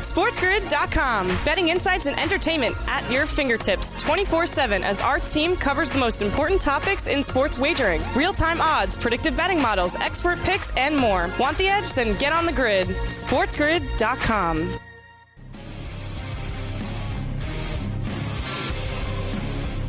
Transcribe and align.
SportsGrid.com. 0.00 1.28
Betting 1.44 1.68
insights 1.68 2.06
and 2.06 2.18
entertainment 2.18 2.74
at 2.86 3.08
your 3.10 3.26
fingertips 3.26 3.92
24 4.02 4.46
7 4.46 4.82
as 4.82 5.00
our 5.00 5.18
team 5.20 5.56
covers 5.56 5.90
the 5.90 5.98
most 5.98 6.22
important 6.22 6.60
topics 6.60 7.06
in 7.06 7.22
sports 7.22 7.58
wagering 7.58 8.02
real 8.14 8.32
time 8.32 8.60
odds, 8.60 8.96
predictive 8.96 9.36
betting 9.36 9.60
models, 9.60 9.96
expert 9.96 10.38
picks, 10.40 10.70
and 10.76 10.96
more. 10.96 11.30
Want 11.38 11.56
the 11.58 11.68
edge? 11.68 11.92
Then 11.94 12.16
get 12.18 12.32
on 12.32 12.46
the 12.46 12.52
grid. 12.52 12.88
SportsGrid.com. 12.88 14.78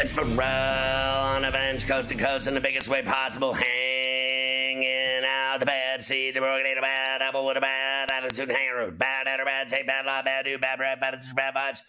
It's 0.01 0.11
Ferrall 0.11 1.35
on 1.35 1.45
a 1.45 1.51
bench, 1.51 1.87
coast 1.87 2.09
to 2.09 2.15
coast, 2.15 2.47
in 2.47 2.55
the 2.55 2.59
biggest 2.59 2.89
way 2.89 3.03
possible. 3.03 3.55
Hanging 4.81 5.25
out 5.25 5.59
the 5.59 5.65
bad 5.65 6.01
seed, 6.01 6.35
the 6.35 6.39
broken 6.39 6.65
a 6.65 6.81
bad 6.81 7.21
apple 7.21 7.45
with 7.45 7.57
a 7.57 7.61
bad 7.61 8.09
attitude, 8.11 8.49
hanging 8.49 8.73
road. 8.73 8.97
Bad 8.97 9.27
at 9.27 9.43
bad, 9.45 9.69
say 9.69 9.83
bad 9.83 10.05
law, 10.05 10.23
bad 10.23 10.45
do, 10.45 10.57
bad 10.57 10.77
breath, 10.77 10.99
bad 10.99 11.13
attitude, 11.13 11.35
bad 11.35 11.53
vibes. 11.53 11.81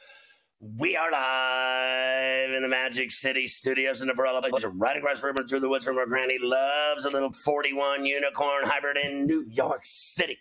We 0.61 0.95
are 0.97 1.11
live 1.11 2.51
in 2.55 2.61
the 2.61 2.69
Magic 2.69 3.11
City 3.11 3.49
studios 3.49 4.03
in 4.03 4.09
the 4.09 4.15
Varela 4.15 4.43
Place, 4.43 4.65
right 4.65 4.97
across 4.97 5.23
the 5.23 5.29
river 5.29 5.45
through 5.45 5.61
the 5.61 5.71
woods 5.71 5.87
from 5.87 5.97
where 5.97 6.07
Granny 6.07 6.37
loves 6.39 7.07
a 7.07 7.11
little 7.11 7.33
41 7.33 8.05
unicorn 8.05 8.65
hybrid 8.65 8.99
in 8.99 9.27
New 9.27 9.47
York 9.49 9.81
City. 9.85 10.37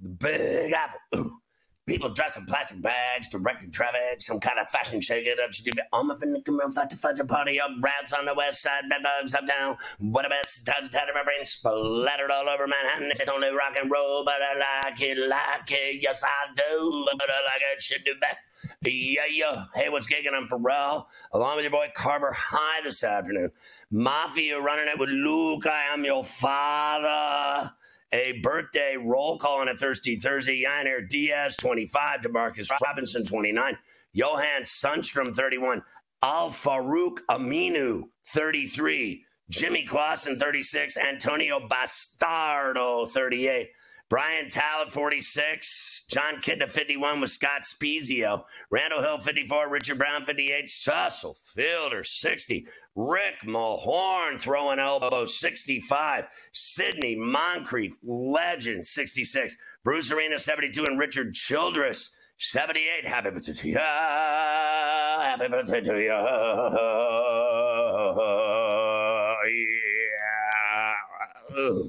The 0.00 0.08
Big 0.08 0.72
Apple. 0.72 0.98
Ooh. 1.16 1.41
People 1.88 2.10
dressed 2.10 2.36
in 2.36 2.46
plastic 2.46 2.80
bags, 2.80 3.28
to 3.30 3.38
directing 3.38 3.72
traffic, 3.72 4.20
some 4.20 4.38
kind 4.38 4.56
of 4.60 4.68
fashion 4.68 5.00
shake 5.00 5.26
it 5.26 5.40
up. 5.40 5.52
She 5.52 5.64
do 5.64 5.72
I'm 5.92 6.12
up 6.12 6.22
in 6.22 6.32
the 6.32 6.40
commercial, 6.40 6.70
flat 6.70 6.90
to 6.90 6.96
fudge 6.96 7.18
a 7.18 7.24
party 7.24 7.60
up, 7.60 7.70
rats 7.80 8.12
on 8.12 8.24
the 8.24 8.34
west 8.34 8.62
side, 8.62 8.84
bed 8.88 9.02
bugs 9.02 9.34
uptown. 9.34 9.76
What 9.98 10.24
a 10.24 10.28
mess, 10.28 10.62
times 10.62 10.88
tied 10.90 11.08
my 11.12 11.24
brain 11.24 11.44
splattered 11.44 12.30
all 12.30 12.48
over 12.48 12.68
Manhattan. 12.68 13.10
It's 13.10 13.20
only 13.28 13.48
rock 13.48 13.74
and 13.82 13.90
roll, 13.90 14.24
but 14.24 14.34
I 14.34 14.84
like 14.84 15.02
it, 15.02 15.18
like 15.18 15.72
it, 15.72 16.00
yes 16.00 16.22
I 16.22 16.54
do, 16.54 17.06
but 17.18 17.28
I 17.28 17.44
like 17.46 17.62
it, 17.74 17.82
should 17.82 18.04
do 18.04 18.14
that. 18.20 18.36
Yeah, 18.82 19.22
yeah. 19.28 19.64
Hey, 19.74 19.88
what's 19.88 20.06
gigging? 20.06 20.36
I'm 20.36 20.46
Ferrall, 20.46 21.08
along 21.32 21.56
with 21.56 21.64
your 21.64 21.72
boy 21.72 21.88
Carver 21.96 22.32
High 22.32 22.82
this 22.84 23.02
afternoon. 23.02 23.50
Mafia 23.90 24.60
running 24.60 24.86
it 24.86 25.00
with 25.00 25.08
Luke. 25.08 25.66
I 25.66 25.92
am 25.92 26.04
your 26.04 26.22
father 26.22 27.72
a 28.12 28.40
birthday 28.42 28.96
roll 28.96 29.38
call 29.38 29.60
on 29.60 29.68
a 29.68 29.76
Thirsty 29.76 30.16
Thursday. 30.16 30.64
Yainer 30.64 31.08
Diaz, 31.08 31.56
25. 31.56 32.20
Demarcus 32.20 32.68
Robinson, 32.82 33.24
29. 33.24 33.76
Johan 34.12 34.62
Sundstrom, 34.62 35.34
31. 35.34 35.82
Al 36.22 36.50
Farouk 36.50 37.18
Aminu, 37.28 38.04
33. 38.26 39.24
Jimmy 39.50 39.84
Clausen, 39.84 40.38
36. 40.38 40.96
Antonio 40.96 41.66
Bastardo, 41.68 43.08
38. 43.08 43.68
Brian 44.12 44.46
Tallet, 44.46 44.92
46. 44.92 46.04
Jon 46.10 46.34
Kitna, 46.42 46.70
51 46.70 47.22
with 47.22 47.30
Scott 47.30 47.62
Spiezio. 47.62 48.44
Randall 48.68 49.00
Hill, 49.00 49.18
54. 49.18 49.70
Richard 49.70 49.96
Brown, 49.96 50.26
58. 50.26 50.68
Cecil 50.68 51.34
Fielder, 51.42 52.04
60. 52.04 52.66
Rick 52.94 53.36
Mahorn 53.46 54.38
throwing 54.38 54.78
elbow, 54.78 55.24
65. 55.24 56.26
Sidney 56.52 57.16
Moncrief, 57.16 57.96
legend, 58.02 58.86
66. 58.86 59.56
Bruce 59.82 60.12
Arena, 60.12 60.38
72. 60.38 60.84
And 60.84 60.98
Richard 60.98 61.32
Childress, 61.32 62.10
78. 62.36 63.06
Happy 63.08 63.30
birthday 63.30 63.54
to 63.54 63.68
you. 63.68 63.78
Happy 63.78 65.48
birthday 65.48 65.80
to 65.80 65.98
you. 65.98 66.12
Yeah. 71.56 71.84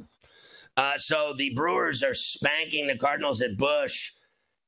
Uh, 0.75 0.97
so 0.97 1.34
the 1.38 1.53
Brewers 1.56 2.01
are 2.03 2.13
spanking 2.13 2.88
the 2.88 2.97
Cardinals 2.97 3.41
at 3.41 3.57
Busch. 3.57 4.11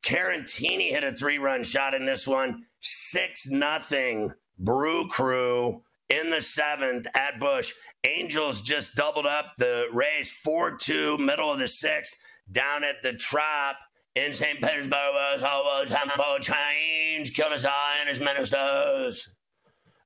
Caratini 0.03 0.91
hit 0.91 1.03
a 1.03 1.13
three-run 1.13 1.63
shot 1.63 1.95
in 1.95 2.05
this 2.05 2.27
one. 2.27 2.65
Six 2.81 3.47
nothing. 3.47 4.31
Brew 4.59 5.07
Crew 5.07 5.81
in 6.09 6.29
the 6.29 6.41
seventh 6.41 7.07
at 7.15 7.39
Busch. 7.39 7.73
Angels 8.05 8.61
just 8.61 8.95
doubled 8.95 9.25
up 9.25 9.53
the 9.57 9.87
Rays 9.91 10.31
4 10.31 10.77
2, 10.77 11.17
middle 11.17 11.51
of 11.51 11.59
the 11.59 11.67
sixth, 11.67 12.15
down 12.51 12.83
at 12.83 13.01
the 13.01 13.13
Trop 13.13 13.75
in 14.13 14.31
St. 14.31 14.61
Petersburg. 14.61 14.91
Was 14.91 15.43
always 15.43 15.89
time 15.89 16.11
for 16.15 16.39
change. 16.39 17.33
Killed 17.33 17.53
his 17.53 17.65
eye 17.65 17.97
and 17.99 18.09
his 18.09 18.19
ministers. 18.19 19.37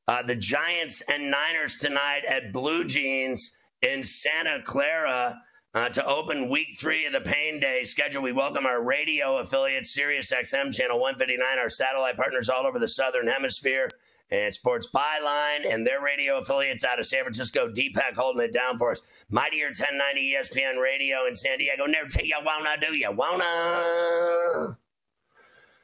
Uh, 0.08 0.24
the 0.24 0.36
Giants 0.36 1.04
and 1.10 1.30
Niners 1.30 1.76
tonight 1.76 2.22
at 2.28 2.52
Blue 2.52 2.86
Jeans 2.86 3.58
in 3.82 4.04
Santa 4.04 4.62
Clara. 4.64 5.40
Uh, 5.76 5.88
to 5.88 6.04
open 6.08 6.50
week 6.50 6.70
three 6.76 7.06
of 7.06 7.14
the 7.14 7.22
Pain 7.22 7.60
Day 7.60 7.84
schedule, 7.84 8.24
we 8.24 8.32
welcome 8.32 8.66
our 8.66 8.82
radio 8.82 9.38
affiliate, 9.38 9.86
Sirius 9.86 10.32
XM 10.32 10.76
Channel 10.76 11.00
159, 11.00 11.60
our 11.60 11.70
satellite 11.70 12.18
partners 12.18 12.50
all 12.50 12.66
over 12.66 12.80
the 12.80 12.88
Southern 12.88 13.28
Hemisphere, 13.28 13.88
and 14.32 14.52
Sports 14.52 14.90
Byline 14.92 15.72
and 15.72 15.86
their 15.86 16.02
radio 16.02 16.40
affiliates 16.40 16.84
out 16.84 17.00
of 17.00 17.06
San 17.06 17.22
Francisco, 17.22 17.70
Deepak 17.70 18.16
holding 18.16 18.44
it 18.44 18.52
down 18.52 18.80
for 18.80 18.90
us. 18.92 19.04
Mightier 19.30 19.68
1090 19.68 20.34
ESPN 20.34 20.82
Radio 20.82 21.28
in 21.28 21.36
San 21.36 21.60
Diego. 21.60 21.86
Never 21.86 22.10
tell 22.10 22.26
you 22.26 22.38
wanna 22.44 22.76
do 22.82 22.98
you 22.98 23.12
wanna. 23.12 24.76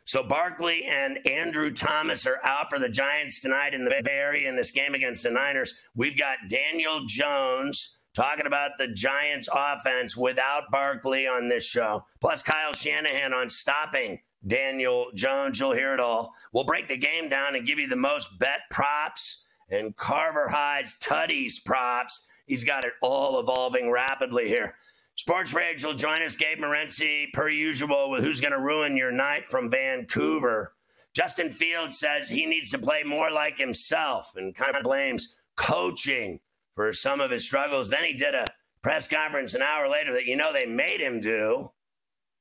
So 0.05 0.23
Barkley 0.23 0.83
and 0.85 1.19
Andrew 1.27 1.71
Thomas 1.71 2.25
are 2.25 2.39
out 2.43 2.71
for 2.71 2.79
the 2.79 2.89
Giants 2.89 3.39
tonight 3.39 3.75
in 3.75 3.83
the 3.83 3.91
Bay 3.91 4.11
Area 4.11 4.49
in 4.49 4.55
this 4.55 4.71
game 4.71 4.95
against 4.95 5.21
the 5.21 5.29
Niners. 5.29 5.75
We've 5.93 6.17
got 6.17 6.37
Daniel 6.49 7.05
Jones 7.05 7.99
talking 8.15 8.47
about 8.47 8.71
the 8.77 8.87
Giants 8.87 9.49
offense 9.53 10.15
without 10.15 10.71
Barkley 10.71 11.27
on 11.27 11.49
this 11.49 11.65
show, 11.65 12.05
plus 12.21 12.41
Kyle 12.41 12.73
Shanahan 12.73 13.33
on 13.33 13.49
stopping 13.49 14.21
Daniel 14.47 15.07
Jones. 15.13 15.59
You'll 15.59 15.73
hear 15.73 15.93
it 15.93 15.99
all. 15.99 16.33
We'll 16.53 16.63
break 16.63 16.87
the 16.87 16.97
game 16.97 17.27
down 17.29 17.55
and 17.55 17.67
give 17.67 17.77
you 17.77 17.87
the 17.87 17.95
most 17.95 18.39
bet 18.39 18.61
props 18.71 19.45
and 19.69 19.95
Carver 19.95 20.47
High's 20.47 20.95
Tutties 21.01 21.63
props. 21.63 22.31
He's 22.47 22.63
got 22.63 22.85
it 22.85 22.93
all 23.01 23.39
evolving 23.39 23.91
rapidly 23.91 24.47
here. 24.47 24.75
Sports 25.15 25.53
Rage 25.53 25.83
will 25.83 25.93
join 25.93 26.21
us, 26.21 26.35
Gabe 26.35 26.59
Morency, 26.59 27.31
per 27.33 27.49
usual, 27.49 28.09
with 28.09 28.23
Who's 28.23 28.41
Going 28.41 28.53
to 28.53 28.59
Ruin 28.59 28.97
Your 28.97 29.11
Night 29.11 29.45
from 29.45 29.69
Vancouver. 29.69 30.73
Justin 31.13 31.49
Fields 31.49 31.97
says 31.97 32.27
he 32.27 32.45
needs 32.45 32.69
to 32.71 32.77
play 32.77 33.03
more 33.03 33.31
like 33.31 33.57
himself 33.57 34.33
and 34.35 34.53
kind 34.53 34.75
of 34.75 34.83
blames 34.83 35.37
coaching 35.55 36.39
for 36.75 36.93
some 36.93 37.21
of 37.21 37.31
his 37.31 37.45
struggles. 37.45 37.89
Then 37.89 38.03
he 38.03 38.13
did 38.13 38.35
a 38.35 38.45
press 38.83 39.07
conference 39.07 39.53
an 39.53 39.61
hour 39.61 39.87
later 39.89 40.13
that 40.13 40.25
you 40.25 40.35
know 40.35 40.53
they 40.53 40.65
made 40.65 41.01
him 41.01 41.19
do 41.19 41.71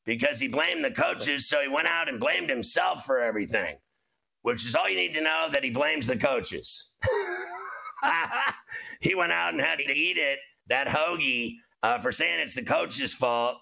because 0.04 0.38
he 0.38 0.48
blamed 0.48 0.84
the 0.84 0.90
coaches, 0.90 1.48
so 1.48 1.62
he 1.62 1.68
went 1.68 1.88
out 1.88 2.08
and 2.08 2.20
blamed 2.20 2.50
himself 2.50 3.04
for 3.06 3.20
everything, 3.20 3.76
which 4.42 4.66
is 4.66 4.74
all 4.74 4.88
you 4.88 4.96
need 4.96 5.14
to 5.14 5.22
know 5.22 5.48
that 5.50 5.64
he 5.64 5.70
blames 5.70 6.06
the 6.06 6.16
coaches. 6.16 6.94
he 9.00 9.14
went 9.14 9.32
out 9.32 9.52
and 9.54 9.62
had 9.62 9.78
to 9.78 9.96
eat 9.96 10.18
it, 10.18 10.38
that 10.68 10.88
hoagie, 10.88 11.54
uh, 11.82 11.98
for 11.98 12.12
saying 12.12 12.40
it's 12.40 12.54
the 12.54 12.62
coach's 12.62 13.14
fault. 13.14 13.56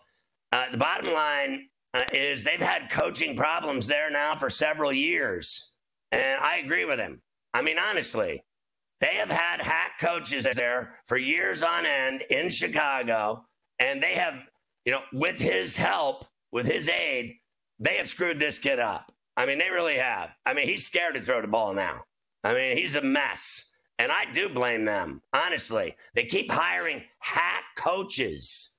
Uh, 0.50 0.64
the 0.70 0.78
bottom 0.78 1.12
line 1.12 1.68
uh, 1.94 2.02
is 2.12 2.42
they've 2.44 2.60
had 2.60 2.90
coaching 2.90 3.36
problems 3.36 3.86
there 3.86 4.10
now 4.10 4.34
for 4.34 4.50
several 4.50 4.92
years. 4.92 5.74
And 6.10 6.40
I 6.40 6.58
agree 6.58 6.84
with 6.84 6.98
him. 6.98 7.22
I 7.54 7.62
mean, 7.62 7.78
honestly, 7.78 8.42
they 9.02 9.16
have 9.16 9.30
had 9.30 9.60
hack 9.60 9.98
coaches 10.00 10.46
there 10.54 10.92
for 11.06 11.18
years 11.18 11.64
on 11.64 11.84
end 11.84 12.22
in 12.30 12.48
Chicago, 12.48 13.44
and 13.80 14.00
they 14.00 14.14
have, 14.14 14.34
you 14.84 14.92
know, 14.92 15.02
with 15.12 15.38
his 15.38 15.76
help, 15.76 16.24
with 16.52 16.66
his 16.66 16.88
aid, 16.88 17.34
they 17.80 17.96
have 17.96 18.08
screwed 18.08 18.38
this 18.38 18.60
kid 18.60 18.78
up. 18.78 19.10
I 19.36 19.44
mean, 19.44 19.58
they 19.58 19.70
really 19.70 19.96
have. 19.96 20.30
I 20.46 20.54
mean, 20.54 20.68
he's 20.68 20.86
scared 20.86 21.16
to 21.16 21.20
throw 21.20 21.42
the 21.42 21.48
ball 21.48 21.74
now. 21.74 22.04
I 22.44 22.54
mean, 22.54 22.76
he's 22.76 22.94
a 22.94 23.02
mess. 23.02 23.66
And 23.98 24.12
I 24.12 24.30
do 24.32 24.48
blame 24.48 24.84
them, 24.84 25.20
honestly. 25.32 25.96
They 26.14 26.24
keep 26.24 26.50
hiring 26.50 27.02
hack 27.18 27.64
coaches, 27.76 28.76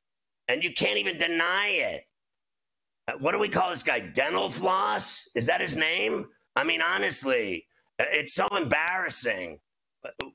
and 0.47 0.63
you 0.63 0.71
can't 0.73 0.97
even 0.97 1.17
deny 1.17 1.67
it. 1.67 2.03
Uh, 3.09 3.13
what 3.19 3.33
do 3.33 3.39
we 3.39 3.49
call 3.49 3.69
this 3.69 3.83
guy? 3.83 3.99
Dental 3.99 4.49
floss? 4.49 5.29
Is 5.35 5.45
that 5.47 5.59
his 5.59 5.75
name? 5.75 6.27
I 6.55 6.63
mean, 6.63 6.81
honestly, 6.81 7.65
uh, 7.99 8.05
it's 8.11 8.33
so 8.33 8.47
embarrassing. 8.55 9.59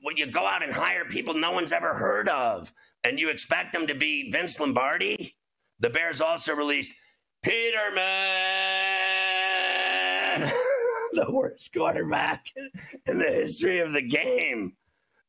When 0.01 0.17
you 0.17 0.25
go 0.25 0.45
out 0.45 0.63
and 0.63 0.73
hire 0.73 1.05
people 1.05 1.33
no 1.33 1.51
one's 1.51 1.71
ever 1.71 1.93
heard 1.93 2.29
of, 2.29 2.73
and 3.03 3.19
you 3.19 3.29
expect 3.29 3.73
them 3.73 3.87
to 3.87 3.95
be 3.95 4.29
Vince 4.29 4.59
Lombardi. 4.59 5.35
The 5.79 5.89
Bears 5.89 6.21
also 6.21 6.55
released 6.55 6.93
Peterman, 7.41 8.01
the 11.13 11.25
worst 11.29 11.73
quarterback 11.73 12.47
in 13.05 13.17
the 13.17 13.25
history 13.25 13.79
of 13.79 13.93
the 13.93 14.01
game. 14.01 14.73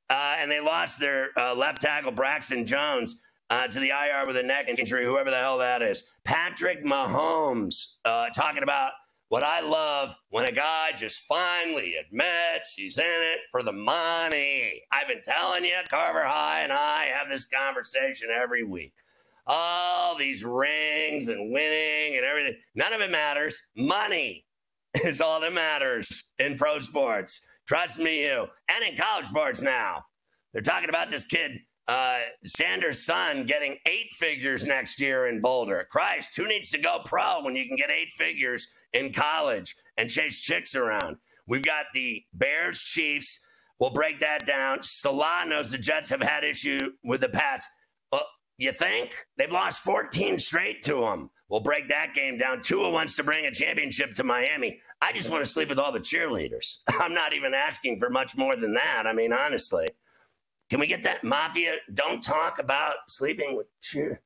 Uh, 0.08 0.34
and 0.38 0.50
they 0.50 0.58
lost 0.58 0.98
their 0.98 1.28
uh, 1.38 1.54
left 1.54 1.80
tackle, 1.80 2.10
Braxton 2.10 2.66
Jones, 2.66 3.22
uh, 3.50 3.68
to 3.68 3.78
the 3.78 3.90
IR 3.90 4.26
with 4.26 4.36
a 4.36 4.42
neck 4.42 4.68
injury, 4.68 5.04
whoever 5.04 5.30
the 5.30 5.36
hell 5.36 5.58
that 5.58 5.82
is. 5.82 6.04
Patrick 6.24 6.84
Mahomes 6.84 7.98
uh, 8.04 8.26
talking 8.34 8.64
about 8.64 8.92
what 9.30 9.44
I 9.44 9.60
love 9.60 10.16
when 10.30 10.48
a 10.48 10.52
guy 10.52 10.90
just 10.96 11.20
finally 11.20 11.94
admits 11.94 12.74
he's 12.74 12.98
in 12.98 13.04
it 13.06 13.38
for 13.52 13.62
the 13.62 13.72
money. 13.72 14.82
I've 14.90 15.06
been 15.06 15.22
telling 15.22 15.64
you, 15.64 15.76
Carver 15.88 16.24
High 16.24 16.62
and 16.62 16.72
I 16.72 17.04
have 17.14 17.28
this 17.30 17.44
conversation 17.44 18.28
every 18.30 18.64
week. 18.64 18.92
All 19.46 20.16
these 20.18 20.44
rings 20.44 21.28
and 21.28 21.52
winning 21.52 22.16
and 22.16 22.26
everything, 22.26 22.56
none 22.74 22.92
of 22.92 23.00
it 23.00 23.12
matters. 23.12 23.62
Money 23.76 24.46
is 25.04 25.20
all 25.20 25.38
that 25.40 25.52
matters 25.52 26.24
in 26.40 26.56
pro 26.56 26.80
sports. 26.80 27.40
Trust 27.68 28.00
me, 28.00 28.22
you. 28.22 28.46
And 28.68 28.84
in 28.84 28.96
college 28.96 29.26
sports 29.26 29.62
now. 29.62 30.02
They're 30.52 30.60
talking 30.60 30.88
about 30.88 31.08
this 31.08 31.24
kid 31.24 31.52
uh, 31.90 32.20
Sanders' 32.44 33.04
son 33.04 33.44
getting 33.46 33.76
eight 33.84 34.12
figures 34.12 34.64
next 34.64 35.00
year 35.00 35.26
in 35.26 35.40
Boulder. 35.40 35.88
Christ, 35.90 36.36
who 36.36 36.46
needs 36.46 36.70
to 36.70 36.78
go 36.78 37.00
pro 37.04 37.42
when 37.42 37.56
you 37.56 37.66
can 37.66 37.74
get 37.74 37.90
eight 37.90 38.12
figures 38.12 38.68
in 38.92 39.12
college 39.12 39.74
and 39.96 40.08
chase 40.08 40.38
chicks 40.38 40.76
around? 40.76 41.16
We've 41.48 41.64
got 41.64 41.86
the 41.92 42.22
Bears 42.32 42.80
Chiefs. 42.80 43.44
We'll 43.80 43.90
break 43.90 44.20
that 44.20 44.46
down. 44.46 44.84
Saleh 44.84 45.48
knows 45.48 45.72
the 45.72 45.78
Jets 45.78 46.08
have 46.10 46.22
had 46.22 46.44
issue 46.44 46.92
with 47.02 47.22
the 47.22 47.28
Pats. 47.28 47.66
Well, 48.12 48.26
you 48.56 48.72
think? 48.72 49.12
They've 49.36 49.50
lost 49.50 49.82
14 49.82 50.38
straight 50.38 50.82
to 50.82 51.00
them. 51.00 51.30
We'll 51.48 51.58
break 51.58 51.88
that 51.88 52.14
game 52.14 52.38
down. 52.38 52.62
Tua 52.62 52.90
wants 52.90 53.16
to 53.16 53.24
bring 53.24 53.46
a 53.46 53.50
championship 53.50 54.14
to 54.14 54.22
Miami. 54.22 54.78
I 55.02 55.12
just 55.12 55.28
want 55.28 55.44
to 55.44 55.50
sleep 55.50 55.70
with 55.70 55.80
all 55.80 55.90
the 55.90 55.98
cheerleaders. 55.98 56.82
I'm 57.00 57.14
not 57.14 57.32
even 57.32 57.52
asking 57.52 57.98
for 57.98 58.10
much 58.10 58.36
more 58.36 58.54
than 58.54 58.74
that. 58.74 59.08
I 59.08 59.12
mean, 59.12 59.32
honestly. 59.32 59.88
Can 60.70 60.78
we 60.78 60.86
get 60.86 61.02
that 61.02 61.24
mafia? 61.24 61.76
Don't 61.92 62.22
talk 62.22 62.60
about 62.60 62.94
sleeping 63.08 63.56
with 63.56 63.66
cheer. 63.80 64.22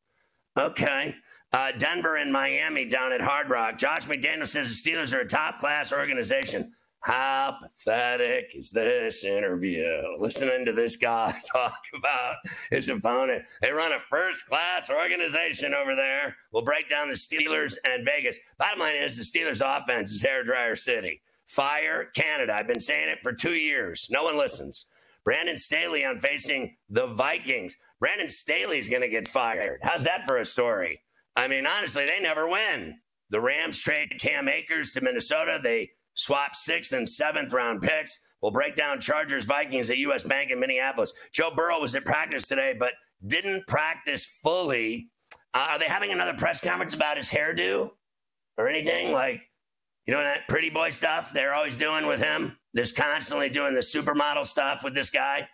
Okay. 0.57 1.17
Uh, 1.53 1.73
Denver 1.73 2.17
and 2.17 2.33
Miami 2.33 2.85
down 2.85 3.13
at 3.13 3.21
Hard 3.21 3.49
Rock. 3.49 3.79
Josh 3.79 4.07
McDaniel 4.07 4.47
says 4.47 4.83
the 4.83 4.91
Steelers 4.91 5.15
are 5.15 5.21
a 5.21 5.27
top 5.27 5.59
class 5.59 5.93
organization. 5.93 6.73
How 7.01 7.57
pathetic 7.61 8.55
is 8.55 8.71
this 8.71 9.25
interview? 9.25 10.03
Listening 10.19 10.65
to 10.65 10.73
this 10.73 10.97
guy 10.97 11.35
talk 11.53 11.79
about 11.97 12.37
his 12.71 12.89
opponent. 12.89 13.45
They 13.61 13.73
run 13.73 13.93
a 13.93 14.01
first 14.01 14.47
class 14.47 14.91
organization 14.91 15.75
over 15.75 15.95
there. 15.95 16.37
We'll 16.53 16.63
break 16.63 16.89
down 16.89 17.09
the 17.09 17.15
Steelers 17.15 17.77
and 17.85 18.05
Vegas. 18.05 18.39
Bottom 18.59 18.81
line 18.81 18.97
is 18.97 19.17
the 19.17 19.23
Steelers 19.23 19.63
offense 19.63 20.11
is 20.13 20.23
hairdryer 20.23 20.77
city. 20.79 21.21
Fire 21.47 22.07
Canada. 22.15 22.55
I've 22.55 22.67
been 22.67 22.81
saying 22.81 23.09
it 23.09 23.19
for 23.23 23.33
two 23.33 23.55
years. 23.55 24.09
No 24.11 24.25
one 24.25 24.39
listens. 24.39 24.87
Brandon 25.25 25.57
Staley 25.57 26.05
on 26.05 26.19
facing 26.19 26.77
the 26.89 27.07
Vikings. 27.07 27.77
Brandon 28.01 28.29
Staley's 28.29 28.89
going 28.89 29.03
to 29.03 29.09
get 29.09 29.27
fired. 29.27 29.81
How's 29.83 30.05
that 30.05 30.27
for 30.27 30.39
a 30.39 30.45
story? 30.45 31.01
I 31.37 31.49
mean, 31.49 31.67
honestly, 31.67 32.05
they 32.07 32.21
never 32.21 32.49
win. 32.49 32.97
The 33.31 33.41
Rams 33.41 33.79
trade 33.79 34.21
Cam 34.21 34.49
Akers 34.49 34.93
to 34.93 35.01
Minnesota. 35.01 35.59
They 35.63 35.91
swap 36.15 36.55
sixth 36.55 36.93
and 36.93 37.09
seventh 37.09 37.53
round 37.53 37.81
picks. 37.81 38.19
We'll 38.43 38.53
break 38.53 38.77
down 38.77 39.01
Chargers 39.01 39.47
Vikings 39.47 39.89
at 39.91 39.99
US 39.99 40.23
Bank 40.23 40.51
in 40.51 40.61
Minneapolis. 40.61 41.13
Joe 41.33 41.51
Burrow 41.55 41.81
was 41.81 41.95
at 41.95 42.05
practice 42.05 42.47
today, 42.47 42.75
but 42.79 42.93
didn't 43.27 43.67
practice 43.67 44.27
fully. 44.27 45.09
Uh, 45.55 45.69
are 45.71 45.79
they 45.79 45.87
having 45.87 46.13
another 46.13 46.35
press 46.35 46.61
conference 46.61 46.95
about 46.95 47.17
his 47.17 47.31
hairdo 47.31 47.91
or 48.59 48.69
anything? 48.69 49.13
Like, 49.13 49.41
you 50.07 50.13
know, 50.13 50.23
that 50.23 50.47
pretty 50.49 50.69
boy 50.69 50.91
stuff 50.91 51.33
they're 51.33 51.55
always 51.55 51.77
doing 51.77 52.07
with 52.07 52.21
him? 52.21 52.59
There's 52.75 52.93
constantly 52.93 53.49
doing 53.49 53.73
the 53.73 53.81
supermodel 53.81 54.47
stuff 54.47 54.83
with 54.85 54.95
this 54.95 55.11
guy. 55.11 55.49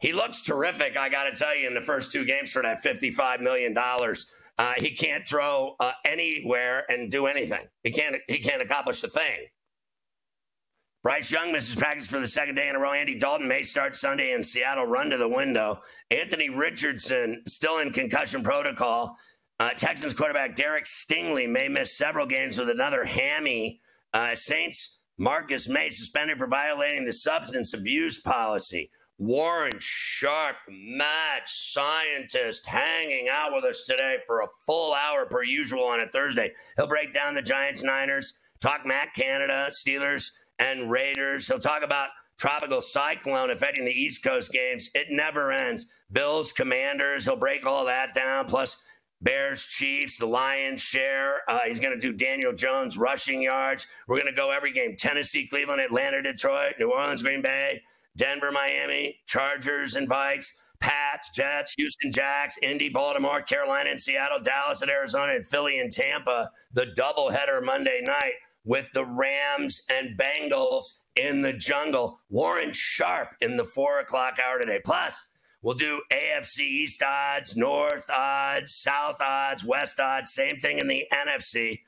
He 0.00 0.12
looks 0.12 0.42
terrific, 0.42 0.96
I 0.96 1.08
got 1.08 1.24
to 1.24 1.32
tell 1.32 1.56
you, 1.56 1.68
in 1.68 1.74
the 1.74 1.80
first 1.80 2.10
two 2.10 2.24
games 2.24 2.50
for 2.50 2.62
that 2.62 2.82
$55 2.82 3.40
million. 3.40 3.76
Uh, 3.78 4.72
he 4.78 4.90
can't 4.90 5.26
throw 5.26 5.76
uh, 5.78 5.92
anywhere 6.04 6.84
and 6.88 7.10
do 7.10 7.26
anything. 7.26 7.66
He 7.84 7.92
can't, 7.92 8.16
he 8.26 8.38
can't 8.38 8.60
accomplish 8.60 9.04
a 9.04 9.08
thing. 9.08 9.46
Bryce 11.02 11.30
Young 11.30 11.52
misses 11.52 11.74
practice 11.74 12.06
for 12.06 12.20
the 12.20 12.26
second 12.26 12.54
day 12.54 12.68
in 12.68 12.76
a 12.76 12.78
row. 12.78 12.92
Andy 12.92 13.18
Dalton 13.18 13.48
may 13.48 13.62
start 13.62 13.96
Sunday 13.96 14.32
in 14.32 14.42
Seattle. 14.42 14.86
Run 14.86 15.10
to 15.10 15.16
the 15.16 15.28
window. 15.28 15.80
Anthony 16.10 16.48
Richardson 16.48 17.42
still 17.46 17.78
in 17.78 17.90
concussion 17.90 18.42
protocol. 18.42 19.16
Uh, 19.58 19.70
Texans 19.70 20.14
quarterback 20.14 20.54
Derek 20.54 20.84
Stingley 20.84 21.48
may 21.48 21.68
miss 21.68 21.96
several 21.96 22.26
games 22.26 22.56
with 22.56 22.70
another 22.70 23.04
hammy. 23.04 23.80
Uh, 24.14 24.34
Saints 24.34 25.01
Marcus 25.18 25.68
Maye 25.68 25.90
suspended 25.90 26.38
for 26.38 26.46
violating 26.46 27.04
the 27.04 27.12
substance 27.12 27.74
abuse 27.74 28.20
policy. 28.20 28.90
Warren 29.18 29.78
Sharp, 29.78 30.56
mad 30.68 31.42
scientist, 31.46 32.66
hanging 32.66 33.28
out 33.30 33.52
with 33.54 33.64
us 33.64 33.84
today 33.84 34.16
for 34.26 34.40
a 34.40 34.48
full 34.66 34.94
hour 34.94 35.26
per 35.26 35.44
usual 35.44 35.84
on 35.84 36.00
a 36.00 36.08
Thursday. 36.08 36.50
He'll 36.76 36.88
break 36.88 37.12
down 37.12 37.34
the 37.34 37.42
Giants, 37.42 37.82
Niners, 37.82 38.34
talk 38.60 38.84
Matt 38.84 39.14
Canada, 39.14 39.68
Steelers, 39.70 40.30
and 40.58 40.90
Raiders. 40.90 41.46
He'll 41.46 41.58
talk 41.58 41.82
about 41.82 42.08
tropical 42.38 42.82
cyclone 42.82 43.50
affecting 43.50 43.84
the 43.84 43.92
East 43.92 44.24
Coast 44.24 44.50
games. 44.52 44.90
It 44.94 45.08
never 45.10 45.52
ends. 45.52 45.86
Bills, 46.10 46.52
Commanders. 46.52 47.24
He'll 47.24 47.36
break 47.36 47.64
all 47.64 47.84
that 47.84 48.14
down. 48.14 48.46
Plus 48.46 48.82
Bears, 49.22 49.66
Chiefs, 49.66 50.18
the 50.18 50.26
Lions 50.26 50.80
share. 50.80 51.48
Uh, 51.48 51.60
he's 51.66 51.80
going 51.80 51.94
to 51.94 52.00
do 52.00 52.12
Daniel 52.12 52.52
Jones 52.52 52.98
rushing 52.98 53.42
yards. 53.42 53.86
We're 54.08 54.20
going 54.20 54.32
to 54.32 54.36
go 54.36 54.50
every 54.50 54.72
game 54.72 54.96
Tennessee, 54.96 55.46
Cleveland, 55.46 55.80
Atlanta, 55.80 56.22
Detroit, 56.22 56.74
New 56.78 56.92
Orleans, 56.92 57.22
Green 57.22 57.42
Bay, 57.42 57.82
Denver, 58.16 58.52
Miami, 58.52 59.18
Chargers, 59.26 59.94
and 59.96 60.08
Vikes. 60.08 60.52
Pats, 60.80 61.30
Jets, 61.30 61.74
Houston 61.78 62.10
Jacks, 62.10 62.58
Indy, 62.60 62.88
Baltimore, 62.88 63.40
Carolina, 63.40 63.90
and 63.90 64.00
Seattle, 64.00 64.40
Dallas, 64.40 64.82
and 64.82 64.90
Arizona, 64.90 65.34
and 65.34 65.46
Philly 65.46 65.78
and 65.78 65.92
Tampa. 65.92 66.50
The 66.72 66.86
doubleheader 66.98 67.64
Monday 67.64 68.02
night 68.04 68.32
with 68.64 68.90
the 68.90 69.04
Rams 69.04 69.86
and 69.90 70.18
Bengals 70.18 71.02
in 71.14 71.40
the 71.40 71.52
jungle. 71.52 72.20
Warren 72.30 72.72
Sharp 72.72 73.36
in 73.40 73.56
the 73.56 73.64
four 73.64 74.00
o'clock 74.00 74.38
hour 74.44 74.58
today. 74.58 74.80
Plus, 74.84 75.24
We'll 75.62 75.74
do 75.74 76.02
AFC 76.12 76.60
East 76.60 77.02
odds, 77.04 77.56
North 77.56 78.10
odds, 78.10 78.74
South 78.74 79.20
odds, 79.20 79.64
West 79.64 80.00
odds, 80.00 80.34
same 80.34 80.58
thing 80.58 80.80
in 80.80 80.88
the 80.88 81.06
NFC. 81.12 81.78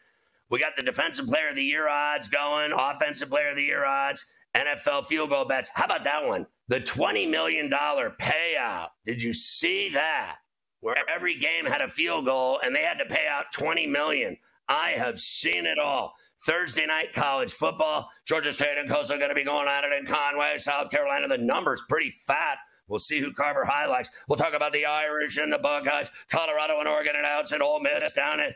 We 0.49 0.61
got 0.61 0.77
the 0.77 0.83
Defensive 0.83 1.27
Player 1.27 1.49
of 1.49 1.57
the 1.57 1.65
Year 1.65 1.89
odds 1.89 2.29
going, 2.29 2.73
Offensive 2.73 3.31
Player 3.31 3.49
of 3.49 3.57
the 3.57 3.65
Year 3.65 3.85
odds, 3.85 4.25
NFL 4.57 5.07
field 5.07 5.31
goal 5.31 5.45
bets. 5.45 5.71
How 5.75 5.87
about 5.87 6.05
that 6.05 6.25
one? 6.25 6.47
The 6.69 6.81
$20 6.81 7.29
million 7.29 7.69
payout. 7.69 8.89
Did 9.05 9.21
you 9.21 9.33
see 9.33 9.91
that? 9.91 10.37
Where 10.81 10.97
every 11.09 11.37
game 11.37 11.65
had 11.65 11.81
a 11.81 11.89
field 11.89 12.27
goal 12.27 12.61
and 12.63 12.77
they 12.77 12.83
had 12.83 12.99
to 12.99 13.07
pay 13.07 13.27
out 13.29 13.47
20 13.53 13.87
million. 13.89 14.37
I 14.69 14.91
have 14.91 15.19
seen 15.19 15.67
it 15.67 15.79
all. 15.79 16.15
Thursday 16.47 16.87
night 16.87 17.13
college 17.13 17.53
football. 17.53 18.09
Georgia 18.27 18.53
State 18.53 18.79
and 18.79 18.89
Coastal 18.89 19.17
going 19.17 19.31
to 19.31 19.35
be 19.35 19.45
going 19.45 19.67
at 19.67 19.85
it 19.85 19.93
in 19.93 20.07
Conway, 20.07 20.59
South 20.59 20.91
Carolina. 20.91 21.27
The 21.27 21.39
number's 21.39 21.83
pretty 21.89 22.11
fat. 22.11 22.59
We'll 22.89 22.99
see 22.99 23.21
who 23.21 23.33
Carver 23.33 23.65
highlights. 23.65 24.11
We'll 24.29 24.37
talk 24.37 24.55
about 24.55 24.73
the 24.73 24.87
Irish 24.87 25.37
and 25.37 25.53
the 25.53 25.59
Buckeyes, 25.59 26.11
Colorado 26.31 26.79
and 26.79 26.89
Oregon 26.89 27.15
and 27.17 27.27
outs 27.27 27.53
and 27.53 27.63
Ole 27.63 27.81
Miss 27.81 28.13
down 28.13 28.41
at 28.41 28.55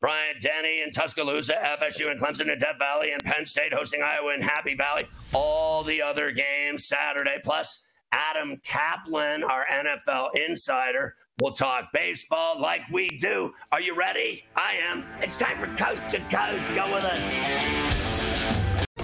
Bryant 0.00 0.40
Denny 0.40 0.80
and 0.82 0.92
Tuscaloosa, 0.92 1.54
FSU 1.54 2.10
and 2.10 2.18
Clemson 2.18 2.50
and 2.50 2.60
Death 2.60 2.78
Valley, 2.78 3.12
and 3.12 3.22
Penn 3.22 3.44
State 3.44 3.74
hosting 3.74 4.02
Iowa 4.02 4.32
and 4.32 4.42
Happy 4.42 4.74
Valley. 4.74 5.04
All 5.34 5.82
the 5.84 6.00
other 6.00 6.32
games 6.32 6.86
Saturday, 6.86 7.38
plus 7.44 7.84
Adam 8.12 8.60
Caplan, 8.66 9.44
our 9.44 9.66
NFL 9.70 10.30
insider. 10.34 11.16
We'll 11.38 11.52
talk 11.52 11.92
baseball 11.92 12.60
like 12.60 12.82
we 12.90 13.08
do. 13.08 13.52
Are 13.72 13.80
you 13.80 13.94
ready? 13.94 14.44
I 14.56 14.74
am. 14.74 15.04
It's 15.20 15.38
time 15.38 15.58
for 15.58 15.68
Coast 15.76 16.10
to 16.12 16.18
Coast. 16.20 16.74
Go 16.74 16.92
with 16.92 17.04
us. 17.04 17.99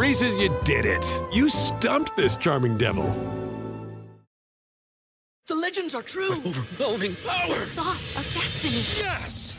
Reese's, 0.00 0.34
you 0.38 0.48
did 0.64 0.86
it. 0.86 1.04
You 1.30 1.50
stumped 1.50 2.16
this 2.16 2.34
charming 2.34 2.78
devil. 2.78 3.04
The 5.46 5.54
legends 5.54 5.94
are 5.94 6.00
true. 6.00 6.32
overwhelming 6.46 7.16
power! 7.16 7.48
The 7.48 7.54
sauce 7.54 8.16
of 8.16 8.24
destiny. 8.32 8.76
Yes! 9.04 9.58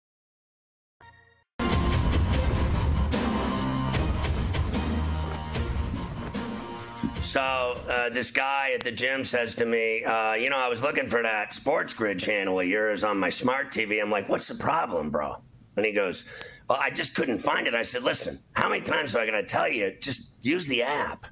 So 7.21 7.79
uh, 7.87 8.09
this 8.09 8.31
guy 8.31 8.71
at 8.73 8.83
the 8.83 8.91
gym 8.91 9.23
says 9.23 9.53
to 9.55 9.65
me, 9.65 10.03
uh, 10.03 10.33
you 10.33 10.49
know, 10.49 10.57
I 10.57 10.67
was 10.67 10.81
looking 10.81 11.05
for 11.05 11.21
that 11.21 11.53
Sports 11.53 11.93
Grid 11.93 12.19
channel 12.19 12.59
of 12.59 12.67
yours 12.67 13.03
on 13.03 13.19
my 13.19 13.29
smart 13.29 13.69
TV. 13.71 14.01
I'm 14.01 14.09
like, 14.09 14.27
what's 14.27 14.47
the 14.47 14.55
problem, 14.55 15.11
bro? 15.11 15.35
And 15.77 15.85
he 15.85 15.91
goes, 15.91 16.25
well, 16.67 16.79
I 16.81 16.89
just 16.89 17.15
couldn't 17.15 17.39
find 17.39 17.67
it. 17.67 17.75
I 17.75 17.83
said, 17.83 18.01
listen, 18.01 18.39
how 18.53 18.69
many 18.69 18.81
times 18.81 19.15
am 19.15 19.21
I 19.21 19.27
going 19.27 19.41
to 19.41 19.47
tell 19.47 19.69
you? 19.69 19.95
Just 19.99 20.33
use 20.41 20.67
the 20.67 20.81
app. 20.81 21.27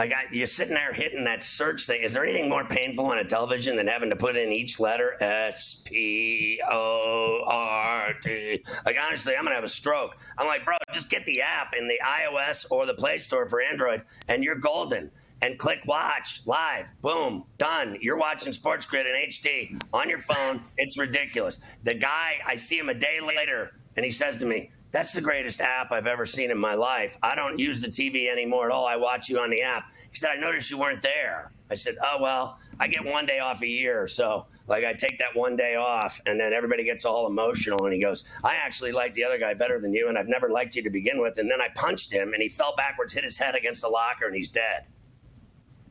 Like 0.00 0.14
I, 0.14 0.24
you're 0.32 0.46
sitting 0.46 0.72
there 0.72 0.94
hitting 0.94 1.24
that 1.24 1.42
search 1.42 1.84
thing. 1.84 2.00
Is 2.00 2.14
there 2.14 2.24
anything 2.24 2.48
more 2.48 2.64
painful 2.64 3.04
on 3.04 3.18
a 3.18 3.24
television 3.24 3.76
than 3.76 3.86
having 3.86 4.08
to 4.08 4.16
put 4.16 4.34
in 4.34 4.50
each 4.50 4.80
letter 4.80 5.22
S 5.22 5.82
P 5.84 6.58
O 6.66 7.42
R 7.46 8.14
T? 8.14 8.64
Like 8.86 8.96
honestly, 8.98 9.36
I'm 9.36 9.44
gonna 9.44 9.56
have 9.56 9.62
a 9.64 9.68
stroke. 9.68 10.16
I'm 10.38 10.46
like, 10.46 10.64
bro, 10.64 10.76
just 10.90 11.10
get 11.10 11.26
the 11.26 11.42
app 11.42 11.74
in 11.78 11.86
the 11.86 12.00
iOS 12.02 12.64
or 12.70 12.86
the 12.86 12.94
Play 12.94 13.18
Store 13.18 13.46
for 13.46 13.60
Android, 13.60 14.02
and 14.26 14.42
you're 14.42 14.54
golden. 14.54 15.10
And 15.42 15.58
click 15.58 15.82
watch 15.86 16.42
live. 16.46 16.90
Boom, 17.02 17.44
done. 17.58 17.98
You're 18.00 18.18
watching 18.18 18.54
Sports 18.54 18.86
Grid 18.86 19.06
in 19.06 19.14
HD 19.14 19.82
on 19.92 20.08
your 20.08 20.18
phone. 20.18 20.62
It's 20.78 20.98
ridiculous. 20.98 21.60
The 21.84 21.94
guy, 21.94 22.36
I 22.46 22.56
see 22.56 22.78
him 22.78 22.88
a 22.88 22.94
day 22.94 23.20
later, 23.20 23.74
and 23.96 24.04
he 24.04 24.10
says 24.10 24.38
to 24.38 24.46
me, 24.46 24.70
that's 24.90 25.12
the 25.12 25.20
greatest 25.20 25.60
app 25.60 25.92
I've 25.92 26.06
ever 26.06 26.26
seen 26.26 26.50
in 26.50 26.58
my 26.58 26.74
life. 26.74 27.16
I 27.22 27.34
don't 27.34 27.58
use 27.58 27.80
the 27.80 27.88
TV 27.88 28.30
anymore 28.30 28.66
at 28.66 28.72
all. 28.72 28.86
I 28.86 28.96
watch 28.96 29.28
you 29.28 29.38
on 29.38 29.50
the 29.50 29.62
app. 29.62 29.92
He 30.10 30.16
said, 30.16 30.30
I 30.30 30.36
noticed 30.36 30.70
you 30.70 30.78
weren't 30.78 31.02
there. 31.02 31.52
I 31.70 31.74
said, 31.74 31.96
Oh, 32.02 32.18
well, 32.20 32.58
I 32.80 32.88
get 32.88 33.04
one 33.04 33.26
day 33.26 33.38
off 33.38 33.62
a 33.62 33.66
year. 33.66 34.08
So, 34.08 34.46
like, 34.66 34.84
I 34.84 34.92
take 34.92 35.18
that 35.18 35.34
one 35.34 35.56
day 35.56 35.76
off, 35.76 36.20
and 36.26 36.40
then 36.40 36.52
everybody 36.52 36.84
gets 36.84 37.04
all 37.04 37.26
emotional. 37.26 37.84
And 37.84 37.94
he 37.94 38.00
goes, 38.00 38.24
I 38.42 38.56
actually 38.56 38.92
like 38.92 39.12
the 39.12 39.24
other 39.24 39.38
guy 39.38 39.54
better 39.54 39.80
than 39.80 39.92
you, 39.92 40.08
and 40.08 40.18
I've 40.18 40.28
never 40.28 40.48
liked 40.48 40.74
you 40.74 40.82
to 40.82 40.90
begin 40.90 41.20
with. 41.20 41.38
And 41.38 41.50
then 41.50 41.60
I 41.60 41.68
punched 41.74 42.12
him, 42.12 42.32
and 42.32 42.42
he 42.42 42.48
fell 42.48 42.74
backwards, 42.76 43.12
hit 43.12 43.24
his 43.24 43.38
head 43.38 43.54
against 43.54 43.82
the 43.82 43.88
locker, 43.88 44.26
and 44.26 44.34
he's 44.34 44.48
dead. 44.48 44.86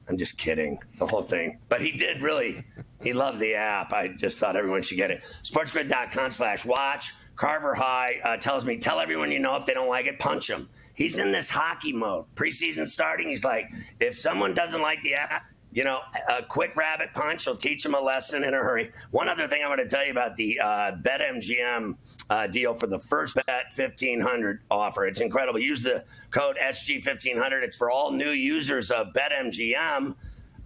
I'm 0.09 0.17
just 0.17 0.37
kidding, 0.37 0.79
the 0.97 1.05
whole 1.05 1.21
thing. 1.21 1.59
But 1.69 1.81
he 1.81 1.91
did 1.91 2.21
really, 2.21 2.65
he 3.01 3.13
loved 3.13 3.39
the 3.39 3.53
app. 3.53 3.93
I 3.93 4.07
just 4.07 4.39
thought 4.39 4.55
everyone 4.55 4.81
should 4.81 4.97
get 4.97 5.11
it. 5.11 5.23
Sportsgrid.com 5.43 6.31
slash 6.31 6.65
watch. 6.65 7.13
Carver 7.39 7.73
High 7.73 8.19
uh, 8.25 8.35
tells 8.35 8.65
me, 8.65 8.77
tell 8.77 8.99
everyone 8.99 9.31
you 9.31 9.39
know 9.39 9.55
if 9.55 9.65
they 9.65 9.73
don't 9.73 9.87
like 9.87 10.07
it, 10.07 10.19
punch 10.19 10.47
them. 10.47 10.67
He's 10.93 11.19
in 11.19 11.31
this 11.31 11.49
hockey 11.49 11.93
mode. 11.93 12.25
Preseason 12.35 12.87
starting, 12.87 13.29
he's 13.29 13.45
like, 13.45 13.71
if 14.01 14.17
someone 14.17 14.53
doesn't 14.53 14.81
like 14.81 15.01
the 15.03 15.13
app, 15.13 15.45
you 15.71 15.85
know, 15.85 16.01
a 16.27 16.43
quick 16.43 16.75
rabbit 16.75 17.13
punch 17.13 17.47
will 17.47 17.55
teach 17.55 17.81
them 17.81 17.93
a 17.93 17.99
lesson 17.99 18.43
in 18.43 18.53
a 18.53 18.57
hurry. 18.57 18.91
One 19.11 19.29
other 19.29 19.47
thing 19.47 19.63
I 19.63 19.69
want 19.69 19.79
to 19.79 19.87
tell 19.87 20.03
you 20.03 20.11
about 20.11 20.35
the 20.35 20.59
uh, 20.59 20.91
BetMGM 21.01 21.95
uh, 22.29 22.47
deal 22.47 22.73
for 22.73 22.87
the 22.87 22.99
first 22.99 23.35
bet 23.35 23.67
1500 23.73 24.59
offer. 24.69 25.05
It's 25.05 25.21
incredible. 25.21 25.59
Use 25.59 25.83
the 25.83 26.03
code 26.31 26.57
SG1500. 26.61 27.63
It's 27.63 27.77
for 27.77 27.89
all 27.89 28.11
new 28.11 28.31
users 28.31 28.91
of 28.91 29.13
BetMGM. 29.13 30.13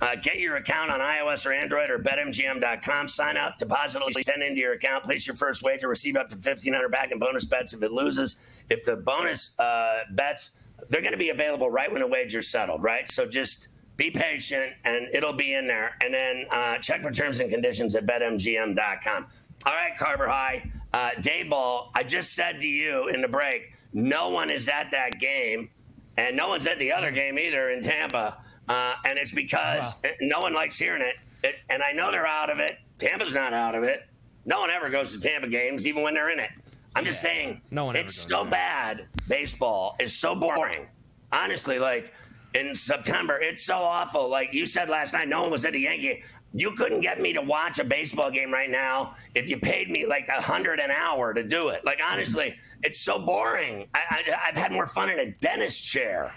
Uh, 0.03 0.15
get 0.15 0.37
your 0.37 0.57
account 0.57 0.91
on 0.91 0.99
iOS 0.99 1.45
or 1.45 1.53
Android 1.53 1.89
or 1.89 1.97
betmgm.com. 1.97 3.07
Sign 3.07 3.37
up, 3.37 3.57
deposit 3.57 4.01
at 4.01 4.07
least 4.07 4.27
10 4.27 4.41
into 4.41 4.59
your 4.59 4.73
account, 4.73 5.05
place 5.05 5.25
your 5.25 5.35
first 5.37 5.63
wager, 5.63 5.87
receive 5.87 6.17
up 6.17 6.27
to 6.27 6.35
1500 6.35 6.89
back 6.89 7.13
in 7.13 7.19
bonus 7.19 7.45
bets 7.45 7.71
if 7.71 7.81
it 7.81 7.93
loses. 7.93 8.35
If 8.69 8.83
the 8.83 8.97
bonus 8.97 9.57
uh, 9.59 9.99
bets, 10.11 10.51
they're 10.89 10.99
going 10.99 11.13
to 11.13 11.17
be 11.17 11.29
available 11.29 11.71
right 11.71 11.89
when 11.89 12.01
the 12.01 12.07
wager's 12.07 12.49
settled, 12.49 12.83
right? 12.83 13.09
So 13.09 13.25
just 13.25 13.69
be 13.95 14.11
patient 14.11 14.73
and 14.83 15.07
it'll 15.13 15.31
be 15.31 15.53
in 15.53 15.67
there. 15.67 15.95
And 16.03 16.13
then 16.13 16.47
uh, 16.51 16.79
check 16.79 17.01
for 17.01 17.11
terms 17.11 17.39
and 17.39 17.49
conditions 17.49 17.95
at 17.95 18.05
betmgm.com. 18.05 19.27
All 19.65 19.73
right, 19.73 19.97
Carver 19.97 20.27
High. 20.27 20.69
Uh, 20.91 21.11
Dayball, 21.19 21.91
I 21.95 22.03
just 22.03 22.33
said 22.33 22.59
to 22.59 22.67
you 22.67 23.07
in 23.07 23.21
the 23.21 23.29
break, 23.29 23.71
no 23.93 24.31
one 24.31 24.49
is 24.49 24.67
at 24.67 24.91
that 24.91 25.17
game, 25.21 25.69
and 26.17 26.35
no 26.35 26.49
one's 26.49 26.67
at 26.67 26.77
the 26.79 26.91
other 26.91 27.09
game 27.09 27.39
either 27.39 27.69
in 27.69 27.81
Tampa. 27.81 28.42
Uh, 28.69 28.95
and 29.05 29.19
it's 29.19 29.31
because 29.31 29.95
wow. 30.03 30.11
no 30.21 30.39
one 30.39 30.53
likes 30.53 30.77
hearing 30.77 31.01
it. 31.01 31.15
it. 31.43 31.55
And 31.69 31.83
I 31.83 31.91
know 31.91 32.11
they're 32.11 32.27
out 32.27 32.49
of 32.49 32.59
it. 32.59 32.77
Tampa's 32.97 33.33
not 33.33 33.53
out 33.53 33.75
of 33.75 33.83
it. 33.83 34.07
No 34.45 34.59
one 34.59 34.69
ever 34.69 34.89
goes 34.89 35.13
to 35.13 35.19
Tampa 35.19 35.47
games, 35.47 35.87
even 35.87 36.03
when 36.03 36.13
they're 36.13 36.31
in 36.31 36.39
it. 36.39 36.49
I'm 36.95 37.05
just 37.05 37.21
saying, 37.21 37.61
no 37.71 37.85
one 37.85 37.95
it's 37.95 38.13
so 38.13 38.45
bad. 38.45 39.07
Baseball 39.27 39.95
is 39.99 40.13
so 40.13 40.35
boring. 40.35 40.87
Honestly, 41.31 41.79
like 41.79 42.13
in 42.53 42.75
September, 42.75 43.39
it's 43.41 43.63
so 43.63 43.77
awful. 43.77 44.29
Like 44.29 44.53
you 44.53 44.65
said 44.65 44.89
last 44.89 45.13
night, 45.13 45.27
no 45.27 45.41
one 45.41 45.51
was 45.51 45.65
at 45.65 45.73
the 45.73 45.79
Yankee. 45.79 46.23
You 46.53 46.71
couldn't 46.71 47.01
get 47.01 47.19
me 47.19 47.33
to 47.33 47.41
watch 47.41 47.79
a 47.79 47.83
baseball 47.83 48.29
game 48.29 48.53
right 48.53 48.69
now 48.69 49.15
if 49.33 49.49
you 49.49 49.57
paid 49.57 49.89
me 49.89 50.05
like 50.05 50.27
a 50.27 50.39
hundred 50.39 50.79
an 50.79 50.91
hour 50.91 51.33
to 51.33 51.43
do 51.43 51.69
it. 51.69 51.83
Like 51.83 51.99
honestly, 52.03 52.55
it's 52.83 52.99
so 52.99 53.17
boring. 53.17 53.87
I, 53.95 54.01
I, 54.09 54.49
I've 54.49 54.55
had 54.55 54.71
more 54.71 54.85
fun 54.85 55.09
in 55.09 55.19
a 55.19 55.31
dentist 55.31 55.83
chair. 55.83 56.35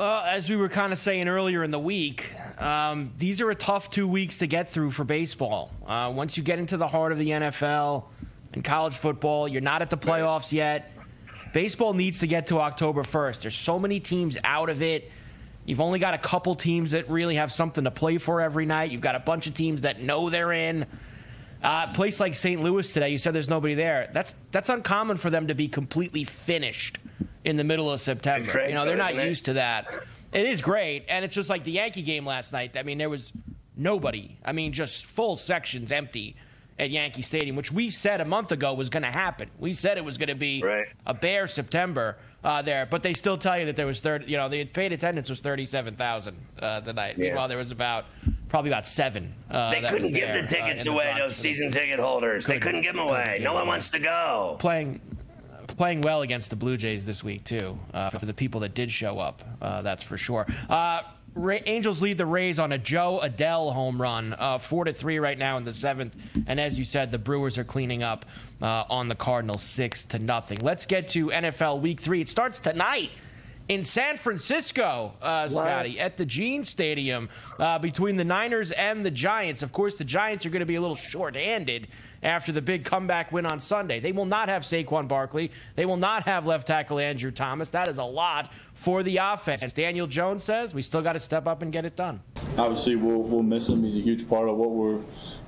Well, 0.00 0.22
as 0.22 0.48
we 0.48 0.56
were 0.56 0.70
kind 0.70 0.94
of 0.94 0.98
saying 0.98 1.28
earlier 1.28 1.62
in 1.62 1.70
the 1.70 1.78
week, 1.78 2.34
um, 2.56 3.12
these 3.18 3.42
are 3.42 3.50
a 3.50 3.54
tough 3.54 3.90
two 3.90 4.08
weeks 4.08 4.38
to 4.38 4.46
get 4.46 4.70
through 4.70 4.92
for 4.92 5.04
baseball. 5.04 5.70
Uh, 5.86 6.10
once 6.16 6.38
you 6.38 6.42
get 6.42 6.58
into 6.58 6.78
the 6.78 6.88
heart 6.88 7.12
of 7.12 7.18
the 7.18 7.28
NFL 7.28 8.04
and 8.54 8.64
college 8.64 8.94
football, 8.94 9.46
you're 9.46 9.60
not 9.60 9.82
at 9.82 9.90
the 9.90 9.98
playoffs 9.98 10.52
yet. 10.52 10.90
Baseball 11.52 11.92
needs 11.92 12.20
to 12.20 12.26
get 12.26 12.46
to 12.46 12.60
October 12.60 13.02
1st. 13.02 13.42
There's 13.42 13.54
so 13.54 13.78
many 13.78 14.00
teams 14.00 14.38
out 14.42 14.70
of 14.70 14.80
it. 14.80 15.12
You've 15.66 15.82
only 15.82 15.98
got 15.98 16.14
a 16.14 16.18
couple 16.18 16.54
teams 16.54 16.92
that 16.92 17.10
really 17.10 17.34
have 17.34 17.52
something 17.52 17.84
to 17.84 17.90
play 17.90 18.16
for 18.16 18.40
every 18.40 18.64
night. 18.64 18.90
You've 18.90 19.02
got 19.02 19.16
a 19.16 19.20
bunch 19.20 19.48
of 19.48 19.52
teams 19.52 19.82
that 19.82 20.00
know 20.00 20.30
they're 20.30 20.52
in. 20.52 20.86
Uh, 21.62 21.86
a 21.90 21.94
place 21.94 22.20
like 22.20 22.34
St. 22.34 22.62
Louis 22.62 22.90
today, 22.92 23.10
you 23.10 23.18
said 23.18 23.34
there's 23.34 23.50
nobody 23.50 23.74
there. 23.74 24.10
That's 24.12 24.34
that's 24.50 24.68
uncommon 24.68 25.18
for 25.18 25.28
them 25.28 25.48
to 25.48 25.54
be 25.54 25.68
completely 25.68 26.24
finished 26.24 26.98
in 27.44 27.56
the 27.56 27.64
middle 27.64 27.90
of 27.90 28.00
September. 28.00 28.52
Great, 28.52 28.68
you 28.68 28.74
know, 28.74 28.86
they're 28.86 28.96
not 28.96 29.14
used 29.14 29.44
to 29.46 29.54
that. 29.54 29.92
It 30.32 30.46
is 30.46 30.62
great, 30.62 31.04
and 31.08 31.24
it's 31.24 31.34
just 31.34 31.50
like 31.50 31.64
the 31.64 31.72
Yankee 31.72 32.02
game 32.02 32.24
last 32.24 32.52
night. 32.52 32.76
I 32.76 32.82
mean, 32.82 32.98
there 32.98 33.10
was 33.10 33.32
nobody. 33.76 34.36
I 34.44 34.52
mean, 34.52 34.72
just 34.72 35.06
full 35.06 35.36
sections 35.36 35.92
empty 35.92 36.36
at 36.78 36.90
Yankee 36.90 37.22
Stadium, 37.22 37.56
which 37.56 37.72
we 37.72 37.90
said 37.90 38.20
a 38.20 38.24
month 38.24 38.52
ago 38.52 38.72
was 38.72 38.88
going 38.88 39.02
to 39.02 39.10
happen. 39.10 39.50
We 39.58 39.72
said 39.72 39.98
it 39.98 40.04
was 40.04 40.16
going 40.16 40.28
to 40.28 40.34
be 40.34 40.62
right. 40.62 40.86
a 41.06 41.12
bare 41.12 41.46
September 41.46 42.16
uh, 42.44 42.62
there, 42.62 42.86
but 42.86 43.02
they 43.02 43.12
still 43.12 43.36
tell 43.36 43.58
you 43.58 43.66
that 43.66 43.76
there 43.76 43.86
was 43.86 44.00
third. 44.00 44.28
You 44.28 44.36
know, 44.36 44.48
the 44.48 44.64
paid 44.64 44.92
attendance 44.92 45.28
was 45.28 45.40
thirty-seven 45.40 45.96
thousand 45.96 46.36
uh, 46.60 46.80
tonight. 46.80 47.16
Yeah. 47.18 47.26
Meanwhile, 47.26 47.48
there 47.48 47.58
was 47.58 47.70
about 47.70 48.06
probably 48.48 48.70
about 48.70 48.86
seven. 48.86 49.34
Uh, 49.50 49.70
they 49.70 49.80
couldn't 49.82 50.12
give 50.12 50.28
there, 50.28 50.34
the 50.34 50.44
uh, 50.44 50.46
tickets 50.46 50.86
away. 50.86 51.12
The 51.14 51.26
those 51.26 51.36
season 51.36 51.70
ticket 51.70 51.98
holders, 51.98 52.46
couldn't, 52.46 52.60
they 52.60 52.64
couldn't 52.64 52.82
give 52.82 52.94
them 52.94 53.06
away. 53.06 53.40
No 53.42 53.54
one 53.54 53.66
wants 53.66 53.90
to 53.90 53.98
go. 53.98 54.56
Playing 54.58 55.00
playing 55.76 56.00
well 56.00 56.22
against 56.22 56.50
the 56.50 56.56
Blue 56.56 56.76
Jays 56.76 57.04
this 57.04 57.22
week 57.22 57.44
too. 57.44 57.78
Uh, 57.94 58.10
for 58.10 58.26
the 58.26 58.34
people 58.34 58.60
that 58.60 58.74
did 58.74 58.90
show 58.90 59.18
up, 59.18 59.42
uh, 59.62 59.82
that's 59.82 60.02
for 60.02 60.16
sure. 60.16 60.46
Uh, 61.36 61.40
Ra- 61.40 61.58
Angels 61.66 62.02
lead 62.02 62.18
the 62.18 62.26
Rays 62.26 62.58
on 62.58 62.72
a 62.72 62.78
Jo 62.78 63.20
Adell 63.22 63.72
home 63.72 64.00
run, 64.00 64.34
uh, 64.38 64.58
four 64.58 64.84
to 64.84 64.92
three 64.92 65.18
right 65.18 65.38
now 65.38 65.56
in 65.56 65.64
the 65.64 65.72
seventh. 65.72 66.16
And 66.46 66.60
as 66.60 66.78
you 66.78 66.84
said, 66.84 67.10
the 67.10 67.18
Brewers 67.18 67.58
are 67.58 67.64
cleaning 67.64 68.02
up 68.02 68.26
uh, 68.62 68.84
on 68.88 69.08
the 69.08 69.14
Cardinals, 69.14 69.62
six 69.62 70.04
to 70.06 70.18
nothing. 70.18 70.58
Let's 70.62 70.86
get 70.86 71.08
to 71.08 71.28
NFL 71.28 71.80
Week 71.80 72.00
Three. 72.00 72.20
It 72.20 72.28
starts 72.28 72.58
tonight 72.58 73.10
in 73.68 73.84
San 73.84 74.16
Francisco, 74.16 75.14
uh, 75.22 75.48
Scotty, 75.48 76.00
at 76.00 76.16
the 76.16 76.26
Gene 76.26 76.64
Stadium 76.64 77.28
uh, 77.58 77.78
between 77.78 78.16
the 78.16 78.24
Niners 78.24 78.72
and 78.72 79.06
the 79.06 79.12
Giants. 79.12 79.62
Of 79.62 79.72
course, 79.72 79.94
the 79.94 80.04
Giants 80.04 80.44
are 80.44 80.50
going 80.50 80.60
to 80.60 80.66
be 80.66 80.74
a 80.74 80.80
little 80.80 80.96
short-handed 80.96 81.86
after 82.22 82.52
the 82.52 82.62
big 82.62 82.84
comeback 82.84 83.32
win 83.32 83.46
on 83.46 83.60
Sunday. 83.60 84.00
They 84.00 84.12
will 84.12 84.26
not 84.26 84.48
have 84.48 84.62
Saquon 84.62 85.08
Barkley. 85.08 85.50
They 85.76 85.86
will 85.86 85.96
not 85.96 86.24
have 86.24 86.46
left 86.46 86.66
tackle 86.66 86.98
Andrew 86.98 87.30
Thomas. 87.30 87.70
That 87.70 87.88
is 87.88 87.98
a 87.98 88.04
lot 88.04 88.50
for 88.74 89.02
the 89.02 89.18
offense. 89.18 89.72
Daniel 89.72 90.06
Jones 90.06 90.44
says 90.44 90.74
we 90.74 90.82
still 90.82 91.02
got 91.02 91.14
to 91.14 91.18
step 91.18 91.46
up 91.46 91.62
and 91.62 91.72
get 91.72 91.84
it 91.84 91.96
done. 91.96 92.20
Obviously, 92.58 92.96
we'll, 92.96 93.22
we'll 93.22 93.42
miss 93.42 93.68
him. 93.68 93.84
He's 93.84 93.96
a 93.96 94.00
huge 94.00 94.28
part 94.28 94.48
of 94.48 94.56
what 94.56 94.70
we're 94.70 95.00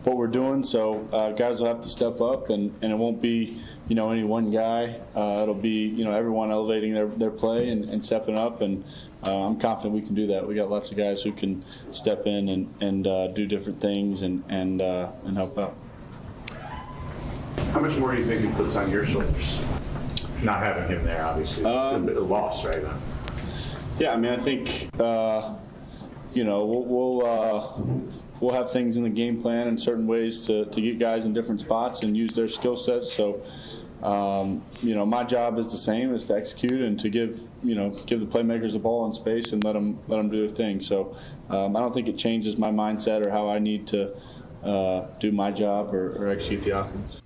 what 0.05 0.17
we're 0.17 0.27
doing. 0.27 0.65
So 0.65 1.09
uh, 1.13 1.31
guys 1.31 1.61
will 1.61 1.69
have 1.69 1.81
to 1.81 1.89
step 1.89 2.21
up, 2.21 2.51
and, 2.51 2.75
and 2.83 2.93
it 2.93 2.97
won't 2.97 3.23
be 3.23 3.61
you 3.89 3.95
know 3.95 4.11
any 4.11 4.25
one 4.25 4.51
guy. 4.51 5.01
Uh, 5.15 5.43
it'll 5.43 5.55
be 5.55 5.87
you 5.87 6.05
know 6.05 6.13
everyone 6.13 6.51
elevating 6.51 6.95
their, 6.95 7.07
their 7.07 7.31
play 7.31 7.69
and, 7.69 7.85
and 7.85 8.05
stepping 8.05 8.37
up, 8.37 8.61
and 8.61 8.85
uh, 9.23 9.47
I'm 9.47 9.59
confident 9.59 9.95
we 9.95 10.03
can 10.03 10.15
do 10.15 10.27
that. 10.29 10.47
We 10.47 10.55
got 10.55 10.71
lots 10.71 10.91
of 10.91 10.97
guys 10.97 11.23
who 11.23 11.33
can 11.33 11.65
step 11.93 12.27
in 12.27 12.49
and 12.49 12.75
and 12.81 13.07
uh, 13.07 13.29
do 13.29 13.47
different 13.47 13.81
things 13.81 14.23
and 14.23 14.43
and 14.49 14.81
uh, 14.81 15.11
and 15.25 15.37
help 15.37 15.59
out. 15.59 15.77
How 17.73 17.81
much 17.81 17.97
more 17.99 18.15
do 18.15 18.21
you 18.21 18.29
think 18.29 18.43
he 18.43 18.49
puts 18.49 18.77
on 18.77 18.91
your 18.91 19.05
shoulders? 19.05 19.59
Not 20.43 20.59
having 20.59 20.89
him 20.89 21.05
there, 21.05 21.25
obviously, 21.25 21.65
Um, 21.65 22.09
a 22.09 22.13
loss, 22.13 22.65
right? 22.65 22.83
Yeah, 23.99 24.13
I 24.13 24.17
mean, 24.17 24.33
I 24.33 24.37
think 24.37 24.91
uh, 25.01 25.55
you 26.35 26.45
know 26.45 26.65
we'll 26.67 26.85
we'll, 26.85 27.27
uh, 27.27 27.83
we'll 28.41 28.55
have 28.55 28.71
things 28.71 28.97
in 28.97 29.05
the 29.05 29.11
game 29.11 29.41
plan 29.41 29.69
in 29.69 29.79
certain 29.79 30.07
ways 30.07 30.47
to, 30.47 30.67
to 30.67 30.81
get 30.81 30.99
guys 30.99 31.25
in 31.25 31.33
different 31.33 31.61
spots 31.61 32.03
and 32.03 32.17
use 32.17 32.35
their 32.35 32.49
skill 32.49 32.77
sets. 32.77 33.13
So, 33.13 33.43
um, 34.03 34.63
you 34.83 34.95
know, 34.95 35.07
my 35.07 35.25
job 35.25 35.59
is 35.59 35.71
the 35.71 35.79
same: 35.79 36.13
is 36.15 36.25
to 36.27 36.37
execute 36.37 36.81
and 36.83 36.99
to 37.01 37.09
give 37.09 37.41
you 37.63 37.75
know 37.75 37.91
give 38.07 38.21
the 38.21 38.27
playmakers 38.27 38.73
the 38.73 38.81
ball 38.81 39.07
in 39.07 39.13
space 39.13 39.53
and 39.53 39.63
let 39.65 39.73
them 39.73 39.99
let 40.09 40.17
them 40.19 40.29
do 40.29 40.47
their 40.47 40.55
thing. 40.55 40.81
So, 40.81 41.17
um, 41.49 41.77
I 41.77 41.81
don't 41.81 41.95
think 41.95 42.09
it 42.09 42.19
changes 42.19 42.59
my 42.59 42.71
mindset 42.71 43.25
or 43.25 43.31
how 43.31 43.49
I 43.49 43.59
need 43.59 43.87
to 43.89 44.15
uh, 44.65 45.07
do 45.21 45.33
my 45.33 45.51
job 45.51 45.95
or, 45.95 46.17
or 46.17 46.29
execute 46.29 46.63
the 46.63 46.81
offense. 46.81 47.23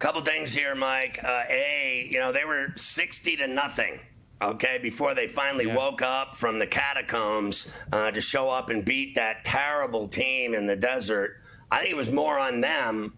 Couple 0.00 0.22
things 0.22 0.54
here, 0.54 0.74
Mike. 0.74 1.22
Uh, 1.22 1.44
a, 1.50 2.08
you 2.10 2.18
know, 2.18 2.32
they 2.32 2.46
were 2.46 2.68
60 2.74 3.36
to 3.36 3.46
nothing. 3.46 4.00
Okay, 4.40 4.78
before 4.78 5.12
they 5.14 5.26
finally 5.26 5.66
Yeah. 5.66 5.76
woke 5.76 6.00
up 6.00 6.34
from 6.34 6.58
the 6.58 6.66
catacombs 6.66 7.70
uh, 7.92 8.10
to 8.10 8.20
show 8.22 8.48
up 8.48 8.70
and 8.70 8.82
beat 8.82 9.14
that 9.16 9.44
terrible 9.44 10.08
team 10.08 10.54
in 10.54 10.64
the 10.64 10.74
desert, 10.74 11.42
I 11.70 11.80
think 11.80 11.90
it 11.90 11.96
was 11.96 12.10
more 12.10 12.38
on 12.38 12.62
them 12.62 13.12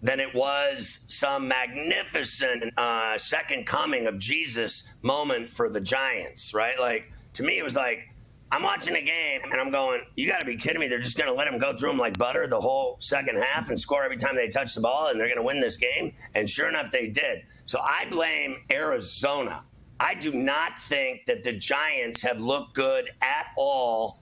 than 0.00 0.20
it 0.20 0.32
was 0.32 1.04
some 1.08 1.48
magnificent 1.48 2.72
uh, 2.78 3.18
second 3.18 3.66
coming 3.66 4.06
of 4.06 4.16
Jesus 4.18 4.94
moment 5.02 5.48
for 5.48 5.68
the 5.68 5.80
Giants, 5.80 6.54
right? 6.54 6.78
Like, 6.78 7.10
to 7.34 7.42
me, 7.42 7.58
it 7.58 7.64
was 7.64 7.74
like, 7.74 8.08
I'm 8.52 8.62
watching 8.62 8.96
a 8.96 9.00
game 9.00 9.40
and 9.50 9.54
I'm 9.54 9.70
going, 9.70 10.02
you 10.14 10.28
got 10.28 10.40
to 10.40 10.46
be 10.46 10.56
kidding 10.56 10.78
me. 10.78 10.86
They're 10.86 11.00
just 11.00 11.16
going 11.16 11.30
to 11.30 11.34
let 11.34 11.50
them 11.50 11.58
go 11.58 11.74
through 11.74 11.88
them 11.88 11.96
like 11.96 12.18
butter 12.18 12.46
the 12.46 12.60
whole 12.60 12.98
second 13.00 13.38
half 13.42 13.70
and 13.70 13.80
score 13.80 14.04
every 14.04 14.18
time 14.18 14.36
they 14.36 14.48
touch 14.48 14.74
the 14.74 14.82
ball 14.82 15.08
and 15.08 15.18
they're 15.18 15.26
going 15.26 15.38
to 15.38 15.42
win 15.42 15.58
this 15.58 15.78
game. 15.78 16.12
And 16.34 16.48
sure 16.48 16.68
enough, 16.68 16.90
they 16.90 17.06
did. 17.08 17.44
So 17.64 17.80
I 17.80 18.04
blame 18.10 18.56
Arizona. 18.70 19.64
I 19.98 20.14
do 20.14 20.34
not 20.34 20.78
think 20.80 21.24
that 21.26 21.42
the 21.44 21.54
Giants 21.54 22.20
have 22.20 22.42
looked 22.42 22.74
good 22.74 23.08
at 23.22 23.46
all 23.56 24.20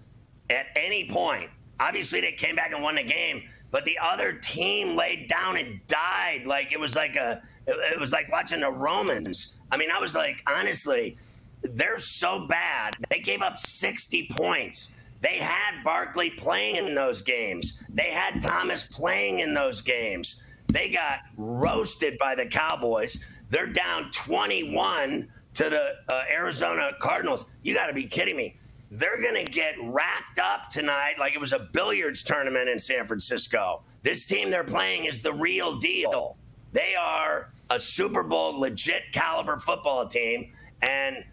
at 0.48 0.66
any 0.76 1.08
point. 1.10 1.50
Obviously, 1.80 2.20
they 2.20 2.30
came 2.30 2.54
back 2.54 2.72
and 2.72 2.84
won 2.84 2.94
the 2.94 3.02
game, 3.02 3.42
but 3.72 3.84
the 3.84 3.98
other 4.00 4.34
team 4.34 4.94
laid 4.94 5.28
down 5.28 5.56
and 5.56 5.80
died. 5.88 6.42
Like 6.46 6.72
it 6.72 6.78
was 6.78 6.94
like 6.94 7.16
a, 7.16 7.42
it 7.66 7.98
was 7.98 8.12
like 8.12 8.30
watching 8.30 8.60
the 8.60 8.70
Romans. 8.70 9.58
I 9.72 9.76
mean, 9.76 9.90
I 9.90 9.98
was 9.98 10.14
like, 10.14 10.40
honestly, 10.46 11.16
they're 11.62 11.98
so 11.98 12.46
bad. 12.46 12.96
They 13.10 13.20
gave 13.20 13.42
up 13.42 13.58
60 13.58 14.28
points. 14.32 14.90
They 15.20 15.36
had 15.36 15.82
Barkley 15.84 16.30
playing 16.30 16.76
in 16.76 16.94
those 16.94 17.22
games. 17.22 17.82
They 17.90 18.10
had 18.10 18.40
Thomas 18.40 18.88
playing 18.88 19.40
in 19.40 19.52
those 19.52 19.82
games. 19.82 20.42
They 20.68 20.90
got 20.90 21.20
roasted 21.36 22.16
by 22.18 22.34
the 22.34 22.46
Cowboys. 22.46 23.22
They're 23.50 23.66
down 23.66 24.10
21 24.12 25.28
to 25.54 25.70
the 25.70 25.96
uh, 26.08 26.22
Arizona 26.32 26.92
Cardinals. 27.00 27.44
You 27.62 27.74
got 27.74 27.86
to 27.86 27.92
be 27.92 28.04
kidding 28.04 28.36
me. 28.36 28.56
They're 28.92 29.20
going 29.20 29.44
to 29.44 29.50
get 29.50 29.74
racked 29.82 30.38
up 30.38 30.68
tonight 30.68 31.14
like 31.18 31.34
it 31.34 31.40
was 31.40 31.52
a 31.52 31.58
billiards 31.58 32.22
tournament 32.22 32.68
in 32.68 32.78
San 32.78 33.06
Francisco. 33.06 33.82
This 34.02 34.26
team 34.26 34.50
they're 34.50 34.64
playing 34.64 35.04
is 35.04 35.22
the 35.22 35.32
real 35.32 35.76
deal. 35.76 36.36
They 36.72 36.94
are 36.98 37.52
a 37.68 37.78
Super 37.78 38.22
Bowl 38.24 38.58
legit 38.58 39.02
caliber 39.12 39.58
football 39.58 40.06
team. 40.06 40.52
And 40.82 41.24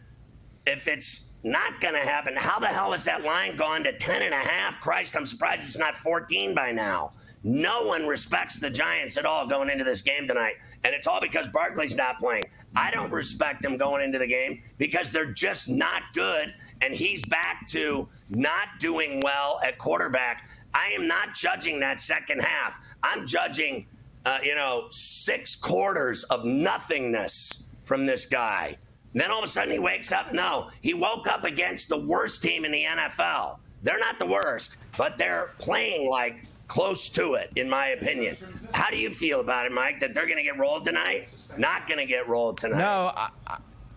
if 0.68 0.88
it's 0.88 1.32
not 1.44 1.80
going 1.80 1.94
to 1.94 2.02
happen, 2.02 2.36
how 2.36 2.60
the 2.60 2.68
hell 2.68 2.92
has 2.92 3.06
that 3.06 3.24
line 3.24 3.56
gone 3.56 3.84
to 3.84 3.94
10 3.94 4.22
and 4.22 4.34
a 4.34 4.38
half? 4.38 4.82
Christ, 4.82 5.16
I'm 5.16 5.26
surprised 5.26 5.64
it's 5.64 5.78
not 5.78 5.98
14 5.98 6.54
by 6.54 6.72
now. 6.72 7.14
No 7.44 7.84
one 7.84 8.08
respects 8.08 8.60
the 8.60 8.70
Giants 8.70 9.16
at 9.16 9.26
all 9.26 9.48
going 9.48 9.70
into 9.70 9.84
this 9.84 10.02
game 10.02 10.28
tonight. 10.28 10.56
And 10.84 10.94
it's 10.94 11.08
all 11.08 11.22
because 11.22 11.48
Barkley's 11.48 11.96
not 11.96 12.20
playing. 12.20 12.44
I 12.76 12.92
don't 12.92 13.12
respect 13.12 13.62
them 13.62 13.78
going 13.78 14.04
into 14.04 14.20
the 14.20 14.28
game 14.28 14.62
because 14.78 15.12
they're 15.12 15.32
just 15.32 15.70
not 15.70 16.02
good. 16.14 16.54
And 16.82 16.94
he's 16.94 17.24
back 17.26 17.68
to 17.70 18.10
not 18.30 18.68
doing 18.80 19.22
well 19.24 19.60
at 19.64 19.78
quarterback. 19.78 20.50
I 20.74 20.90
am 20.90 21.08
not 21.08 21.34
judging 21.34 21.80
that 21.80 22.00
second 22.00 22.42
half. 22.42 22.80
I'm 23.04 23.26
judging, 23.26 23.86
uh, 24.26 24.40
you 24.44 24.56
know, 24.56 24.88
six 24.92 25.56
quarters 25.56 26.24
of 26.26 26.44
nothingness 26.44 27.64
from 27.86 28.06
this 28.06 28.26
guy. 28.26 28.78
And 29.18 29.24
then 29.24 29.32
all 29.32 29.40
of 29.40 29.46
a 29.46 29.48
sudden 29.48 29.72
he 29.72 29.80
wakes 29.80 30.12
up. 30.12 30.32
No, 30.32 30.70
he 30.80 30.94
woke 30.94 31.26
up 31.26 31.44
against 31.44 31.90
the 31.90 31.98
worst 31.98 32.44
team 32.44 32.66
in 32.66 32.72
the 32.72 32.84
NFL. 32.84 33.58
They're 33.82 33.98
not 33.98 34.20
the 34.20 34.28
worst, 34.28 34.78
but 34.96 35.18
they're 35.18 35.56
playing 35.58 36.08
like 36.08 36.46
close 36.68 37.10
to 37.10 37.34
it, 37.34 37.50
in 37.56 37.68
my 37.68 37.88
opinion. 37.88 38.38
How 38.76 38.92
do 38.92 38.98
you 38.98 39.10
feel 39.10 39.40
about 39.40 39.66
it, 39.66 39.72
Mike? 39.72 40.00
That 40.02 40.14
they're 40.14 40.28
going 40.28 40.38
to 40.38 40.44
get 40.44 40.60
rolled 40.60 40.86
tonight? 40.86 41.30
Not 41.58 41.88
going 41.88 41.98
to 41.98 42.06
get 42.06 42.28
rolled 42.30 42.60
tonight. 42.60 42.78
No, 42.78 43.12
I, 43.16 43.30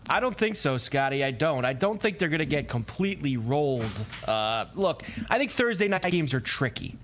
I- 0.09 0.20
don't 0.20 0.35
think 0.38 0.56
so, 0.56 0.78
Scotty. 0.78 1.22
I 1.22 1.33
don't. 1.33 1.66
I 1.66 1.74
don't 1.74 2.00
think 2.00 2.18
they're 2.18 2.30
going 2.30 2.38
to 2.38 2.46
get 2.46 2.66
completely 2.66 3.37
rolled. 3.37 3.85
Uh, 4.26 4.64
look, 4.74 5.02
I 5.28 5.37
think 5.37 5.50
Thursday 5.50 5.87
night 5.87 6.11
games 6.11 6.33
are 6.33 6.40
tricky. 6.40 6.96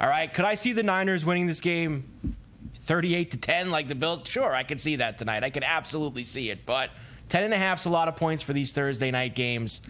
All 0.00 0.08
right, 0.08 0.32
could 0.32 0.44
I 0.44 0.54
see 0.54 0.72
the 0.72 0.84
Niners 0.84 1.26
winning 1.26 1.48
this 1.48 1.60
game 1.60 2.36
38 2.74 3.32
to 3.32 3.36
10 3.36 3.70
like 3.72 3.88
the 3.88 3.96
Bills? 3.96 4.22
Sure, 4.26 4.54
I 4.54 4.62
could 4.62 4.80
see 4.80 4.94
that 4.94 5.18
tonight. 5.18 5.42
I 5.42 5.50
could 5.50 5.64
absolutely 5.64 6.22
see 6.22 6.50
it. 6.50 6.64
But 6.64 6.90
10 7.28 7.44
and 7.44 7.54
a 7.54 7.58
half 7.58 7.80
is 7.80 7.86
a 7.86 7.90
lot 7.90 8.08
of 8.08 8.16
points 8.16 8.42
for 8.42 8.52
these 8.52 8.72
Thursday 8.72 9.10
night 9.10 9.34
games. 9.34 9.82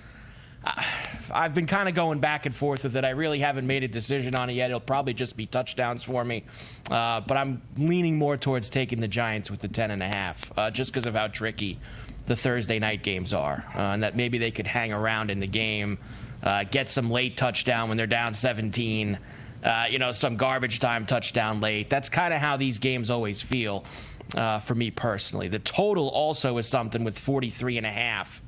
I've 1.31 1.55
been 1.55 1.66
kind 1.66 1.88
of 1.88 1.94
going 1.94 2.18
back 2.18 2.46
and 2.46 2.55
forth 2.55 2.83
with 2.83 2.96
it. 2.96 3.05
I 3.05 3.11
really 3.11 3.38
haven't 3.38 3.66
made 3.66 3.85
a 3.85 3.88
decision 3.88 4.35
on 4.35 4.51
it 4.51 4.55
yet. 4.55 4.70
It'll 4.70 4.81
probably 4.81 5.14
just 5.14 5.37
be 5.37 5.46
touchdowns 5.46 6.03
for 6.03 6.24
me. 6.24 6.44
Uh, 6.90 7.20
but 7.20 7.37
I'm 7.37 7.62
leaning 7.77 8.16
more 8.18 8.37
towards 8.37 8.68
taking 8.68 9.01
the 9.01 9.09
Giants 9.09 9.51
with 9.51 9.61
the 9.61 9.68
10 9.68 9.92
and 9.92 10.03
a 10.03 10.09
half, 10.09 10.51
uh, 10.59 10.70
just 10.70 10.92
because 10.92 11.07
of 11.07 11.14
how 11.14 11.29
tricky 11.29 11.79
the 12.27 12.37
Thursday 12.37 12.79
night 12.79 13.03
games 13.03 13.33
are, 13.33 13.64
uh, 13.74 13.79
and 13.79 14.03
that 14.03 14.16
maybe 14.16 14.38
they 14.38 14.51
could 14.51 14.66
hang 14.66 14.92
around 14.92 15.31
in 15.31 15.40
the 15.40 15.46
game, 15.46 15.96
uh, 16.42 16.64
get 16.64 16.88
some 16.88 17.11
late 17.11 17.37
touchdown 17.37 17.88
when 17.88 17.96
they're 17.96 18.07
down 18.07 18.35
17. 18.35 19.18
Uh, 19.62 19.87
you 19.90 19.98
know, 19.98 20.12
some 20.12 20.37
garbage 20.37 20.79
time 20.79 21.05
touchdown 21.05 21.61
late. 21.61 21.90
That's 21.90 22.09
kind 22.09 22.33
of 22.33 22.40
how 22.40 22.57
these 22.57 22.79
games 22.79 23.11
always 23.11 23.42
feel 23.42 23.85
uh, 24.34 24.58
for 24.58 24.74
me 24.74 24.90
personally. 24.90 25.48
The 25.48 25.58
total 25.58 26.08
also 26.08 26.58
is 26.58 26.66
something 26.66 27.04
with 27.04 27.18
43 27.18 27.78
and 27.78 27.86
a 27.86 27.92
half 27.92 28.42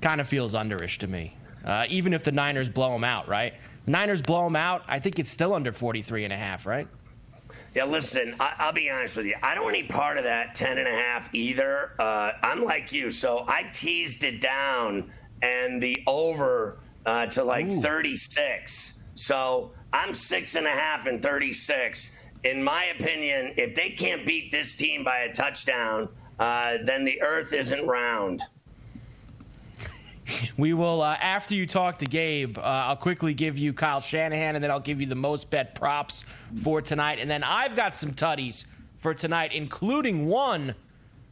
kind 0.00 0.20
of 0.20 0.28
feels 0.28 0.54
underish 0.54 0.98
to 0.98 1.06
me. 1.06 1.36
Uh, 1.64 1.84
even 1.88 2.14
if 2.14 2.22
the 2.22 2.32
Niners 2.32 2.68
blow 2.68 2.92
them 2.92 3.04
out, 3.04 3.28
right? 3.28 3.54
Niners 3.86 4.22
blow 4.22 4.44
them 4.44 4.56
out, 4.56 4.82
I 4.86 5.00
think 5.00 5.18
it's 5.18 5.30
still 5.30 5.52
under 5.52 5.72
43 5.72 6.24
and 6.24 6.32
a 6.32 6.36
half, 6.36 6.66
right? 6.66 6.86
Yeah, 7.74 7.84
listen, 7.84 8.34
I, 8.40 8.54
I'll 8.58 8.72
be 8.72 8.88
honest 8.90 9.16
with 9.16 9.26
you. 9.26 9.34
I 9.42 9.54
don't 9.54 9.64
want 9.64 9.76
any 9.76 9.86
part 9.86 10.16
of 10.16 10.24
that 10.24 10.54
10 10.54 10.78
and 10.78 10.88
a 10.88 10.92
half 10.92 11.34
either. 11.34 11.92
Uh, 11.98 12.32
I'm 12.42 12.64
like 12.64 12.92
you. 12.92 13.10
So 13.10 13.44
I 13.46 13.64
teased 13.72 14.24
it 14.24 14.40
down 14.40 15.10
and 15.42 15.82
the 15.82 16.02
over 16.06 16.78
uh, 17.04 17.26
to 17.26 17.44
like 17.44 17.70
36. 17.70 18.98
So 19.14 19.72
I'm 19.92 20.14
six 20.14 20.54
and 20.56 20.66
a 20.66 20.70
half 20.70 21.06
and 21.06 21.22
36. 21.22 22.15
In 22.46 22.62
my 22.62 22.84
opinion, 22.96 23.54
if 23.56 23.74
they 23.74 23.90
can't 23.90 24.24
beat 24.24 24.52
this 24.52 24.76
team 24.76 25.02
by 25.02 25.18
a 25.18 25.32
touchdown, 25.34 26.08
uh, 26.38 26.78
then 26.84 27.04
the 27.04 27.20
earth 27.20 27.52
isn't 27.52 27.86
round. 27.86 28.42
We 30.58 30.72
will, 30.72 31.02
uh, 31.02 31.16
after 31.20 31.54
you 31.54 31.68
talk 31.68 31.98
to 32.00 32.04
Gabe, 32.04 32.58
uh, 32.58 32.62
I'll 32.62 32.96
quickly 32.96 33.32
give 33.32 33.58
you 33.58 33.72
Kyle 33.72 34.00
Shanahan, 34.00 34.56
and 34.56 34.64
then 34.64 34.72
I'll 34.72 34.80
give 34.80 35.00
you 35.00 35.06
the 35.06 35.14
most 35.14 35.50
bet 35.50 35.76
props 35.76 36.24
for 36.64 36.82
tonight. 36.82 37.20
And 37.20 37.30
then 37.30 37.44
I've 37.44 37.76
got 37.76 37.94
some 37.94 38.12
tutties 38.12 38.64
for 38.96 39.14
tonight, 39.14 39.52
including 39.52 40.26
one, 40.26 40.74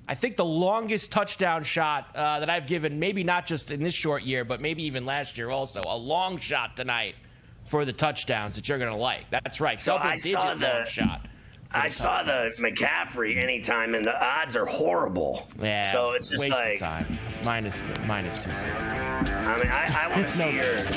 I 0.07 0.15
think 0.15 0.37
the 0.37 0.45
longest 0.45 1.11
touchdown 1.11 1.65
shot 1.65 2.15
uh, 2.15 2.39
that 2.39 2.49
I've 2.49 2.69
given, 2.69 3.01
maybe 3.01 3.25
not 3.25 3.47
just 3.47 3.73
in 3.73 3.83
this 3.83 3.95
short 3.95 4.23
year, 4.23 4.45
but 4.45 4.61
maybe 4.61 4.85
even 4.85 5.05
last 5.05 5.39
year 5.39 5.51
also. 5.51 5.81
A 5.87 5.97
long 5.97 6.39
shot 6.39 6.77
tonight 6.77 7.17
for 7.65 7.85
the 7.85 7.93
touchdowns 7.93 8.57
that 8.57 8.69
you're 8.69 8.79
going 8.79 8.91
to 8.91 8.97
like. 8.97 9.25
That's 9.31 9.61
right. 9.61 9.81
So 9.81 9.97
I 9.97 10.17
saw 10.17 10.55
the- 10.55 10.85
shot 10.85 11.27
I 11.77 11.89
saw 11.89 12.23
the 12.23 12.53
McCaffrey 12.59 13.37
anytime, 13.37 13.97
and 13.97 14.05
the 14.05 14.17
odds 14.25 14.55
are 14.55 14.65
horrible. 14.65 15.49
Yeah. 15.61 15.91
So 15.91 16.13
it's 16.13 16.29
just 16.29 16.45
waste 16.45 16.55
like 16.55 16.75
of 16.75 16.79
time. 16.81 17.19
Minus 17.45 17.81
two. 17.81 17.93
Minus 18.07 18.37
two 18.37 18.53
sixty. 18.57 18.71
I 18.71 19.59
mean, 19.59 19.67
I, 19.67 20.05
I 20.05 20.09
want 20.09 20.29
to 20.29 20.33
see 20.33 20.45
No 20.45 20.51
yours. 20.51 20.97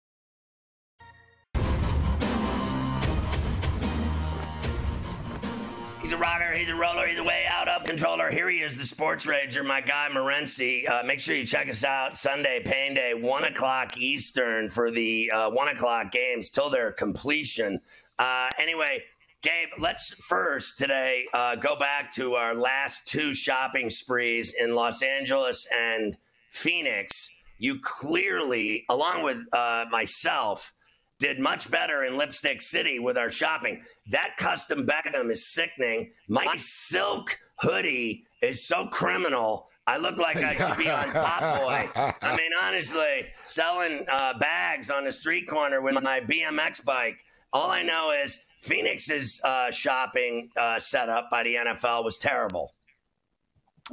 He's 6.11 6.19
a 6.19 6.21
rocker, 6.21 6.51
he's 6.51 6.67
a 6.67 6.75
roller, 6.75 7.07
he's 7.07 7.19
a 7.19 7.23
way 7.23 7.45
out 7.49 7.69
of 7.69 7.85
controller. 7.85 8.29
Here 8.29 8.49
he 8.49 8.57
is, 8.57 8.77
the 8.77 8.83
sports 8.83 9.25
rager, 9.25 9.65
my 9.65 9.79
guy 9.79 10.09
Morency. 10.11 10.85
Uh, 10.89 11.03
make 11.03 11.21
sure 11.21 11.37
you 11.37 11.45
check 11.45 11.69
us 11.69 11.85
out 11.85 12.17
Sunday, 12.17 12.61
Pain 12.65 12.93
Day, 12.93 13.13
1 13.13 13.45
o'clock 13.45 13.97
Eastern 13.97 14.67
for 14.67 14.91
the 14.91 15.31
uh, 15.31 15.49
1 15.51 15.67
o'clock 15.69 16.11
games 16.11 16.49
till 16.49 16.69
their 16.69 16.91
completion. 16.91 17.79
Uh, 18.19 18.49
anyway, 18.59 19.01
Gabe, 19.41 19.69
let's 19.79 20.13
first 20.27 20.77
today 20.77 21.27
uh, 21.33 21.55
go 21.55 21.77
back 21.77 22.11
to 22.15 22.33
our 22.33 22.55
last 22.55 23.07
two 23.07 23.33
shopping 23.33 23.89
sprees 23.89 24.53
in 24.59 24.75
Los 24.75 25.01
Angeles 25.01 25.65
and 25.73 26.17
Phoenix. 26.49 27.29
You 27.57 27.79
clearly, 27.81 28.83
along 28.89 29.23
with 29.23 29.45
uh, 29.53 29.85
myself, 29.89 30.73
did 31.21 31.39
much 31.39 31.69
better 31.69 32.03
in 32.03 32.17
Lipstick 32.17 32.63
City 32.63 32.97
with 32.97 33.15
our 33.15 33.29
shopping. 33.29 33.83
That 34.09 34.35
custom 34.37 34.87
Beckham 34.87 35.31
is 35.31 35.45
sickening. 35.45 36.09
My 36.27 36.55
silk 36.57 37.37
hoodie 37.59 38.25
is 38.41 38.65
so 38.65 38.87
criminal. 38.87 39.67
I 39.85 39.97
look 39.97 40.17
like 40.17 40.37
I 40.37 40.55
should 40.55 40.77
be 40.79 40.89
on 40.89 41.11
Top 41.13 41.59
Boy. 41.59 41.89
I 41.95 42.35
mean, 42.37 42.49
honestly, 42.59 43.27
selling 43.43 44.03
uh, 44.09 44.39
bags 44.39 44.89
on 44.89 45.05
the 45.05 45.11
street 45.11 45.47
corner 45.47 45.79
with 45.81 46.01
my 46.01 46.21
BMX 46.21 46.83
bike. 46.83 47.23
All 47.53 47.69
I 47.69 47.83
know 47.83 48.11
is 48.11 48.39
Phoenix's 48.57 49.39
uh, 49.43 49.69
shopping 49.69 50.49
uh, 50.57 50.79
setup 50.79 51.29
by 51.29 51.43
the 51.43 51.55
NFL 51.55 52.03
was 52.03 52.17
terrible. 52.17 52.71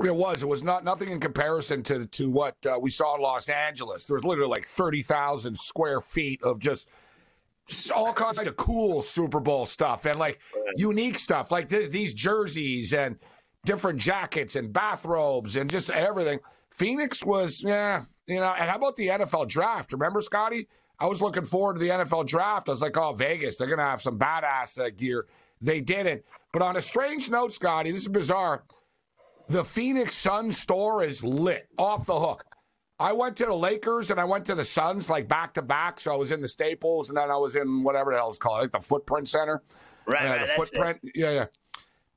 It 0.03 0.15
was. 0.15 0.43
It 0.43 0.49
was 0.49 0.63
not 0.63 0.83
nothing 0.83 1.11
in 1.11 1.21
comparison 1.21 1.83
to 1.85 2.07
to 2.07 2.31
what 2.31 2.55
uh, 2.65 2.79
we 2.81 2.89
saw 2.89 3.17
in 3.17 3.21
Los 3.21 3.49
Angeles. 3.49 4.07
There 4.07 4.15
was 4.15 4.25
literally 4.25 4.51
like 4.51 4.67
thirty 4.67 5.03
thousand 5.03 5.59
square 5.59 6.01
feet 6.01 6.41
of 6.43 6.61
just 6.61 6.89
all 7.95 8.13
kinds 8.13 8.39
of 8.39 8.57
cool 8.57 9.03
Super 9.03 9.41
Bowl 9.41 9.67
stuff 9.67 10.07
and 10.07 10.19
like 10.19 10.41
unique 10.77 11.19
stuff, 11.19 11.51
like 11.51 11.69
th- 11.69 11.91
these 11.91 12.15
jerseys 12.15 12.95
and 12.95 13.19
different 13.65 13.99
jackets 13.99 14.57
and 14.57 14.73
bathrobes 14.73 15.57
and 15.57 15.69
just 15.71 15.91
everything. 15.91 16.41
Phoenix 16.71 17.25
was, 17.25 17.63
yeah, 17.63 18.05
you 18.27 18.41
know. 18.41 18.55
And 18.59 18.69
how 18.71 18.77
about 18.77 18.97
the 18.97 19.09
NFL 19.09 19.49
draft? 19.49 19.93
Remember, 19.93 20.21
Scotty? 20.21 20.69
I 21.01 21.07
was 21.07 21.23
looking 21.23 21.45
forward 21.45 21.75
to 21.75 21.81
the 21.81 21.91
NFL 21.91 22.27
draft. 22.27 22.69
I 22.69 22.73
was 22.73 22.83
like, 22.83 22.97
oh, 22.97 23.13
Vegas, 23.13 23.57
they're 23.57 23.69
gonna 23.69 23.83
have 23.83 24.03
some 24.03 24.19
badass 24.19 24.79
uh, 24.79 24.91
gear. 24.91 25.27
They 25.61 25.81
didn't. 25.81 26.25
But 26.53 26.63
on 26.63 26.77
a 26.77 26.83
strange 26.83 27.31
note, 27.31 27.53
Scotty, 27.53 27.91
this 27.91 28.03
is 28.03 28.09
bizarre. 28.09 28.65
The 29.49 29.65
Phoenix 29.65 30.15
Sun 30.15 30.53
store 30.53 31.05
is 31.05 31.25
lit 31.25 31.69
off 31.79 32.07
the 32.07 32.19
hook. 32.19 32.45
I 33.01 33.13
went 33.13 33.37
to 33.37 33.47
the 33.47 33.55
Lakers 33.55 34.11
and 34.11 34.19
I 34.19 34.25
went 34.25 34.45
to 34.47 34.55
the 34.55 34.65
Suns 34.65 35.09
like 35.09 35.29
back 35.29 35.55
to 35.55 35.63
back. 35.63 36.01
So 36.01 36.13
I 36.13 36.17
was 36.17 36.33
in 36.33 36.41
the 36.41 36.49
Staples 36.49 37.09
and 37.09 37.19
then 37.19 37.31
I 37.31 37.37
was 37.37 37.55
in 37.57 37.83
whatever 37.85 38.11
the 38.11 38.17
hell 38.19 38.29
it's 38.29 38.39
called, 38.39 38.61
like 38.61 38.73
the 38.73 38.81
Footprint 38.81 39.29
Center. 39.29 39.63
Right, 40.07 40.27
Uh, 40.27 40.31
right, 40.31 40.41
the 40.41 40.53
Footprint. 40.55 41.01
Yeah, 41.15 41.31
yeah. 41.31 41.47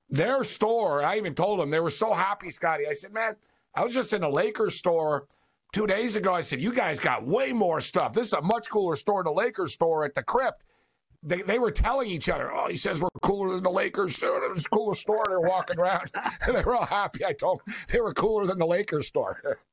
Their 0.10 0.44
store, 0.44 1.04
I 1.04 1.18
even 1.18 1.36
told 1.36 1.60
them 1.60 1.70
they 1.70 1.80
were 1.80 1.90
so 1.90 2.14
happy, 2.14 2.50
Scotty. 2.50 2.88
I 2.88 2.94
said, 2.94 3.14
man, 3.14 3.36
I 3.76 3.84
was 3.86 3.94
just 3.94 4.12
in 4.12 4.22
the 4.22 4.30
Lakers 4.30 4.76
store 4.76 5.28
two 5.72 5.88
days 5.88 6.16
ago. 6.16 6.34
I 6.34 6.42
said, 6.42 6.60
you 6.60 6.74
guys 6.74 7.00
got 7.00 7.26
way 7.26 7.54
more 7.54 7.80
stuff. 7.80 8.14
This 8.14 8.28
is 8.28 8.34
a 8.34 8.42
much 8.42 8.70
cooler 8.70 8.96
store 8.96 9.24
than 9.24 9.34
the 9.34 9.40
Lakers 9.40 9.74
store 9.74 10.04
at 10.04 10.14
the 10.14 10.24
Crypt. 10.24 10.64
They, 11.24 11.44
they 11.44 11.60
were 11.60 11.72
telling 11.72 12.10
each 12.10 12.28
other, 12.30 12.52
oh, 12.52 12.68
he 12.68 12.76
says 12.76 13.00
we're 13.00 13.08
cooler 13.22 13.52
than 13.54 13.64
the 13.64 13.70
Lakers. 13.70 14.22
It 14.22 14.52
was 14.52 14.66
a 14.66 14.70
cooler 14.70 14.96
store. 14.96 15.24
They're 15.30 15.40
walking 15.40 15.80
around. 15.80 16.10
and 16.48 16.56
they 16.56 16.64
were 16.64 16.76
all 16.76 16.88
happy. 16.88 17.24
I 17.24 17.34
told 17.34 17.62
them 17.66 17.76
they 17.90 18.02
were 18.02 18.14
cooler 18.14 18.48
than 18.48 18.58
the 18.58 18.66
Lakers 18.66 19.08
store. 19.08 19.60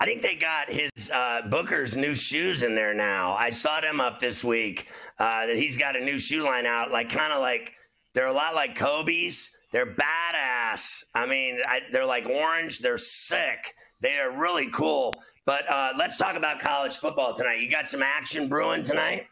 I 0.00 0.06
think 0.06 0.22
they 0.22 0.34
got 0.34 0.70
his 0.70 1.10
uh, 1.12 1.42
Booker's 1.50 1.96
new 1.96 2.14
shoes 2.14 2.62
in 2.62 2.74
there 2.74 2.94
now. 2.94 3.34
I 3.34 3.50
saw 3.50 3.80
them 3.80 4.00
up 4.00 4.20
this 4.20 4.42
week. 4.42 4.88
Uh, 5.18 5.46
that 5.46 5.56
he's 5.56 5.76
got 5.76 5.96
a 5.96 6.00
new 6.00 6.18
shoe 6.18 6.42
line 6.42 6.66
out, 6.66 6.90
like 6.90 7.10
kind 7.10 7.32
of 7.32 7.40
like 7.40 7.74
they're 8.14 8.26
a 8.26 8.32
lot 8.32 8.54
like 8.54 8.76
Kobe's. 8.76 9.56
They're 9.72 9.94
badass. 9.94 11.04
I 11.14 11.26
mean, 11.26 11.58
I, 11.66 11.80
they're 11.90 12.06
like 12.06 12.26
orange. 12.26 12.78
They're 12.78 12.98
sick. 12.98 13.74
They 14.02 14.18
are 14.18 14.30
really 14.30 14.70
cool. 14.70 15.12
But 15.46 15.68
uh, 15.68 15.92
let's 15.98 16.16
talk 16.16 16.36
about 16.36 16.60
college 16.60 16.96
football 16.96 17.34
tonight. 17.34 17.60
You 17.60 17.70
got 17.70 17.88
some 17.88 18.02
action 18.02 18.48
brewing 18.48 18.82
tonight. 18.82 19.26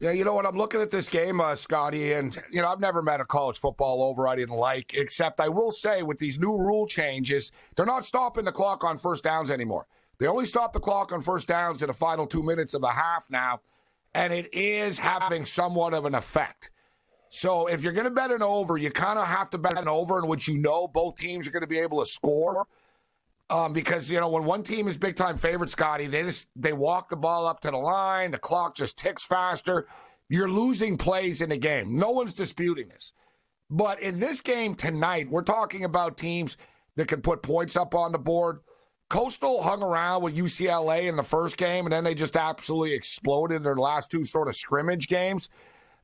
Yeah, 0.00 0.10
you 0.10 0.24
know 0.24 0.34
what? 0.34 0.44
I'm 0.44 0.56
looking 0.56 0.80
at 0.80 0.90
this 0.90 1.08
game, 1.08 1.40
uh, 1.40 1.54
Scotty, 1.54 2.12
and 2.12 2.36
you 2.50 2.60
know 2.60 2.68
I've 2.68 2.80
never 2.80 3.00
met 3.00 3.20
a 3.20 3.24
college 3.24 3.58
football 3.58 4.02
over 4.02 4.26
I 4.26 4.34
didn't 4.34 4.56
like. 4.56 4.92
Except 4.94 5.40
I 5.40 5.48
will 5.48 5.70
say, 5.70 6.02
with 6.02 6.18
these 6.18 6.38
new 6.38 6.56
rule 6.56 6.86
changes, 6.86 7.52
they're 7.76 7.86
not 7.86 8.04
stopping 8.04 8.44
the 8.44 8.52
clock 8.52 8.82
on 8.82 8.98
first 8.98 9.22
downs 9.22 9.50
anymore. 9.50 9.86
They 10.18 10.26
only 10.26 10.46
stop 10.46 10.72
the 10.72 10.80
clock 10.80 11.12
on 11.12 11.22
first 11.22 11.46
downs 11.46 11.80
in 11.80 11.88
the 11.88 11.94
final 11.94 12.26
two 12.26 12.42
minutes 12.42 12.74
of 12.74 12.82
a 12.82 12.90
half 12.90 13.30
now, 13.30 13.60
and 14.14 14.32
it 14.32 14.52
is 14.52 14.98
having 14.98 15.44
somewhat 15.44 15.94
of 15.94 16.06
an 16.06 16.14
effect. 16.14 16.70
So 17.30 17.66
if 17.66 17.82
you're 17.82 17.92
going 17.92 18.04
to 18.04 18.10
bet 18.10 18.30
an 18.30 18.42
over, 18.42 18.76
you 18.76 18.90
kind 18.90 19.18
of 19.18 19.26
have 19.26 19.50
to 19.50 19.58
bet 19.58 19.78
an 19.78 19.88
over 19.88 20.18
in 20.18 20.26
which 20.26 20.48
you 20.48 20.56
know 20.56 20.86
both 20.88 21.16
teams 21.16 21.46
are 21.48 21.50
going 21.50 21.62
to 21.62 21.66
be 21.68 21.78
able 21.78 22.00
to 22.00 22.06
score. 22.06 22.66
Um, 23.50 23.72
because 23.74 24.10
you 24.10 24.18
know 24.18 24.28
when 24.28 24.44
one 24.44 24.62
team 24.62 24.88
is 24.88 24.96
big 24.96 25.16
time 25.16 25.36
favorite, 25.36 25.70
Scotty, 25.70 26.06
they 26.06 26.22
just 26.22 26.48
they 26.56 26.72
walk 26.72 27.10
the 27.10 27.16
ball 27.16 27.46
up 27.46 27.60
to 27.60 27.70
the 27.70 27.76
line, 27.76 28.30
the 28.30 28.38
clock 28.38 28.74
just 28.74 28.96
ticks 28.96 29.22
faster. 29.22 29.86
You're 30.30 30.48
losing 30.48 30.96
plays 30.96 31.42
in 31.42 31.50
the 31.50 31.58
game. 31.58 31.98
No 31.98 32.10
one's 32.10 32.34
disputing 32.34 32.88
this. 32.88 33.12
But 33.70 34.00
in 34.00 34.18
this 34.18 34.40
game 34.40 34.74
tonight, 34.74 35.30
we're 35.30 35.42
talking 35.42 35.84
about 35.84 36.16
teams 36.16 36.56
that 36.96 37.08
can 37.08 37.20
put 37.20 37.42
points 37.42 37.76
up 37.76 37.94
on 37.94 38.12
the 38.12 38.18
board. 38.18 38.60
Coastal 39.10 39.62
hung 39.62 39.82
around 39.82 40.22
with 40.22 40.36
UCLA 40.36 41.04
in 41.04 41.16
the 41.16 41.22
first 41.22 41.56
game, 41.56 41.84
and 41.84 41.92
then 41.92 42.04
they 42.04 42.14
just 42.14 42.36
absolutely 42.36 42.94
exploded 42.94 43.58
in 43.58 43.62
their 43.62 43.76
last 43.76 44.10
two 44.10 44.24
sort 44.24 44.48
of 44.48 44.56
scrimmage 44.56 45.08
games. 45.08 45.50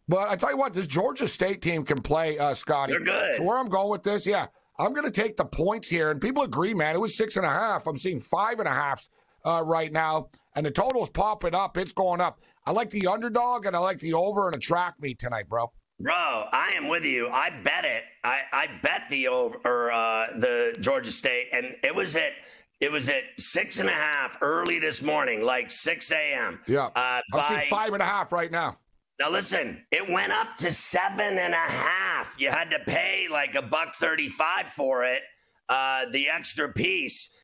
But 0.07 0.29
I 0.29 0.37
tell 0.37 0.51
you 0.51 0.57
what, 0.57 0.75
this 0.75 0.87
Georgia 0.87 1.29
State 1.29 1.63
team 1.63 1.85
can 1.85 2.03
play, 2.03 2.39
uh, 2.39 2.53
Scotty. 2.53 2.93
They're 2.93 3.01
good. 3.01 3.37
So 3.37 3.45
where 3.45 3.59
I'm 3.59 3.69
going 3.69 3.91
with 3.91 4.03
this, 4.03 4.27
yeah, 4.27 4.49
I'm 4.81 4.95
going 4.95 5.05
to 5.05 5.11
take 5.11 5.37
the 5.37 5.45
points 5.45 5.89
here, 5.89 6.11
and 6.11 6.21
people 6.21 6.43
agree, 6.43 6.73
man. 6.73 6.95
It 6.95 7.01
was 7.01 7.17
six 7.17 7.37
and 7.37 7.45
a 7.45 7.51
half. 7.51 7.87
I'm 7.87 7.99
seeing 7.99 8.21
five 8.21 8.61
and 8.61 8.69
a 8.69 8.73
halfs 8.73 9.11
uh, 9.45 9.63
right 9.65 9.93
now, 9.93 10.31
and 10.57 10.65
the 10.65 10.71
total's 10.71 11.11
popping 11.11 11.55
up. 11.55 11.77
It's 11.77 11.93
going 11.93 12.21
up. 12.21 12.41
I 12.67 12.73
like 12.73 12.91
the 12.91 13.07
underdog, 13.07 13.67
and 13.67 13.77
I 13.77 13.79
like 13.79 13.99
the 13.99 14.15
over 14.15 14.47
and 14.47 14.57
a 14.57 14.59
track 14.59 14.95
meet 15.01 15.19
tonight, 15.19 15.49
bro. 15.49 15.71
Bro, 15.99 16.15
I 16.15 16.73
am 16.77 16.89
with 16.89 17.05
you. 17.05 17.29
I 17.29 17.51
bet 17.51 17.85
it. 17.85 18.05
I, 18.25 18.41
I 18.53 18.67
bet 18.83 19.03
the 19.11 19.29
over 19.29 19.59
or 19.67 19.93
uh, 19.93 20.39
the 20.39 20.75
Georgia 20.81 21.13
State, 21.13 21.49
and 21.53 21.77
it 21.83 21.95
was 21.95 22.17
at 22.17 22.33
it 22.81 22.91
was 22.91 23.11
at 23.11 23.25
six 23.39 23.79
and 23.81 23.89
a 23.91 23.93
half 23.93 24.39
early 24.41 24.79
this 24.79 25.03
morning, 25.03 25.43
like 25.45 25.71
six 25.71 26.11
a.m. 26.11 26.63
Yeah, 26.67 26.89
uh, 26.97 27.21
I'm 27.35 27.43
seeing 27.49 27.69
five 27.69 27.93
and 27.93 28.03
a 28.03 28.07
half 28.07 28.33
right 28.33 28.51
now. 28.51 28.79
Now 29.21 29.29
listen, 29.29 29.85
it 29.91 30.09
went 30.09 30.33
up 30.33 30.57
to 30.57 30.73
seven 30.73 31.37
and 31.37 31.53
a 31.53 31.57
half. 31.57 32.35
You 32.39 32.49
had 32.49 32.71
to 32.71 32.79
pay 32.79 33.27
like 33.31 33.55
a 33.55 33.61
buck 33.61 33.95
thirty-five 33.95 34.71
for 34.71 35.05
it, 35.05 35.21
uh, 35.69 36.07
the 36.11 36.31
extra 36.31 36.73
piece. 36.73 37.37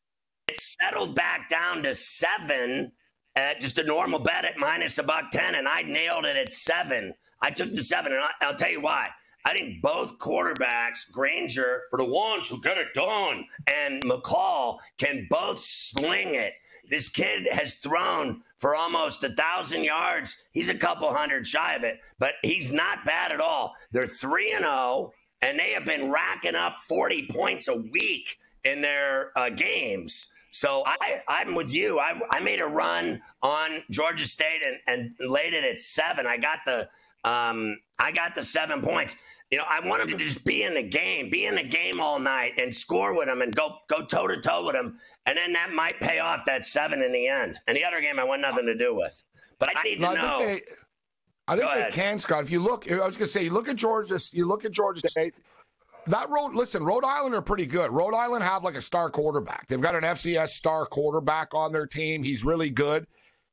It 0.49 0.59
settled 0.59 1.15
back 1.15 1.51
down 1.51 1.83
to 1.83 1.95
seven 1.95 2.93
at 3.35 3.61
just 3.61 3.77
a 3.77 3.85
normal 3.85 4.21
bet 4.21 4.47
at 4.47 4.57
minus 4.57 4.97
a 4.97 5.03
buck 5.03 5.31
ten, 5.31 5.55
and 5.55 5.69
I 5.69 5.83
nailed 5.83 6.25
it 6.25 6.39
at 6.39 6.51
seven. 6.51 7.13
I 7.43 7.51
took 7.51 7.71
the 7.73 7.83
seven, 7.83 8.13
and 8.15 8.23
I, 8.23 8.47
will 8.47 8.57
tell 8.57 8.71
you 8.71 8.81
why. 8.81 9.11
I 9.45 9.53
think 9.53 9.83
both 9.83 10.19
quarterbacks, 10.19 11.13
Grainger, 11.13 11.83
for 11.91 11.99
the 11.99 12.07
ones 12.07 12.49
who 12.49 12.59
get 12.63 12.79
it 12.79 12.95
done, 12.95 13.45
and 13.67 14.03
McCall 14.03 14.79
can 14.99 15.27
both 15.29 15.61
sling 15.61 16.37
it. 16.37 16.55
This 16.91 17.09
kid 17.09 17.49
has 17.51 17.77
thrown 17.77 18.43
for 18.59 18.75
almost 18.75 19.25
a 19.25 19.31
thousand 19.31 19.85
yards. 19.85 20.47
He's 20.53 20.69
a 20.69 20.75
couple 20.75 21.13
hundred 21.13 21.47
shy 21.47 21.75
of 21.75 21.83
it, 21.83 22.01
but 22.19 22.35
he's 22.43 22.73
not 22.73 23.05
bad 23.05 23.33
at 23.33 23.41
all. 23.41 23.75
They're 23.93 24.07
three 24.07 24.53
and 24.53 24.65
zero, 24.65 24.73
oh, 24.73 25.13
and 25.43 25.59
they 25.59 25.71
have 25.73 25.85
been 25.85 26.11
racking 26.11 26.55
up 26.55 26.79
forty 26.81 27.27
points 27.27 27.69
a 27.69 27.77
week 27.77 28.39
in 28.65 28.81
their 28.81 29.33
uh, 29.37 29.51
games. 29.51 30.33
So 30.51 30.83
I, 30.87 31.21
I'm 31.29 31.55
with 31.55 31.73
you. 31.75 31.99
I, 31.99 32.19
I 32.31 32.41
made 32.41 32.63
a 32.63 32.67
run 32.67 33.21
on 33.43 33.83
Georgia 33.91 34.27
State 34.27 34.63
and, 34.65 34.79
and 34.87 35.31
laid 35.31 35.53
it 35.53 35.65
at 35.65 35.79
seven. 35.79 36.27
I 36.27 36.39
got 36.39 36.61
the 36.65 36.89
um, 37.25 37.79
I 37.99 38.11
got 38.13 38.35
the 38.35 38.43
seven 38.43 38.81
points. 38.81 39.17
You 39.51 39.59
know, 39.59 39.65
I 39.69 39.87
want 39.87 40.03
him 40.03 40.09
to 40.09 40.17
just 40.17 40.45
be 40.45 40.63
in 40.63 40.75
the 40.75 40.83
game, 40.83 41.29
be 41.29 41.45
in 41.45 41.57
the 41.57 41.63
game 41.63 42.01
all 42.01 42.19
night, 42.19 42.55
and 42.59 42.75
score 42.75 43.15
with 43.15 43.29
him, 43.29 43.43
and 43.43 43.55
go 43.55 43.77
go 43.89 44.05
toe 44.05 44.29
to 44.29 44.41
toe 44.41 44.65
with 44.65 44.75
him, 44.75 44.99
and 45.27 45.37
then 45.37 45.53
that 45.53 45.73
might 45.73 45.99
pay 46.01 46.21
off 46.21 46.45
that 46.47 46.65
seven 46.65 47.03
in 47.03 47.13
the 47.13 47.27
end. 47.27 47.59
And 47.67 47.77
the 47.77 47.85
other 47.85 48.01
game, 48.01 48.19
I 48.19 48.25
want 48.25 48.41
nothing 48.41 48.67
to 48.67 48.75
do 48.77 48.95
with. 48.95 49.23
But 49.59 49.77
I 49.77 49.83
need 49.83 49.97
to 49.97 50.03
no, 50.03 50.13
know. 50.13 50.39
Think 50.39 50.65
they, 50.67 50.73
I 51.49 51.57
think 51.57 51.71
they 51.73 51.91
can, 51.91 52.19
Scott. 52.19 52.45
If 52.45 52.51
you 52.51 52.61
look, 52.61 52.91
I 52.91 53.05
was 53.05 53.17
going 53.17 53.27
to 53.27 53.33
say, 53.33 53.45
you 53.45 53.51
look 53.51 53.69
at 53.69 53.77
Georgia, 53.77 54.19
you 54.33 54.47
look 54.47 54.65
at 54.65 54.73
Georgia 54.73 55.07
State. 55.09 55.35
That 56.07 56.31
road, 56.31 56.55
listen, 56.55 56.85
Rhode 56.85 57.05
Island 57.05 57.35
are 57.35 57.43
pretty 57.43 57.67
good. 57.67 57.91
Rhode 57.91 58.15
Island 58.15 58.45
have 58.45 58.63
like 58.63 58.77
a 58.77 58.83
star 58.83 59.11
quarterback. 59.11 59.67
They've 59.67 59.81
got 59.81 59.97
an 59.97 60.05
FCS 60.05 60.51
star 60.51 60.87
quarterback 60.87 61.53
on 61.53 61.73
their 61.73 61.87
team. 61.87 62.23
He's 62.23 62.45
really 62.45 62.71
good. 62.71 63.09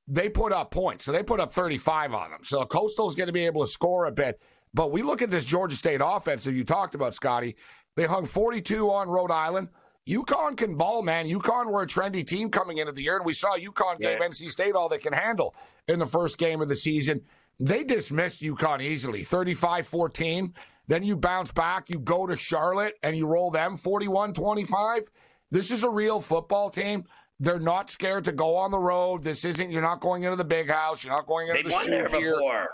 They 0.07 0.29
put 0.29 0.51
up 0.51 0.69
points, 0.69 1.05
so 1.05 1.11
they 1.11 1.23
put 1.23 1.39
up 1.39 1.51
35 1.51 2.13
on 2.13 2.29
them. 2.29 2.41
So 2.43 2.63
Coastal's 2.65 3.15
going 3.15 3.27
to 3.27 3.33
be 3.33 3.45
able 3.45 3.61
to 3.61 3.67
score 3.67 4.05
a 4.05 4.11
bit. 4.11 4.39
But 4.75 4.91
we 4.91 5.01
look 5.01 5.21
at 5.23 5.31
this 5.31 5.45
Georgia 5.45 5.75
State 5.75 6.01
offense 6.03 6.43
that 6.43 6.53
you 6.53 6.63
talked 6.63 6.93
about, 6.93 7.15
Scotty. 7.15 7.55
They 7.95 8.05
hung 8.05 8.25
42 8.25 8.91
on 8.91 9.09
Rhode 9.09 9.31
Island. 9.31 9.69
UConn 10.07 10.57
can 10.57 10.75
ball, 10.75 11.01
man. 11.01 11.29
UConn 11.29 11.71
were 11.71 11.83
a 11.83 11.87
trendy 11.87 12.25
team 12.25 12.49
coming 12.49 12.77
into 12.77 12.91
the 12.91 13.01
year, 13.01 13.17
and 13.17 13.25
we 13.25 13.33
saw 13.33 13.57
UConn 13.57 13.97
yeah. 13.99 14.13
gave 14.13 14.19
NC 14.19 14.49
State 14.49 14.75
all 14.75 14.89
they 14.89 14.97
can 14.97 15.13
handle 15.13 15.55
in 15.87 15.99
the 15.99 16.05
first 16.05 16.37
game 16.37 16.61
of 16.61 16.69
the 16.69 16.75
season. 16.75 17.21
They 17.59 17.83
dismissed 17.83 18.41
UConn 18.41 18.81
easily, 18.81 19.23
35 19.23 19.87
14. 19.87 20.53
Then 20.87 21.03
you 21.03 21.15
bounce 21.15 21.51
back, 21.51 21.89
you 21.89 21.99
go 21.99 22.27
to 22.27 22.35
Charlotte, 22.35 22.95
and 23.03 23.15
you 23.15 23.25
roll 23.25 23.51
them 23.51 23.77
41 23.77 24.33
25. 24.33 25.07
This 25.49 25.71
is 25.71 25.83
a 25.83 25.89
real 25.89 26.19
football 26.19 26.69
team. 26.69 27.05
They're 27.39 27.59
not 27.59 27.89
scared 27.89 28.25
to 28.25 28.31
go 28.31 28.55
on 28.55 28.71
the 28.71 28.79
road. 28.79 29.23
This 29.23 29.45
isn't, 29.45 29.71
you're 29.71 29.81
not 29.81 30.01
going 30.01 30.23
into 30.23 30.35
the 30.35 30.43
big 30.43 30.69
house. 30.69 31.03
You're 31.03 31.13
not 31.13 31.27
going 31.27 31.47
into 31.47 31.63
They've 31.63 31.71
the 31.71 31.75
won 31.75 31.89
there 31.89 32.09
before. 32.09 32.69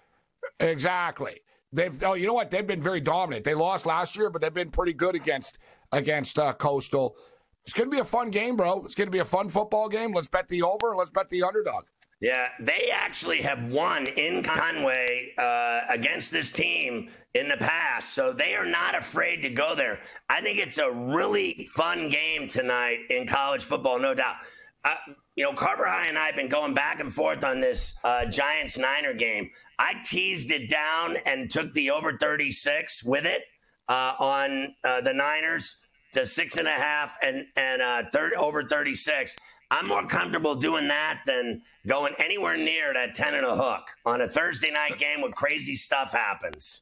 Exactly. 0.60 1.42
They've 1.72 2.04
oh, 2.04 2.14
you 2.14 2.26
know 2.26 2.34
what? 2.34 2.50
They've 2.50 2.66
been 2.66 2.82
very 2.82 3.00
dominant. 3.00 3.46
They 3.46 3.54
lost 3.54 3.86
last 3.86 4.16
year, 4.16 4.30
but 4.30 4.42
they've 4.42 4.54
been 4.54 4.72
pretty 4.72 4.94
good 4.94 5.14
against 5.14 5.60
against 5.92 6.40
uh, 6.40 6.54
Coastal. 6.54 7.16
It's 7.64 7.74
going 7.74 7.90
to 7.90 7.96
be 7.96 8.02
a 8.02 8.06
fun 8.06 8.32
game, 8.32 8.56
bro. 8.56 8.84
It's 8.86 8.96
going 8.96 9.08
to 9.08 9.12
be 9.12 9.20
a 9.20 9.26
fun 9.26 9.50
football 9.50 9.90
game. 9.90 10.14
Let's 10.14 10.28
bet 10.28 10.48
the 10.48 10.64
over. 10.64 10.96
Let's 10.96 11.12
bet 11.12 11.30
the 11.30 11.44
underdog. 11.44 11.86
Yeah, 12.22 12.50
they 12.60 12.90
actually 12.92 13.38
have 13.44 13.64
won 13.72 14.06
in 14.06 14.44
Conway 14.44 15.34
uh, 15.38 15.82
against 15.88 16.32
this 16.32 16.52
team 16.52 17.10
in 17.34 17.48
the 17.48 17.56
past, 17.56 18.14
so 18.14 18.34
they 18.34 18.56
are 18.56 18.66
not 18.66 18.94
afraid 18.94 19.42
to 19.44 19.50
go 19.50 19.74
there. 19.74 20.00
I 20.28 20.42
think 20.42 20.60
it's 20.60 20.80
a 20.80 20.92
really 20.92 21.66
fun 21.72 22.10
game 22.10 22.48
tonight 22.48 23.00
in 23.10 23.26
college 23.26 23.64
football, 23.64 24.00
no 24.00 24.14
doubt. 24.14 24.36
Uh, 24.84 24.96
you 25.36 25.46
know, 25.46 25.54
Carver 25.54 25.86
High 25.86 26.08
and 26.08 26.18
I 26.18 26.26
have 26.26 26.36
been 26.36 26.50
going 26.50 26.74
back 26.74 27.00
and 27.00 27.14
forth 27.14 27.46
on 27.46 27.62
this 27.62 27.98
uh, 28.04 28.26
Giants 28.26 28.78
Niner 28.78 29.14
game. 29.14 29.50
I 29.78 29.94
teased 30.04 30.52
it 30.52 30.70
down 30.70 31.18
and 31.26 31.50
took 31.50 31.74
the 31.74 31.92
over 31.92 32.18
36 32.18 33.04
with 33.06 33.26
it 33.26 33.44
uh, 33.90 34.14
on 34.20 34.76
uh, 34.84 35.02
the 35.02 35.14
Niners 35.14 35.82
to 36.14 36.26
six 36.26 36.58
and 36.58 36.68
a 36.68 36.72
half 36.72 37.18
and 37.22 37.46
and 37.56 37.82
uh, 37.82 38.04
third, 38.14 38.34
over 38.36 38.64
36. 38.64 39.36
I'm 39.72 39.88
more 39.88 40.06
comfortable 40.08 40.56
doing 40.56 40.88
that 40.88 41.22
than 41.28 41.62
going 41.86 42.14
anywhere 42.18 42.58
near 42.58 42.92
that 42.94 43.14
10 43.14 43.36
and 43.36 43.46
a 43.46 43.56
hook 43.56 43.84
on 44.06 44.22
a 44.22 44.28
Thursday 44.28 44.72
night 44.72 44.98
game 44.98 45.22
when 45.22 45.32
crazy 45.32 45.76
stuff 45.76 46.12
happens. 46.12 46.82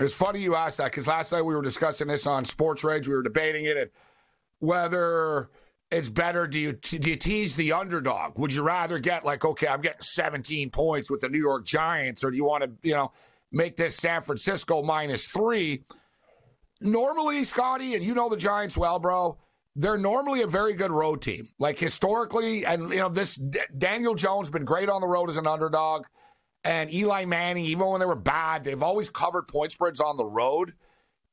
It's 0.00 0.14
funny 0.14 0.40
you 0.40 0.54
asked 0.54 0.78
that 0.78 0.90
because 0.90 1.06
last 1.06 1.32
night 1.32 1.42
we 1.42 1.54
were 1.54 1.62
discussing 1.62 2.08
this 2.08 2.26
on 2.26 2.44
Sports 2.44 2.82
Rage. 2.82 3.08
We 3.08 3.14
were 3.14 3.22
debating 3.22 3.66
it 3.66 3.76
and 3.76 3.90
whether 4.58 5.50
it's 5.90 6.08
better 6.08 6.46
do 6.46 6.58
you 6.58 6.72
do 6.72 7.10
you 7.10 7.16
tease 7.16 7.54
the 7.54 7.72
underdog? 7.72 8.38
Would 8.38 8.52
you 8.52 8.62
rather 8.62 8.98
get 8.98 9.24
like 9.24 9.44
okay, 9.44 9.68
I'm 9.68 9.82
getting 9.82 10.00
17 10.00 10.70
points 10.70 11.10
with 11.10 11.20
the 11.20 11.28
New 11.28 11.38
York 11.38 11.64
Giants, 11.64 12.24
or 12.24 12.30
do 12.30 12.36
you 12.36 12.44
want 12.44 12.64
to 12.64 12.70
you 12.82 12.94
know 12.94 13.12
make 13.52 13.76
this 13.76 13.96
San 13.96 14.22
Francisco 14.22 14.82
minus 14.82 15.26
three? 15.26 15.84
Normally, 16.80 17.44
Scotty, 17.44 17.94
and 17.94 18.04
you 18.04 18.14
know 18.14 18.28
the 18.28 18.36
Giants 18.36 18.76
well, 18.76 18.98
bro. 18.98 19.38
They're 19.76 19.98
normally 19.98 20.42
a 20.42 20.46
very 20.46 20.74
good 20.74 20.90
road 20.90 21.20
team. 21.20 21.48
Like 21.58 21.78
historically, 21.78 22.64
and 22.64 22.90
you 22.90 22.98
know 22.98 23.08
this 23.08 23.36
D- 23.36 23.60
Daniel 23.76 24.14
Jones 24.14 24.50
been 24.50 24.64
great 24.64 24.88
on 24.88 25.00
the 25.00 25.08
road 25.08 25.30
as 25.30 25.36
an 25.36 25.46
underdog, 25.46 26.04
and 26.64 26.92
Eli 26.92 27.24
Manning, 27.24 27.64
even 27.64 27.86
when 27.86 28.00
they 28.00 28.06
were 28.06 28.14
bad, 28.14 28.64
they've 28.64 28.82
always 28.82 29.10
covered 29.10 29.48
point 29.48 29.72
spreads 29.72 30.00
on 30.00 30.16
the 30.16 30.26
road. 30.26 30.74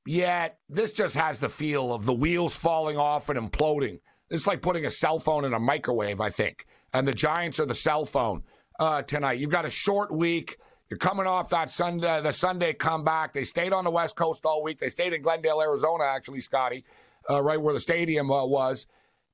Yet 0.06 0.58
this 0.68 0.94
just 0.94 1.16
has 1.16 1.38
the 1.38 1.50
feel 1.50 1.94
of 1.94 2.06
the 2.06 2.14
wheels 2.14 2.56
falling 2.56 2.98
off 2.98 3.30
and 3.30 3.38
imploding 3.38 4.00
it's 4.32 4.48
like 4.48 4.62
putting 4.62 4.86
a 4.86 4.90
cell 4.90 5.20
phone 5.20 5.46
in 5.46 5.54
a 5.54 5.60
microwave, 5.60 6.22
I 6.22 6.30
think. 6.30 6.66
And 6.94 7.08
the 7.08 7.14
Giants 7.14 7.60
are 7.60 7.66
the 7.66 7.76
cell 7.76 8.06
phone 8.06 8.44
uh, 8.80 9.02
tonight. 9.04 9.40
You've 9.40 9.50
got 9.50 9.66
a 9.66 9.70
short 9.70 10.12
week. 10.12 10.58
You're 10.92 10.98
coming 10.98 11.26
off 11.26 11.50
that 11.52 11.72
Sunday, 11.72 12.20
the 12.22 12.34
Sunday 12.34 12.74
comeback. 12.74 13.32
They 13.32 13.46
stayed 13.46 13.72
on 13.72 13.86
the 13.86 13.90
West 13.90 14.18
Coast 14.18 14.46
all 14.46 14.62
week. 14.62 14.78
They 14.78 14.90
stayed 14.90 15.14
in 15.14 15.22
Glendale, 15.22 15.62
Arizona, 15.62 16.04
actually, 16.04 16.42
Scotty, 16.42 16.84
uh, 17.30 17.42
right 17.42 17.60
where 17.60 17.74
the 17.74 17.80
stadium 17.80 18.30
uh, 18.30 18.46
was. 18.46 18.88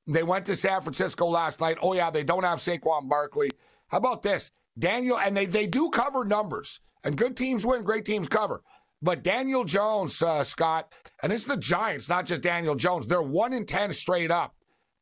They 0.05 0.21
went 0.21 0.45
to 0.45 0.55
San 0.55 0.81
Francisco 0.81 1.25
last 1.25 1.59
night. 1.59 1.79
Oh, 1.81 1.93
yeah, 1.95 2.11
they 2.11 2.23
don't 2.23 2.43
have 2.43 2.59
Saquon 2.59 3.09
Barkley. 3.09 3.49
How 3.87 3.97
about 3.97 4.21
this? 4.21 4.51
Daniel, 4.77 5.17
and 5.17 5.35
they, 5.35 5.47
they 5.47 5.65
do 5.65 5.89
cover 5.89 6.25
numbers, 6.25 6.79
and 7.03 7.17
good 7.17 7.35
teams 7.35 7.65
win, 7.65 7.81
great 7.81 8.05
teams 8.05 8.27
cover. 8.27 8.61
But 9.01 9.23
Daniel 9.23 9.63
Jones, 9.63 10.21
uh, 10.21 10.43
Scott, 10.43 10.93
and 11.23 11.33
it's 11.33 11.45
the 11.45 11.57
Giants, 11.57 12.07
not 12.07 12.27
just 12.27 12.43
Daniel 12.43 12.75
Jones. 12.75 13.07
They're 13.07 13.19
one 13.19 13.51
in 13.51 13.65
10 13.65 13.93
straight 13.93 14.29
up 14.29 14.53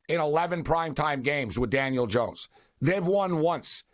in 0.08 0.22
11 0.22 0.64
primetime 0.64 1.22
games 1.22 1.58
with 1.58 1.68
Daniel 1.68 2.06
Jones. 2.06 2.48
They've 2.80 3.06
won 3.06 3.40
once. 3.40 3.84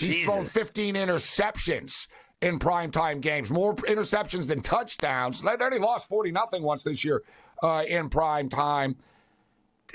He's 0.00 0.16
Jesus. 0.16 0.32
thrown 0.32 0.46
15 0.46 0.94
interceptions 0.94 2.06
in 2.42 2.58
primetime 2.58 3.20
games, 3.20 3.50
more 3.50 3.74
interceptions 3.76 4.46
than 4.46 4.62
touchdowns. 4.62 5.42
They 5.42 5.48
already 5.48 5.78
lost 5.78 6.08
40 6.08 6.32
nothing 6.32 6.62
once 6.62 6.84
this 6.84 7.04
year 7.04 7.22
uh, 7.62 7.84
in 7.86 8.08
prime 8.08 8.48
time. 8.48 8.96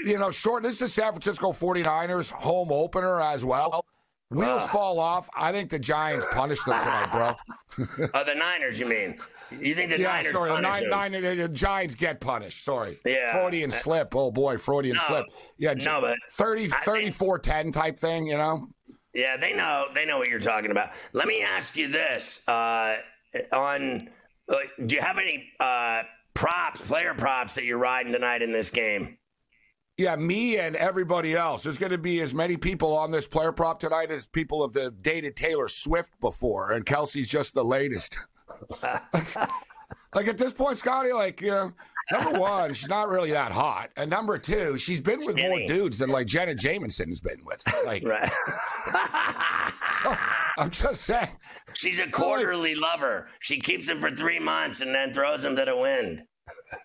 You 0.05 0.19
know, 0.19 0.29
short, 0.29 0.63
this 0.63 0.81
is 0.81 0.93
San 0.93 1.11
Francisco 1.13 1.51
49ers 1.51 2.31
home 2.31 2.71
opener 2.71 3.21
as 3.21 3.45
well. 3.45 3.85
Wheels 4.29 4.63
uh, 4.63 4.67
fall 4.67 4.99
off. 4.99 5.29
I 5.35 5.51
think 5.51 5.69
the 5.69 5.79
Giants 5.79 6.25
punish 6.33 6.61
them 6.63 6.79
tonight, 6.79 7.11
bro. 7.11 7.35
oh, 8.13 8.23
the 8.23 8.35
Niners, 8.35 8.79
you 8.79 8.87
mean? 8.87 9.17
You 9.51 9.75
think 9.75 9.91
the 9.91 9.99
yeah, 9.99 10.07
Niners 10.07 10.33
sorry, 10.33 10.49
the 10.49 10.59
nine, 10.59 10.89
nine, 10.89 11.11
the 11.11 11.47
Giants 11.47 11.95
get 11.95 12.19
punished. 12.19 12.65
Sorry. 12.65 12.97
Yeah. 13.05 13.31
Freudian 13.31 13.71
uh, 13.71 13.75
slip. 13.75 14.15
Oh, 14.15 14.31
boy, 14.31 14.57
Freudian 14.57 14.95
no, 14.95 15.01
slip. 15.07 15.25
Yeah, 15.57 15.75
no, 15.75 16.01
but 16.01 16.17
30, 16.31 16.69
34 16.69 17.39
10 17.39 17.71
type 17.71 17.97
thing, 17.97 18.25
you 18.25 18.37
know? 18.37 18.67
Yeah, 19.15 19.37
they 19.37 19.53
know. 19.53 19.87
They 19.95 20.05
know 20.05 20.17
what 20.17 20.27
you're 20.27 20.39
talking 20.39 20.71
about. 20.71 20.91
Let 21.13 21.27
me 21.27 21.41
ask 21.41 21.77
you 21.77 21.87
this. 21.87 22.47
Uh, 22.47 22.97
on, 23.53 24.09
do 24.85 24.95
you 24.95 25.01
have 25.01 25.17
any 25.17 25.51
uh, 25.59 26.03
props, 26.33 26.85
player 26.85 27.13
props 27.13 27.55
that 27.55 27.63
you're 27.63 27.77
riding 27.77 28.11
tonight 28.11 28.41
in 28.41 28.51
this 28.51 28.69
game? 28.69 29.17
Yeah, 29.97 30.17
me 30.17 30.57
and 30.57 30.75
everybody 30.75 31.33
else. 31.33 31.63
There's 31.63 31.77
going 31.77 31.93
to 31.93 31.97
be 31.97 32.19
as 32.19 32.35
many 32.35 32.57
people 32.57 32.93
on 32.93 33.11
this 33.11 33.25
player 33.25 33.53
prop 33.53 33.79
tonight 33.79 34.11
as 34.11 34.27
people 34.27 34.61
have 34.67 35.01
dated 35.01 35.37
Taylor 35.37 35.69
Swift 35.69 36.11
before, 36.19 36.71
and 36.71 36.85
Kelce's 36.85 37.29
just 37.29 37.53
the 37.53 37.63
latest. 37.63 38.19
like, 38.83 39.13
like, 40.13 40.27
at 40.27 40.37
this 40.37 40.51
point, 40.51 40.77
Scotty, 40.77 41.13
like 41.13 41.39
you 41.39 41.51
know, 41.51 41.71
number 42.11 42.39
one, 42.39 42.73
she's 42.73 42.89
not 42.89 43.09
really 43.09 43.31
that 43.31 43.51
hot, 43.51 43.89
and 43.97 44.09
number 44.09 44.37
two, 44.37 44.77
she's 44.77 45.01
been 45.01 45.19
with 45.25 45.37
more 45.37 45.59
dudes 45.67 45.99
than 45.99 46.09
like 46.09 46.27
Jenna 46.27 46.55
Jameson's 46.55 47.21
been 47.21 47.41
with. 47.45 47.63
Like, 47.85 48.03
Right. 48.05 48.29
so, 50.03 50.15
I'm 50.57 50.69
just 50.69 51.01
saying. 51.01 51.29
She's 51.73 51.99
a 51.99 52.09
quarterly 52.09 52.75
lover. 52.75 53.27
She 53.39 53.59
keeps 53.59 53.89
him 53.89 53.99
for 53.99 54.11
three 54.11 54.39
months 54.39 54.81
and 54.81 54.93
then 54.93 55.13
throws 55.13 55.43
him 55.43 55.55
to 55.55 55.65
the 55.65 55.75
wind. 55.75 56.23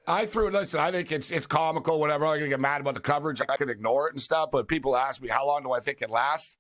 I 0.07 0.27
threw. 0.27 0.49
Listen, 0.51 0.81
I 0.81 0.91
think 0.91 1.13
it's 1.13 1.31
it's 1.31 1.47
comical. 1.47 2.01
Whatever. 2.01 2.27
I'm 2.27 2.39
gonna 2.39 2.49
get 2.49 2.61
mad 2.61 2.81
about 2.81 2.95
the 2.95 3.01
coverage. 3.01 3.41
I 3.47 3.57
can 3.57 3.69
ignore 3.69 4.09
it 4.09 4.15
and 4.15 4.21
stuff. 4.21 4.51
But 4.51 4.69
people 4.69 4.97
ask 4.97 5.21
me 5.21 5.29
how 5.29 5.47
long 5.47 5.63
do 5.63 5.73
I 5.73 5.81
think 5.81 6.01
it 6.03 6.11
lasts. 6.11 6.57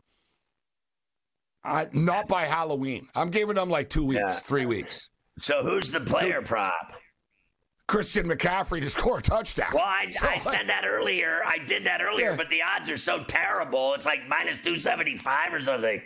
I, 1.64 1.88
not 1.92 2.28
by 2.28 2.44
Halloween. 2.44 3.08
I'm 3.14 3.30
giving 3.30 3.54
them 3.56 3.68
like 3.68 3.90
two 3.90 4.04
weeks, 4.04 4.20
Yeah. 4.20 4.30
three 4.30 4.66
weeks. 4.66 5.08
So 5.38 5.62
who's 5.62 5.90
the 5.90 6.00
player 6.00 6.40
prop? 6.42 6.94
Christian 7.90 8.28
McCaffrey 8.28 8.80
to 8.80 8.88
score 8.88 9.18
a 9.18 9.22
touchdown. 9.22 9.70
Well, 9.74 9.82
I, 9.82 10.08
So, 10.12 10.24
I 10.24 10.38
said 10.38 10.68
that 10.68 10.84
earlier. 10.86 11.42
I 11.44 11.58
did 11.58 11.84
that 11.86 12.00
earlier, 12.00 12.30
Yeah. 12.30 12.36
but 12.36 12.48
the 12.48 12.62
odds 12.62 12.88
are 12.88 12.96
so 12.96 13.24
terrible. 13.24 13.94
It's 13.94 14.06
like 14.06 14.28
minus 14.28 14.60
275 14.60 15.52
or 15.52 15.60
something. 15.60 16.00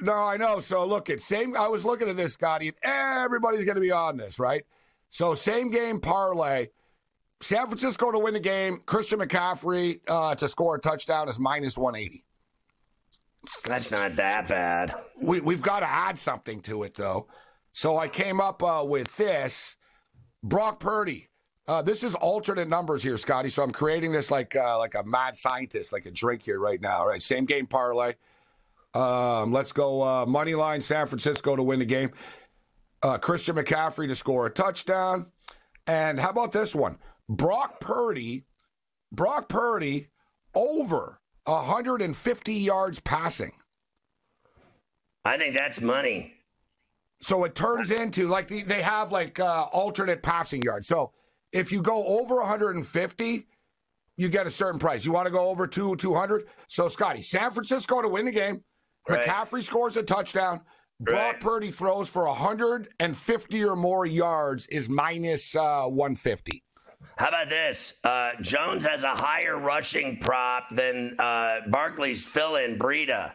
No, 0.00 0.14
I 0.14 0.38
know. 0.38 0.60
So 0.60 0.86
look, 0.86 1.10
it's 1.10 1.26
same. 1.26 1.54
I 1.54 1.68
was 1.68 1.84
looking 1.84 2.08
at 2.08 2.16
this, 2.16 2.32
Scotty, 2.32 2.68
and 2.68 3.18
everybody's 3.22 3.66
going 3.66 3.74
to 3.74 3.82
be 3.82 3.90
on 3.90 4.16
this, 4.16 4.38
right? 4.38 4.64
So 5.10 5.34
same 5.34 5.70
game 5.70 6.00
parlay. 6.00 6.68
San 7.42 7.66
Francisco 7.66 8.10
to 8.12 8.18
win 8.18 8.32
the 8.32 8.40
game. 8.40 8.80
Christian 8.86 9.18
McCaffrey 9.20 10.00
uh, 10.08 10.34
to 10.36 10.48
score 10.48 10.76
a 10.76 10.80
touchdown 10.80 11.28
is 11.28 11.38
minus 11.38 11.76
one 11.76 11.96
eighty. 11.96 12.24
That's 13.66 13.92
not 13.92 14.16
that 14.16 14.48
bad. 14.48 14.94
We 15.20 15.40
we've 15.40 15.60
got 15.60 15.80
to 15.80 15.88
add 15.88 16.18
something 16.18 16.62
to 16.62 16.82
it 16.84 16.94
though. 16.94 17.26
So 17.72 17.98
I 17.98 18.08
came 18.08 18.40
up 18.40 18.62
uh, 18.62 18.84
with 18.86 19.14
this. 19.18 19.76
Brock 20.48 20.80
Purdy. 20.80 21.28
Uh, 21.68 21.82
this 21.82 22.04
is 22.04 22.14
alternate 22.14 22.68
numbers 22.68 23.02
here, 23.02 23.16
Scotty. 23.16 23.50
So 23.50 23.62
I'm 23.62 23.72
creating 23.72 24.12
this 24.12 24.30
like 24.30 24.54
uh, 24.54 24.78
like 24.78 24.94
a 24.94 25.02
mad 25.02 25.36
scientist, 25.36 25.92
like 25.92 26.06
a 26.06 26.12
drink 26.12 26.42
here 26.42 26.60
right 26.60 26.80
now. 26.80 26.98
All 26.98 27.08
right, 27.08 27.20
same 27.20 27.44
game 27.44 27.66
parlay. 27.66 28.14
Um, 28.94 29.52
let's 29.52 29.72
go 29.72 30.02
uh, 30.02 30.26
money 30.26 30.54
line 30.54 30.80
San 30.80 31.06
Francisco 31.08 31.56
to 31.56 31.62
win 31.62 31.80
the 31.80 31.84
game. 31.84 32.12
Uh, 33.02 33.18
Christian 33.18 33.56
McCaffrey 33.56 34.06
to 34.06 34.14
score 34.14 34.46
a 34.46 34.50
touchdown. 34.50 35.26
And 35.86 36.18
how 36.18 36.30
about 36.30 36.52
this 36.52 36.74
one? 36.74 36.98
Brock 37.28 37.80
Purdy, 37.80 38.44
Brock 39.12 39.48
Purdy 39.48 40.08
over 40.54 41.20
150 41.44 42.54
yards 42.54 43.00
passing. 43.00 43.52
I 45.24 45.36
think 45.36 45.54
that's 45.54 45.80
money. 45.80 46.35
So 47.20 47.44
it 47.44 47.54
turns 47.54 47.90
into 47.90 48.28
like 48.28 48.48
the, 48.48 48.62
they 48.62 48.82
have 48.82 49.12
like 49.12 49.40
uh, 49.40 49.66
alternate 49.72 50.22
passing 50.22 50.62
yards. 50.62 50.86
So 50.86 51.12
if 51.52 51.72
you 51.72 51.80
go 51.80 52.04
over 52.06 52.36
150, 52.36 53.46
you 54.16 54.28
get 54.28 54.46
a 54.46 54.50
certain 54.50 54.78
price. 54.78 55.04
You 55.04 55.12
want 55.12 55.26
to 55.26 55.32
go 55.32 55.48
over 55.48 55.66
two 55.66 55.96
200. 55.96 56.46
So 56.68 56.88
Scotty, 56.88 57.22
San 57.22 57.50
Francisco 57.50 58.02
to 58.02 58.08
win 58.08 58.26
the 58.26 58.32
game. 58.32 58.62
Right. 59.08 59.26
McCaffrey 59.26 59.62
scores 59.62 59.96
a 59.96 60.02
touchdown. 60.02 60.60
Brock 60.98 61.34
Right. 61.34 61.40
Purdy 61.40 61.70
throws 61.70 62.08
for 62.08 62.26
150 62.26 63.64
or 63.64 63.76
more 63.76 64.06
yards 64.06 64.66
is 64.66 64.88
minus 64.88 65.54
uh, 65.54 65.84
150. 65.84 66.62
How 67.18 67.28
about 67.28 67.48
this? 67.48 67.94
Uh, 68.02 68.32
Jones 68.40 68.84
has 68.84 69.02
a 69.02 69.14
higher 69.14 69.58
rushing 69.58 70.18
prop 70.18 70.70
than 70.70 71.14
uh, 71.18 71.60
Barkley's 71.68 72.26
fill-in 72.26 72.78
Breida. 72.78 73.32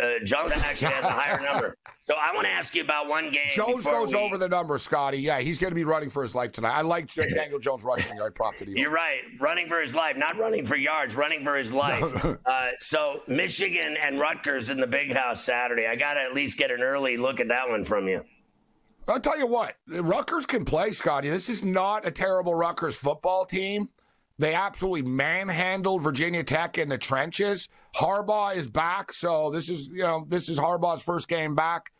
Uh, 0.00 0.24
Jones 0.24 0.52
actually 0.56 0.92
has 0.92 1.04
a 1.04 1.10
higher 1.10 1.40
number. 1.40 1.76
So 2.02 2.14
I 2.18 2.34
want 2.34 2.46
to 2.46 2.52
ask 2.52 2.74
you 2.74 2.82
about 2.82 3.08
one 3.08 3.30
game. 3.30 3.50
Jones 3.54 3.84
goes 3.84 4.12
we- 4.12 4.18
over 4.18 4.38
the 4.38 4.48
number, 4.48 4.78
Scotty. 4.78 5.18
Yeah, 5.18 5.40
he's 5.40 5.58
going 5.58 5.70
to 5.70 5.74
be 5.74 5.84
running 5.84 6.10
for 6.10 6.22
his 6.22 6.34
life 6.34 6.52
tonight. 6.52 6.76
I 6.76 6.82
like 6.82 7.12
Daniel 7.12 7.58
Jones 7.58 7.82
rushing 7.82 8.16
yard 8.16 8.34
prop 8.34 8.56
to 8.56 8.70
You're 8.70 8.90
right. 8.90 9.22
Running 9.40 9.68
for 9.68 9.80
his 9.80 9.94
life, 9.94 10.16
not 10.16 10.36
running 10.38 10.64
for 10.64 10.76
yards, 10.76 11.14
running 11.16 11.44
for 11.44 11.56
his 11.56 11.72
life. 11.72 12.24
uh, 12.46 12.70
so 12.78 13.22
Michigan 13.26 13.96
and 14.00 14.20
Rutgers 14.20 14.70
in 14.70 14.80
the 14.80 14.86
big 14.86 15.12
house 15.12 15.42
Saturday. 15.42 15.86
I 15.86 15.96
got 15.96 16.14
to 16.14 16.20
at 16.20 16.34
least 16.34 16.58
get 16.58 16.70
an 16.70 16.82
early 16.82 17.16
look 17.16 17.40
at 17.40 17.48
that 17.48 17.68
one 17.68 17.84
from 17.84 18.08
you. 18.08 18.24
I'll 19.08 19.20
tell 19.20 19.38
you 19.38 19.46
what, 19.46 19.76
Rutgers 19.86 20.46
can 20.46 20.64
play, 20.64 20.90
Scotty. 20.90 21.28
This 21.28 21.48
is 21.48 21.62
not 21.62 22.04
a 22.04 22.10
terrible 22.10 22.54
Rutgers 22.54 22.96
football 22.96 23.44
team. 23.46 23.88
They 24.38 24.54
absolutely 24.54 25.02
manhandled 25.02 26.02
Virginia 26.02 26.44
Tech 26.44 26.76
in 26.76 26.88
the 26.88 26.98
trenches. 26.98 27.68
Harbaugh 27.96 28.54
is 28.54 28.68
back, 28.68 29.12
so 29.12 29.50
this 29.50 29.70
is 29.70 29.88
you 29.88 30.02
know 30.02 30.26
this 30.28 30.48
is 30.48 30.58
Harbaugh's 30.58 31.02
first 31.02 31.28
game 31.28 31.54
back. 31.54 31.90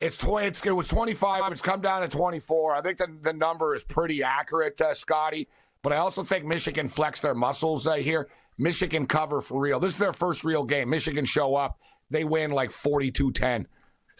It's, 0.00 0.16
tw- 0.16 0.42
it's 0.42 0.64
it 0.64 0.72
was 0.72 0.88
25. 0.88 1.52
It's 1.52 1.60
come 1.60 1.80
down 1.80 2.02
to 2.02 2.08
24. 2.08 2.74
I 2.74 2.82
think 2.82 2.98
the, 2.98 3.16
the 3.22 3.32
number 3.32 3.74
is 3.74 3.84
pretty 3.84 4.22
accurate, 4.22 4.80
uh, 4.80 4.94
Scotty. 4.94 5.48
But 5.82 5.92
I 5.92 5.96
also 5.96 6.24
think 6.24 6.44
Michigan 6.44 6.88
flex 6.88 7.20
their 7.20 7.34
muscles 7.34 7.86
uh, 7.86 7.94
here. 7.94 8.28
Michigan 8.58 9.06
cover 9.06 9.40
for 9.40 9.60
real. 9.60 9.78
This 9.78 9.92
is 9.92 9.98
their 9.98 10.12
first 10.12 10.44
real 10.44 10.64
game. 10.64 10.90
Michigan 10.90 11.24
show 11.24 11.54
up. 11.54 11.78
They 12.10 12.24
win 12.24 12.50
like 12.50 12.72
42 12.72 13.32
10. 13.32 13.66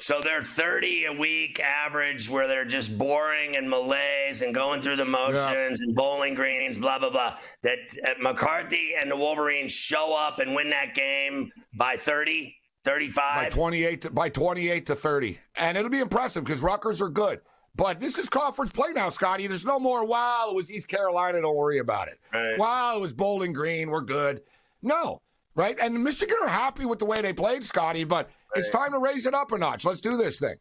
So 0.01 0.21
they're 0.21 0.43
30 0.43 1.07
a 1.07 1.13
week 1.13 1.59
average 1.61 2.29
where 2.31 2.47
they're 2.47 2.65
just 2.65 2.97
boring 2.97 3.57
and 3.57 3.69
malaise 3.69 4.43
and 4.43 4.55
going 4.55 4.81
through 4.81 4.95
the 4.97 5.05
motions 5.05 5.83
and 5.83 5.95
bowling 5.95 6.35
greens, 6.35 6.79
blah, 6.79 7.01
blah, 7.01 7.11
blah. 7.11 7.37
That 7.63 7.79
uh, 8.07 8.15
McCarthy 8.21 8.93
and 9.01 9.11
the 9.11 9.17
Wolverines 9.17 9.73
show 9.73 10.15
up 10.17 10.39
and 10.39 10.55
win 10.55 10.71
that 10.71 10.95
game 10.95 11.51
by 11.75 11.97
30, 11.97 12.55
35. 12.85 13.45
by 13.45 13.49
28 13.51 14.03
to, 14.03 14.11
by 14.11 14.29
28 14.29 14.87
to 14.87 14.95
30 14.95 15.39
and 15.57 15.77
it'll 15.77 15.91
be 15.91 15.99
impressive 15.99 16.45
because 16.45 16.63
Rutgers 16.63 17.03
are 17.03 17.09
good 17.09 17.41
but 17.75 17.99
this 18.01 18.19
is 18.19 18.29
conference 18.29 18.71
play 18.73 18.93
now 18.95 19.09
Scotty 19.09 19.47
there's 19.49 19.65
no 19.65 19.79
more 19.81 20.07
wow 20.07 20.47
it 20.51 20.55
was 20.55 20.73
East 20.73 20.89
Carolina 20.89 21.41
don't 21.43 21.57
worry 21.57 21.79
about 21.81 22.09
it 22.09 22.19
Right. 22.33 22.57
wow 22.59 22.97
it 22.97 23.01
was 23.01 23.13
Bowling 23.13 23.53
Green 23.53 23.91
we're 23.91 24.01
good 24.01 24.43
no 24.81 25.21
right 25.59 25.77
and 25.81 26.03
Michigan 26.03 26.37
are 26.43 26.49
happy 26.49 26.87
with 26.87 26.99
the 26.99 27.05
way 27.05 27.21
they 27.21 27.35
played 27.35 27.63
Scotty 27.65 28.05
but 28.05 28.31
it's 28.55 28.71
time 28.71 28.93
to 28.93 28.99
raise 28.99 29.27
it 29.27 29.35
up 29.35 29.53
a 29.53 29.59
notch 29.59 29.85
let's 29.85 30.01
do 30.01 30.17
this 30.17 30.39
thing 30.39 30.57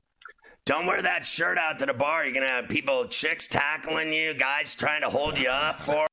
Don't 0.65 0.85
wear 0.85 1.01
that 1.01 1.23
shirt 1.23 1.57
out 1.57 1.79
to 1.79 1.85
the 1.85 1.93
bar. 1.93 2.25
You're 2.25 2.33
going 2.33 2.43
to 2.43 2.49
have 2.49 2.67
people, 2.67 3.07
chicks 3.07 3.47
tackling 3.47 4.11
you, 4.11 4.33
guys 4.33 4.75
trying 4.75 5.01
to 5.01 5.09
hold 5.09 5.39
you 5.39 5.47
up 5.47 5.79
for. 5.79 6.05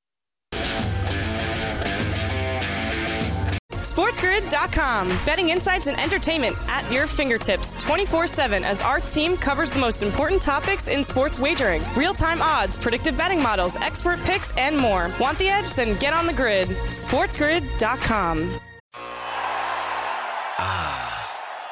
SportsGrid.com. 3.73 5.09
Betting 5.27 5.49
insights 5.49 5.89
and 5.89 5.99
entertainment 6.01 6.57
at 6.69 6.91
your 6.93 7.07
fingertips 7.09 7.75
24 7.83 8.27
7 8.29 8.65
as 8.65 8.81
our 8.81 9.01
team 9.01 9.37
covers 9.37 9.73
the 9.73 9.81
most 9.81 10.03
important 10.03 10.41
topics 10.41 10.87
in 10.87 11.03
sports 11.03 11.39
wagering 11.39 11.83
real 11.97 12.15
time 12.15 12.41
odds, 12.41 12.77
predictive 12.77 13.17
betting 13.17 13.43
models, 13.43 13.77
expert 13.77 14.21
picks, 14.21 14.53
and 14.57 14.77
more. 14.79 15.11
Want 15.19 15.37
the 15.39 15.49
edge? 15.49 15.75
Then 15.75 15.99
get 15.99 16.13
on 16.15 16.27
the 16.27 16.33
grid. 16.33 16.69
SportsGrid.com. 16.69 18.61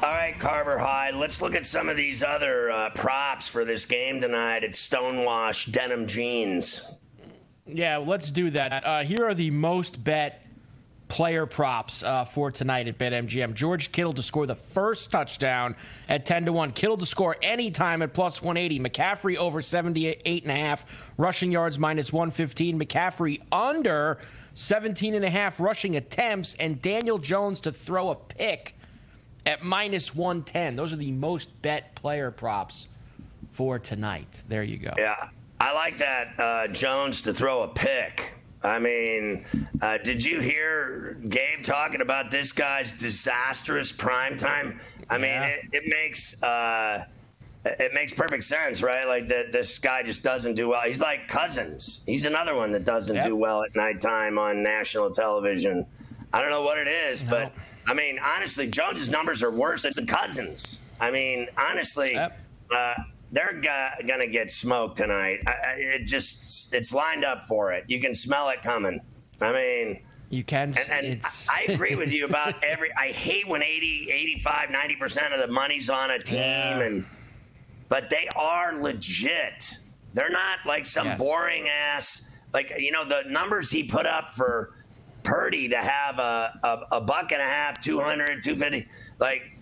All 0.00 0.08
right, 0.10 0.38
Carver 0.38 0.78
High. 0.78 1.10
Let's 1.10 1.42
look 1.42 1.56
at 1.56 1.66
some 1.66 1.88
of 1.88 1.96
these 1.96 2.22
other 2.22 2.70
uh, 2.70 2.90
props 2.90 3.48
for 3.48 3.64
this 3.64 3.84
game 3.84 4.20
tonight. 4.20 4.62
It's 4.62 4.88
Stonewash 4.88 5.72
denim 5.72 6.06
jeans. 6.06 6.92
Yeah, 7.66 7.96
let's 7.96 8.30
do 8.30 8.48
that. 8.50 8.86
Uh, 8.86 9.02
here 9.02 9.26
are 9.26 9.34
the 9.34 9.50
most 9.50 10.04
bet 10.04 10.46
player 11.08 11.46
props 11.46 12.04
uh, 12.04 12.24
for 12.24 12.52
tonight 12.52 12.86
at 12.86 12.96
BetMGM. 12.96 13.54
George 13.54 13.90
Kittle 13.90 14.12
to 14.14 14.22
score 14.22 14.46
the 14.46 14.54
first 14.54 15.10
touchdown 15.10 15.74
at 16.08 16.24
10 16.24 16.44
to 16.44 16.52
1. 16.52 16.72
Kittle 16.72 16.98
to 16.98 17.06
score 17.06 17.34
anytime 17.42 18.00
at 18.00 18.14
plus 18.14 18.40
180. 18.40 18.78
McCaffrey 18.78 19.36
over 19.36 19.60
78 19.60 20.44
and 20.44 20.52
a 20.52 20.54
half 20.54 20.86
rushing 21.16 21.50
yards 21.50 21.76
minus 21.76 22.12
115. 22.12 22.78
McCaffrey 22.78 23.42
under 23.50 24.18
17 24.54 25.16
and 25.16 25.24
a 25.24 25.30
half 25.30 25.58
rushing 25.58 25.96
attempts 25.96 26.54
and 26.60 26.80
Daniel 26.80 27.18
Jones 27.18 27.60
to 27.62 27.72
throw 27.72 28.10
a 28.10 28.14
pick 28.14 28.77
at 29.48 29.64
minus 29.64 30.14
110. 30.14 30.76
Those 30.76 30.92
are 30.92 30.96
the 30.96 31.10
most 31.10 31.60
bet 31.62 31.94
player 31.94 32.30
props 32.30 32.86
for 33.52 33.78
tonight. 33.78 34.44
There 34.46 34.62
you 34.62 34.76
go. 34.76 34.92
Yeah. 34.98 35.30
I 35.58 35.72
like 35.72 35.96
that 35.98 36.34
uh, 36.38 36.68
Jones 36.68 37.22
to 37.22 37.32
throw 37.32 37.62
a 37.62 37.68
pick. 37.68 38.34
I 38.62 38.78
mean, 38.78 39.46
uh, 39.80 39.98
did 39.98 40.22
you 40.22 40.40
hear 40.40 41.14
Gabe 41.28 41.62
talking 41.62 42.02
about 42.02 42.30
this 42.30 42.52
guy's 42.52 42.92
disastrous 42.92 43.90
prime 43.90 44.36
time? 44.36 44.80
I 45.08 45.16
mean, 45.16 45.30
it, 45.42 45.60
it 45.72 45.84
makes 45.86 46.40
uh, 46.42 47.04
it 47.64 47.94
makes 47.94 48.12
perfect 48.12 48.44
sense, 48.44 48.82
right? 48.82 49.06
Like 49.06 49.28
that, 49.28 49.50
this 49.52 49.78
guy 49.78 50.02
just 50.02 50.22
doesn't 50.22 50.54
do 50.54 50.68
well. 50.68 50.82
He's 50.82 51.00
like 51.00 51.26
Cousins. 51.26 52.02
He's 52.04 52.24
another 52.26 52.54
one 52.54 52.70
that 52.72 52.84
doesn't 52.84 53.16
Yep. 53.16 53.24
do 53.24 53.36
well 53.36 53.62
at 53.62 53.74
nighttime 53.74 54.38
on 54.38 54.62
national 54.62 55.10
television. 55.10 55.86
I 56.32 56.42
don't 56.42 56.50
know 56.50 56.62
what 56.62 56.78
it 56.78 56.88
is, 56.88 57.22
but 57.24 57.52
I 57.88 57.94
mean, 57.94 58.18
honestly, 58.18 58.66
Jones's 58.68 59.10
numbers 59.10 59.42
are 59.42 59.50
worse 59.50 59.82
than 59.82 59.92
the 59.96 60.04
Cousins. 60.12 60.82
I 61.00 61.10
mean, 61.10 61.48
honestly, 61.56 62.14
uh, 62.16 62.94
they're 63.32 63.60
go- 63.62 63.88
gonna 64.06 64.26
get 64.26 64.50
smoked 64.50 64.98
tonight. 64.98 65.40
I, 65.46 65.50
I, 65.50 65.74
it 65.78 66.06
just 66.06 66.74
it's 66.74 66.92
lined 66.92 67.24
up 67.24 67.44
for 67.44 67.72
it. 67.72 67.84
You 67.88 68.00
can 68.00 68.14
smell 68.14 68.48
it 68.50 68.62
coming. 68.62 69.00
I 69.40 69.52
mean, 69.52 70.00
you 70.30 70.44
can. 70.44 70.74
And, 70.78 70.90
and 70.90 71.06
it's- 71.06 71.48
I 71.50 71.62
agree 71.72 71.94
with 71.94 72.12
you 72.12 72.26
about 72.26 72.62
every. 72.64 72.90
I 72.92 73.08
hate 73.08 73.48
when 73.48 73.62
80, 73.62 74.08
85, 74.12 74.70
90 74.70 74.96
percent 74.96 75.32
of 75.32 75.40
the 75.40 75.52
money's 75.52 75.88
on 75.88 76.10
a 76.10 76.18
team, 76.18 76.38
Yeah. 76.38 76.80
and 76.80 77.06
but 77.88 78.10
they 78.10 78.28
are 78.36 78.74
legit. 78.74 79.78
They're 80.14 80.30
not 80.30 80.58
like 80.66 80.84
some 80.86 81.06
Yes. 81.06 81.18
boring 81.18 81.68
ass. 81.68 82.26
Like 82.52 82.72
you 82.78 82.90
know 82.92 83.04
the 83.06 83.22
numbers 83.28 83.70
he 83.70 83.84
put 83.84 84.04
up 84.06 84.32
for 84.32 84.74
Purdy 85.28 85.68
to 85.68 85.76
have 85.76 86.18
a, 86.18 86.58
a, 86.62 86.96
a 86.96 87.00
buck 87.02 87.32
and 87.32 87.40
a 87.42 87.44
half, 87.44 87.82
200, 87.82 88.42
250, 88.42 88.88
like 89.18 89.52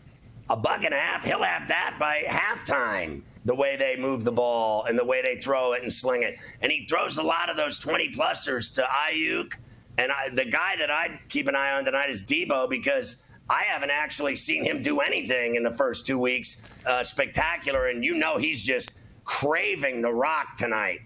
a 0.49 0.57
buck 0.57 0.85
and 0.85 0.95
a 0.95 0.97
half, 0.97 1.25
he'll 1.25 1.43
have 1.43 1.67
that 1.69 1.97
by 1.99 2.23
halftime. 2.29 3.23
The 3.45 3.55
way 3.55 3.77
they 3.77 3.97
move 3.97 4.23
the 4.23 4.33
ball 4.33 4.85
and 4.85 4.99
the 4.99 5.05
way 5.05 5.23
they 5.23 5.37
throw 5.37 5.73
it 5.73 5.83
and 5.83 5.93
sling 5.93 6.23
it. 6.23 6.37
And 6.63 6.71
he 6.71 6.87
throws 6.87 7.17
a 7.17 7.23
lot 7.23 7.51
of 7.51 7.57
those 7.57 7.79
20 7.79 8.13
plusers 8.13 8.73
to 8.75 8.83
Aiyuk. 8.83 9.55
And 9.99 10.13
I, 10.13 10.29
the 10.29 10.45
guy 10.45 10.77
that 10.79 10.91
I'd 10.91 11.19
keep 11.29 11.49
an 11.49 11.57
eye 11.57 11.73
on 11.73 11.85
tonight 11.85 12.11
is 12.11 12.23
Deebo 12.23 12.69
because 12.69 13.17
I 13.49 13.63
haven't 13.63 13.91
actually 13.91 14.37
seen 14.37 14.65
him 14.65 14.83
do 14.83 15.01
anything 15.01 15.55
in 15.55 15.63
the 15.63 15.73
first 15.73 16.07
two 16.07 16.19
weeks 16.19 16.61
uh, 16.87 17.03
spectacular. 17.03 17.87
And 17.87 18.05
you 18.05 18.17
know 18.17 18.37
he's 18.37 18.63
just 18.63 18.99
craving 19.25 20.03
the 20.03 20.13
rock 20.13 20.57
tonight. 20.57 21.01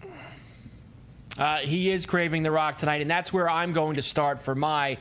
Uh, 1.39 1.59
he 1.59 1.91
is 1.91 2.07
craving 2.07 2.43
the 2.43 2.51
rock 2.51 2.79
tonight, 2.79 3.01
and 3.01 3.11
that's 3.11 3.33
where 3.33 3.49
I'm 3.49 3.73
going 3.73 3.97
to 3.97 4.03
start 4.03 4.43
for 4.43 4.55
my 4.55 4.99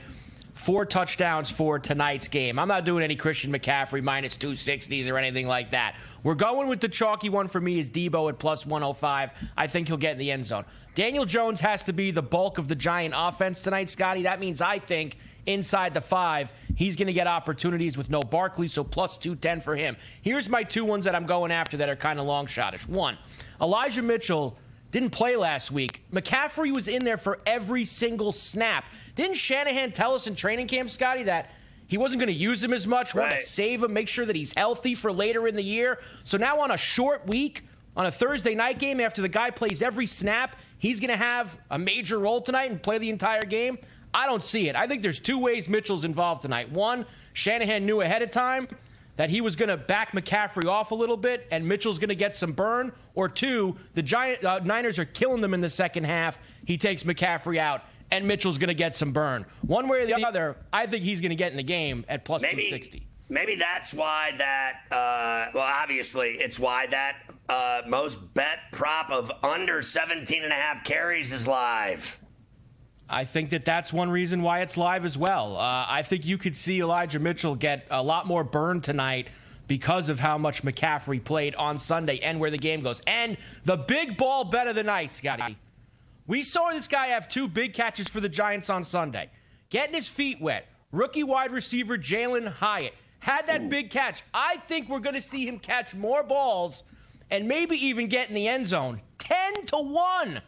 four 0.59 0.86
touchdowns 0.86 1.49
for 1.49 1.80
tonight's 1.80 2.27
game. 2.27 2.59
I'm 2.59 2.67
not 2.67 2.84
doing 2.84 3.01
any 3.01 3.15
Christian 3.15 3.51
McCaffrey 3.51 4.03
minus 4.03 4.36
260s 4.36 5.09
or 5.09 5.17
anything 5.17 5.47
like 5.47 5.71
that. 5.71 5.95
We're 6.21 6.36
going 6.36 6.67
with 6.67 6.82
the 6.82 6.89
chalky 6.89 7.30
one 7.30 7.47
for 7.47 7.61
me 7.61 7.80
is 7.80 7.89
Deebo 7.89 8.27
at 8.27 8.39
plus 8.39 8.65
105. 8.65 9.32
I 9.57 9.67
think 9.67 9.88
he'll 9.88 9.95
get 9.95 10.13
in 10.13 10.17
the 10.17 10.32
end 10.32 10.43
zone. 10.43 10.65
Daniel 10.95 11.23
Jones 11.23 11.61
has 11.61 11.84
to 11.86 11.93
be 11.93 12.11
the 12.11 12.21
bulk 12.21 12.57
of 12.57 12.67
the 12.67 12.75
Giant 12.75 13.13
offense 13.15 13.61
tonight, 13.61 13.89
Scotty. 13.89 14.23
That 14.23 14.41
means 14.41 14.61
I 14.61 14.80
think 14.80 15.15
inside 15.45 15.93
the 15.93 16.01
five, 16.01 16.51
he's 16.75 16.97
going 16.97 17.07
to 17.07 17.13
get 17.13 17.25
opportunities 17.25 17.97
with 17.97 18.09
no 18.09 18.19
Barkley, 18.19 18.67
so 18.67 18.84
plus 18.84 19.17
210 19.17 19.61
for 19.61 19.77
him. 19.77 19.95
Here's 20.21 20.49
my 20.49 20.63
two 20.63 20.84
ones 20.84 21.05
that 21.05 21.15
I'm 21.15 21.25
going 21.25 21.53
after 21.53 21.77
that 21.77 21.88
are 21.88 21.95
kind 21.95 22.19
of 22.19 22.25
long 22.25 22.47
shotish. 22.47 22.86
One, 22.86 23.17
Elijah 23.61 24.01
Mitchell 24.01 24.57
didn't 24.91 25.11
play 25.11 25.35
last 25.35 25.71
week. 25.71 26.03
McCaffrey 26.11 26.73
was 26.73 26.87
in 26.87 27.05
there 27.05 27.17
for 27.17 27.39
every 27.45 27.85
single 27.85 28.31
snap. 28.31 28.85
Didn't 29.15 29.35
Shanahan 29.35 29.91
tell 29.91 30.13
us 30.13 30.27
in 30.27 30.35
training 30.35 30.67
camp, 30.67 30.89
Scotty, 30.89 31.23
that 31.23 31.51
he 31.87 31.97
wasn't 31.97 32.19
going 32.19 32.33
to 32.33 32.39
use 32.39 32.63
him 32.63 32.73
as 32.73 32.87
much, 32.87 33.15
want 33.15 33.31
to 33.31 33.41
save 33.41 33.83
him, 33.83 33.93
make 33.93 34.07
sure 34.07 34.25
that 34.25 34.35
he's 34.35 34.53
healthy 34.55 34.95
for 34.95 35.11
later 35.11 35.47
in 35.47 35.55
the 35.55 35.63
year? 35.63 35.99
So 36.23 36.37
now 36.37 36.59
on 36.61 36.71
a 36.71 36.77
short 36.77 37.27
week, 37.27 37.63
on 37.95 38.05
a 38.05 38.11
Thursday 38.11 38.55
night 38.55 38.79
game, 38.79 38.99
after 38.99 39.21
the 39.21 39.29
guy 39.29 39.49
plays 39.49 39.81
every 39.81 40.05
snap, 40.05 40.55
he's 40.77 40.99
going 40.99 41.09
to 41.09 41.17
have 41.17 41.57
a 41.69 41.77
major 41.77 42.19
role 42.19 42.41
tonight 42.41 42.71
and 42.71 42.81
play 42.81 42.97
the 42.97 43.09
entire 43.09 43.41
game? 43.41 43.77
I 44.13 44.25
don't 44.25 44.41
see 44.41 44.69
it. 44.69 44.75
I 44.75 44.87
think 44.87 45.01
there's 45.01 45.19
two 45.19 45.37
ways 45.37 45.69
Mitchell's 45.69 46.05
involved 46.05 46.41
tonight. 46.41 46.71
One, 46.71 47.05
Shanahan 47.33 47.85
knew 47.85 48.01
ahead 48.01 48.21
of 48.21 48.31
time 48.31 48.67
that 49.20 49.30
he 49.30 49.41
was 49.41 49.57
going 49.57 49.67
to 49.67 49.76
back 49.76 50.13
McCaffrey 50.13 50.65
off 50.65 50.91
a 50.91 50.95
little 50.95 51.17
bit 51.17 51.45
and 51.51 51.67
Mitchell's 51.67 51.99
going 51.99 52.07
to 52.07 52.15
get 52.15 52.38
some 52.38 52.53
burn. 52.53 52.93
Or 53.15 53.28
two, 53.28 53.76
the 53.93 54.01
Giant 54.01 54.45
uh, 54.45 54.59
Niners 54.63 54.97
are 54.97 55.03
killing 55.03 55.41
them 55.41 55.53
in 55.53 55.59
the 55.59 55.70
second 55.70 56.05
half. 56.05 56.39
He 56.65 56.78
takes 56.78 57.03
McCaffrey 57.03 57.57
out 57.57 57.84
and 58.11 58.26
Mitchell's 58.26 58.57
going 58.57 58.70
to 58.70 58.74
get 58.74 58.95
some 58.95 59.11
burn. 59.11 59.45
One 59.59 59.89
way 59.89 60.03
or 60.03 60.05
the 60.05 60.26
other, 60.26 60.55
I 60.72 60.88
think 60.88 61.03
he's 61.03 61.20
going 61.20 61.32
to 61.32 61.36
get 61.36 61.51
in 61.51 61.57
the 61.57 61.63
game 61.63 62.05
at 62.07 62.24
plus 62.24 62.43
Maybe 62.43 62.70
260. 62.70 63.07
maybe 63.28 63.55
that's 63.55 63.93
why 63.93 64.32
that. 64.38 64.84
Uh, 64.89 65.51
well, 65.53 65.70
obviously, 65.70 66.38
it's 66.39 66.57
why 66.57 66.88
that 66.88 67.17
uh, 67.49 67.82
most 67.88 68.34
bet 68.36 68.59
prop 68.72 69.11
of 69.11 69.34
under 69.43 69.82
17 69.82 70.43
and 70.45 70.53
a 70.53 70.55
half 70.55 70.86
carries 70.86 71.34
is 71.34 71.45
live. 71.45 72.17
I 73.10 73.26
think 73.26 73.49
that 73.49 73.66
that's 73.66 73.91
one 73.91 74.10
reason 74.12 74.43
why 74.43 74.60
it's 74.60 74.78
live 74.78 75.03
as 75.03 75.18
well. 75.18 75.57
Uh, 75.57 75.86
I 75.89 76.03
think 76.03 76.26
you 76.26 76.38
could 76.38 76.55
see 76.55 76.80
Elijah 76.80 77.18
Mitchell 77.20 77.55
get 77.55 77.88
a 77.89 78.03
lot 78.03 78.28
more 78.28 78.43
burn 78.43 78.82
tonight 78.82 79.30
because 79.68 80.10
of 80.10 80.20
how 80.20 80.38
much 80.38 80.64
McCaffrey 80.64 81.24
played 81.24 81.55
on 81.55 81.78
Sunday 81.78 82.20
and 82.20 82.39
where 82.39 82.51
the 82.51 82.57
game 82.57 82.82
goes. 82.82 83.01
And 83.07 83.38
the 83.66 83.78
big 83.78 84.16
ball 84.16 84.43
bet 84.43 84.68
of 84.68 84.76
the 84.76 84.84
night, 84.84 85.12
Scotty. 85.12 85.57
We 86.28 86.43
saw 86.43 86.70
this 86.72 86.88
guy 86.88 87.07
have 87.07 87.28
two 87.28 87.47
big 87.47 87.74
catches 87.74 88.07
for 88.07 88.20
the 88.20 88.30
Giants 88.30 88.70
on 88.70 88.84
Sunday, 88.84 89.32
getting 89.72 89.95
his 89.95 90.07
feet 90.07 90.39
wet. 90.39 90.68
Rookie 90.91 91.24
wide 91.24 91.51
receiver 91.51 91.97
Jalin 91.97 92.47
Hyatt 92.47 92.93
had 93.20 93.47
that 93.47 93.70
big 93.70 93.89
catch. 93.89 94.24
I 94.34 94.57
think 94.57 94.89
we're 94.89 94.99
going 94.99 95.16
to 95.16 95.22
see 95.22 95.47
him 95.47 95.60
catch 95.60 95.95
more 95.95 96.24
balls 96.24 96.84
and 97.32 97.47
maybe 97.47 97.76
even 97.86 98.07
get 98.07 98.30
in 98.30 98.36
the 98.36 98.47
end 98.47 98.68
zone. 98.68 99.01
10 99.18 99.66
to 99.68 99.78
1. 99.78 100.41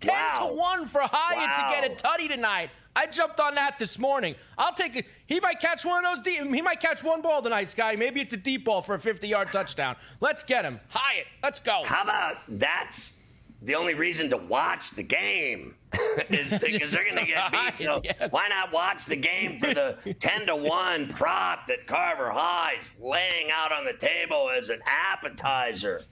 10 0.00 0.12
to 0.38 0.46
1 0.46 0.86
for 0.86 1.00
Hyatt 1.02 1.56
to 1.82 1.88
get 1.88 1.90
a 1.90 2.02
tutty 2.02 2.28
tonight. 2.28 2.70
I 2.96 3.06
jumped 3.06 3.38
on 3.38 3.54
that 3.54 3.78
this 3.78 3.98
morning. 3.98 4.34
I'll 4.56 4.74
take 4.74 4.96
it. 4.96 5.06
He 5.26 5.38
might 5.38 5.60
catch 5.60 5.84
one 5.84 6.04
of 6.04 6.16
those 6.16 6.24
deep. 6.24 6.52
He 6.52 6.60
might 6.62 6.80
catch 6.80 7.04
one 7.04 7.22
ball 7.22 7.40
tonight, 7.42 7.68
Scotty. 7.68 7.96
Maybe 7.96 8.20
it's 8.20 8.32
a 8.32 8.38
deep 8.38 8.64
ball 8.64 8.82
for 8.82 8.94
a 8.94 8.98
50 8.98 9.28
yard 9.28 9.48
touchdown. 9.52 9.94
Let's 10.20 10.42
get 10.42 10.64
him. 10.64 10.80
Hyatt, 10.88 11.26
let's 11.42 11.60
go. 11.60 11.82
How 11.84 12.02
about 12.02 12.38
that's 12.48 13.14
the 13.62 13.74
only 13.74 13.94
reason 13.94 14.30
to 14.30 14.36
watch 14.36 14.90
the 14.92 15.02
game 15.02 15.74
is 16.28 16.56
because 16.58 16.92
they're 16.92 17.04
going 17.04 17.24
to 17.24 17.26
get 17.26 17.52
beat. 17.52 17.58
So 17.78 18.02
why 18.30 18.48
not 18.48 18.72
watch 18.72 19.06
the 19.06 19.16
game 19.16 19.58
for 19.58 19.72
the 19.72 19.96
10 20.18 20.46
to 20.46 20.56
1 20.56 21.08
prop 21.08 21.66
that 21.68 21.86
Carver 21.86 22.30
High 22.30 22.74
is 22.80 23.02
laying 23.02 23.50
out 23.54 23.72
on 23.72 23.84
the 23.84 23.94
table 23.94 24.50
as 24.50 24.70
an 24.70 24.80
appetizer? 24.86 26.02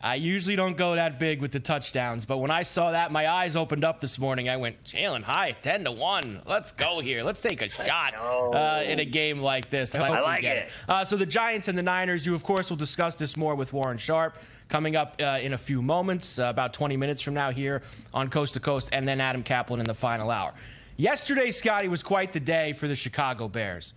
I 0.00 0.14
usually 0.14 0.54
don't 0.54 0.76
go 0.76 0.94
that 0.94 1.18
big 1.18 1.40
with 1.40 1.50
the 1.50 1.58
touchdowns, 1.58 2.24
but 2.24 2.38
when 2.38 2.52
I 2.52 2.62
saw 2.62 2.92
that, 2.92 3.10
my 3.10 3.28
eyes 3.28 3.56
opened 3.56 3.84
up 3.84 4.00
this 4.00 4.16
morning. 4.16 4.48
I 4.48 4.56
went, 4.56 4.84
Jalen 4.84 5.22
High, 5.22 5.56
10 5.60 5.84
to 5.84 5.92
1. 5.92 6.42
Let's 6.46 6.70
go 6.70 7.00
here. 7.00 7.24
Let's 7.24 7.40
take 7.40 7.62
a 7.62 7.68
shot 7.68 8.14
uh, 8.14 8.84
in 8.84 9.00
a 9.00 9.04
game 9.04 9.40
like 9.40 9.70
this. 9.70 9.96
I 9.96 10.08
we 10.08 10.16
like 10.20 10.42
get 10.42 10.56
it. 10.56 10.70
Uh, 10.88 11.04
so 11.04 11.16
the 11.16 11.26
Giants 11.26 11.66
and 11.66 11.76
the 11.76 11.82
Niners, 11.82 12.24
you, 12.24 12.32
of 12.36 12.44
course, 12.44 12.70
will 12.70 12.76
discuss 12.76 13.16
this 13.16 13.36
more 13.36 13.56
with 13.56 13.72
Warren 13.72 13.98
Sharp 13.98 14.36
coming 14.68 14.94
up 14.94 15.16
uh, 15.20 15.38
in 15.42 15.54
a 15.54 15.58
few 15.58 15.82
moments, 15.82 16.38
uh, 16.38 16.44
about 16.44 16.72
20 16.72 16.96
minutes 16.96 17.20
from 17.20 17.34
now 17.34 17.50
here 17.50 17.82
on 18.14 18.28
Coast 18.28 18.54
to 18.54 18.60
Coast, 18.60 18.90
and 18.92 19.08
then 19.08 19.20
Adam 19.20 19.42
Caplan 19.42 19.80
in 19.80 19.86
the 19.86 19.94
final 19.94 20.30
hour. 20.30 20.54
Yesterday, 20.96 21.50
Scotty, 21.50 21.88
was 21.88 22.04
quite 22.04 22.32
the 22.32 22.40
day 22.40 22.72
for 22.72 22.86
the 22.86 22.94
Chicago 22.94 23.48
Bears. 23.48 23.94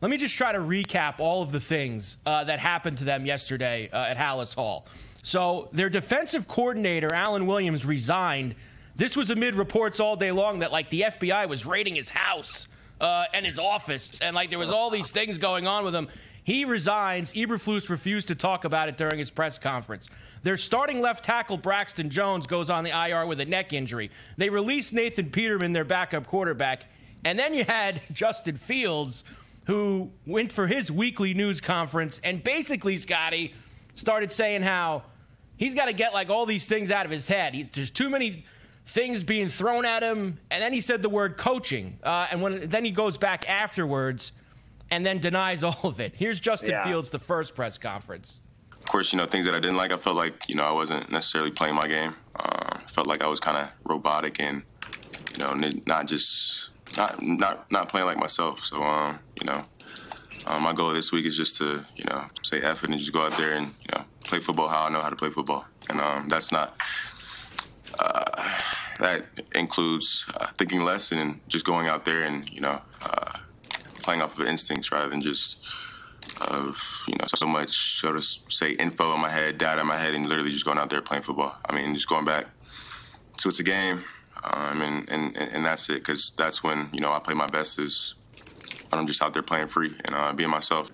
Let 0.00 0.10
me 0.10 0.16
just 0.16 0.36
try 0.36 0.50
to 0.52 0.58
recap 0.58 1.20
all 1.20 1.42
of 1.42 1.52
the 1.52 1.60
things 1.60 2.16
uh, 2.26 2.42
that 2.44 2.58
happened 2.58 2.98
to 2.98 3.04
them 3.04 3.26
yesterday 3.26 3.88
uh, 3.92 4.04
at 4.04 4.16
Halas 4.16 4.54
Hall. 4.54 4.86
So, 5.22 5.68
their 5.72 5.88
defensive 5.88 6.48
coordinator, 6.48 7.12
Alan 7.14 7.46
Williams, 7.46 7.86
resigned. 7.86 8.56
This 8.96 9.16
was 9.16 9.30
amid 9.30 9.54
reports 9.54 10.00
all 10.00 10.16
day 10.16 10.32
long 10.32 10.58
that, 10.58 10.72
like, 10.72 10.90
the 10.90 11.02
FBI 11.02 11.48
was 11.48 11.64
raiding 11.64 11.94
his 11.94 12.10
house 12.10 12.66
uh, 13.00 13.24
and 13.32 13.46
his 13.46 13.58
office, 13.58 14.20
and, 14.20 14.34
like, 14.34 14.50
there 14.50 14.58
was 14.58 14.70
all 14.70 14.90
these 14.90 15.12
things 15.12 15.38
going 15.38 15.66
on 15.66 15.84
with 15.84 15.94
him. 15.94 16.08
He 16.44 16.64
resigns. 16.64 17.32
Eberflus 17.34 17.88
refused 17.88 18.28
to 18.28 18.34
talk 18.34 18.64
about 18.64 18.88
it 18.88 18.96
during 18.96 19.18
his 19.18 19.30
press 19.30 19.58
conference. 19.58 20.10
Their 20.42 20.56
starting 20.56 21.00
left 21.00 21.24
tackle, 21.24 21.56
Braxton 21.56 22.10
Jones, 22.10 22.48
goes 22.48 22.68
on 22.68 22.82
the 22.82 22.90
IR 22.90 23.26
with 23.26 23.38
a 23.38 23.44
neck 23.44 23.72
injury. 23.72 24.10
They 24.36 24.50
release 24.50 24.92
Nathan 24.92 25.30
Peterman, 25.30 25.70
their 25.70 25.84
backup 25.84 26.26
quarterback. 26.26 26.86
And 27.24 27.38
then 27.38 27.54
you 27.54 27.64
had 27.64 28.02
Justin 28.12 28.56
Fields 28.56 29.22
who 29.66 30.10
went 30.26 30.50
for 30.50 30.66
his 30.66 30.90
weekly 30.90 31.32
news 31.32 31.60
conference 31.60 32.20
and 32.24 32.42
basically, 32.42 32.96
Scotty, 32.96 33.54
started 33.94 34.32
saying 34.32 34.62
how 34.62 35.04
he's 35.62 35.74
got 35.76 35.84
to 35.86 35.92
get 35.92 36.12
like 36.12 36.28
all 36.28 36.44
these 36.44 36.66
things 36.66 36.90
out 36.90 37.04
of 37.04 37.12
his 37.12 37.28
head. 37.28 37.54
He's, 37.54 37.68
there's 37.68 37.90
too 37.90 38.10
many 38.10 38.44
things 38.84 39.22
being 39.22 39.48
thrown 39.48 39.84
at 39.84 40.02
him, 40.02 40.38
and 40.50 40.60
then 40.62 40.72
he 40.72 40.80
said 40.80 41.02
the 41.02 41.08
word 41.08 41.36
coaching, 41.36 41.98
uh, 42.02 42.26
and 42.30 42.42
when 42.42 42.68
then 42.68 42.84
he 42.84 42.90
goes 42.90 43.16
back 43.16 43.48
afterwards 43.48 44.32
and 44.90 45.06
then 45.06 45.18
denies 45.18 45.62
all 45.68 45.78
of 45.84 46.00
it. 46.00 46.14
Here's 46.16 46.40
Justin 46.40 46.70
Yeah. 46.70 46.84
Fields, 46.84 47.10
the 47.10 47.18
first 47.20 47.54
press 47.54 47.78
conference. 47.78 48.40
Of 48.72 48.86
course, 48.88 49.12
you 49.12 49.18
know 49.18 49.26
things 49.26 49.46
that 49.46 49.54
I 49.54 49.60
didn't 49.60 49.76
like. 49.76 49.92
I 49.92 49.96
felt 49.96 50.16
like 50.16 50.34
you 50.48 50.56
know 50.56 50.64
I 50.64 50.72
wasn't 50.72 51.08
necessarily 51.10 51.52
playing 51.52 51.76
my 51.76 51.86
game. 51.86 52.16
Uh, 52.34 52.80
felt 52.88 53.06
like 53.06 53.22
I 53.22 53.28
was 53.28 53.38
kind 53.38 53.56
of 53.56 53.68
robotic 53.84 54.40
and 54.40 54.64
you 55.34 55.44
know 55.44 55.54
not 55.86 56.06
just 56.06 56.70
not 56.96 57.22
not 57.22 57.70
not 57.70 57.88
playing 57.88 58.06
like 58.06 58.18
myself. 58.18 58.64
So 58.64 58.82
um, 58.82 59.20
you 59.40 59.46
know, 59.46 59.62
um, 60.48 60.64
my 60.64 60.72
goal 60.72 60.92
this 60.92 61.12
week 61.12 61.26
is 61.26 61.36
just 61.36 61.56
to 61.58 61.86
you 61.94 62.04
know 62.10 62.24
say 62.42 62.60
effort 62.60 62.90
and 62.90 62.98
just 62.98 63.12
go 63.12 63.22
out 63.22 63.36
there 63.36 63.52
and 63.52 63.66
you 63.82 63.90
know 63.96 64.04
play 64.24 64.40
football 64.40 64.68
how 64.68 64.86
I 64.86 64.88
know 64.88 65.00
how 65.00 65.10
to 65.10 65.16
play 65.16 65.30
football. 65.30 65.66
And 65.88 66.00
um, 66.00 66.28
that's 66.28 66.52
not 66.52 66.76
uh, 67.98 68.58
that 68.98 69.26
includes 69.54 70.26
uh, 70.36 70.48
thinking 70.58 70.84
less 70.84 71.12
and 71.12 71.40
just 71.48 71.64
going 71.64 71.86
out 71.86 72.04
there 72.04 72.22
and 72.22 72.48
you 72.48 72.60
know 72.60 72.80
uh, 73.02 73.38
playing 74.02 74.22
off 74.22 74.38
of 74.38 74.46
instincts 74.46 74.90
rather 74.92 75.08
than 75.08 75.22
just 75.22 75.56
of 76.50 77.02
you 77.08 77.16
know 77.16 77.26
so 77.34 77.46
much 77.46 78.00
so 78.00 78.12
to 78.12 78.22
say 78.22 78.72
info 78.72 79.14
in 79.14 79.20
my 79.20 79.30
head, 79.30 79.58
data 79.58 79.80
in 79.80 79.86
my 79.86 79.98
head, 79.98 80.14
and 80.14 80.26
literally 80.26 80.50
just 80.50 80.64
going 80.64 80.78
out 80.78 80.90
there 80.90 81.00
playing 81.00 81.22
football. 81.22 81.56
I 81.68 81.74
mean, 81.74 81.94
just 81.94 82.08
going 82.08 82.24
back 82.24 82.46
to 83.38 83.48
it's 83.48 83.60
a 83.60 83.62
game, 83.62 84.04
um, 84.42 84.82
and, 84.82 85.08
and 85.08 85.36
and 85.36 85.64
that's 85.64 85.88
it 85.88 86.04
because 86.04 86.32
that's 86.36 86.62
when 86.62 86.88
you 86.92 87.00
know 87.00 87.12
I 87.12 87.18
play 87.18 87.34
my 87.34 87.46
best 87.46 87.78
is 87.78 88.14
I'm 88.92 89.06
just 89.06 89.22
out 89.22 89.32
there 89.32 89.42
playing 89.42 89.68
free 89.68 89.94
and 90.04 90.14
uh, 90.14 90.32
being 90.32 90.50
myself. 90.50 90.90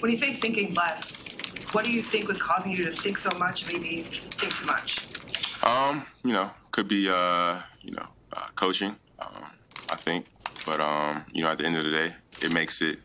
When 0.00 0.10
you 0.10 0.16
say 0.16 0.32
thinking 0.34 0.74
less, 0.74 1.24
what 1.72 1.84
do 1.84 1.92
you 1.92 2.02
think 2.02 2.28
was 2.28 2.40
causing 2.40 2.72
you 2.72 2.84
to 2.84 2.90
think 2.90 3.18
so 3.18 3.30
much, 3.38 3.70
maybe 3.72 4.00
think 4.00 4.54
too 4.54 4.66
much? 4.66 5.64
Um, 5.64 6.06
you 6.24 6.32
know, 6.32 6.50
could 6.70 6.88
be 6.88 7.08
uh, 7.08 7.60
you 7.82 7.92
know, 7.92 8.06
uh, 8.32 8.46
coaching. 8.54 8.96
Um, 9.18 9.52
I 9.90 9.96
think, 9.96 10.26
but 10.66 10.84
um, 10.84 11.24
you 11.32 11.42
know, 11.42 11.50
at 11.50 11.58
the 11.58 11.64
end 11.64 11.76
of 11.76 11.84
the 11.84 11.90
day, 11.90 12.14
it 12.42 12.52
makes 12.52 12.80
it. 12.80 12.98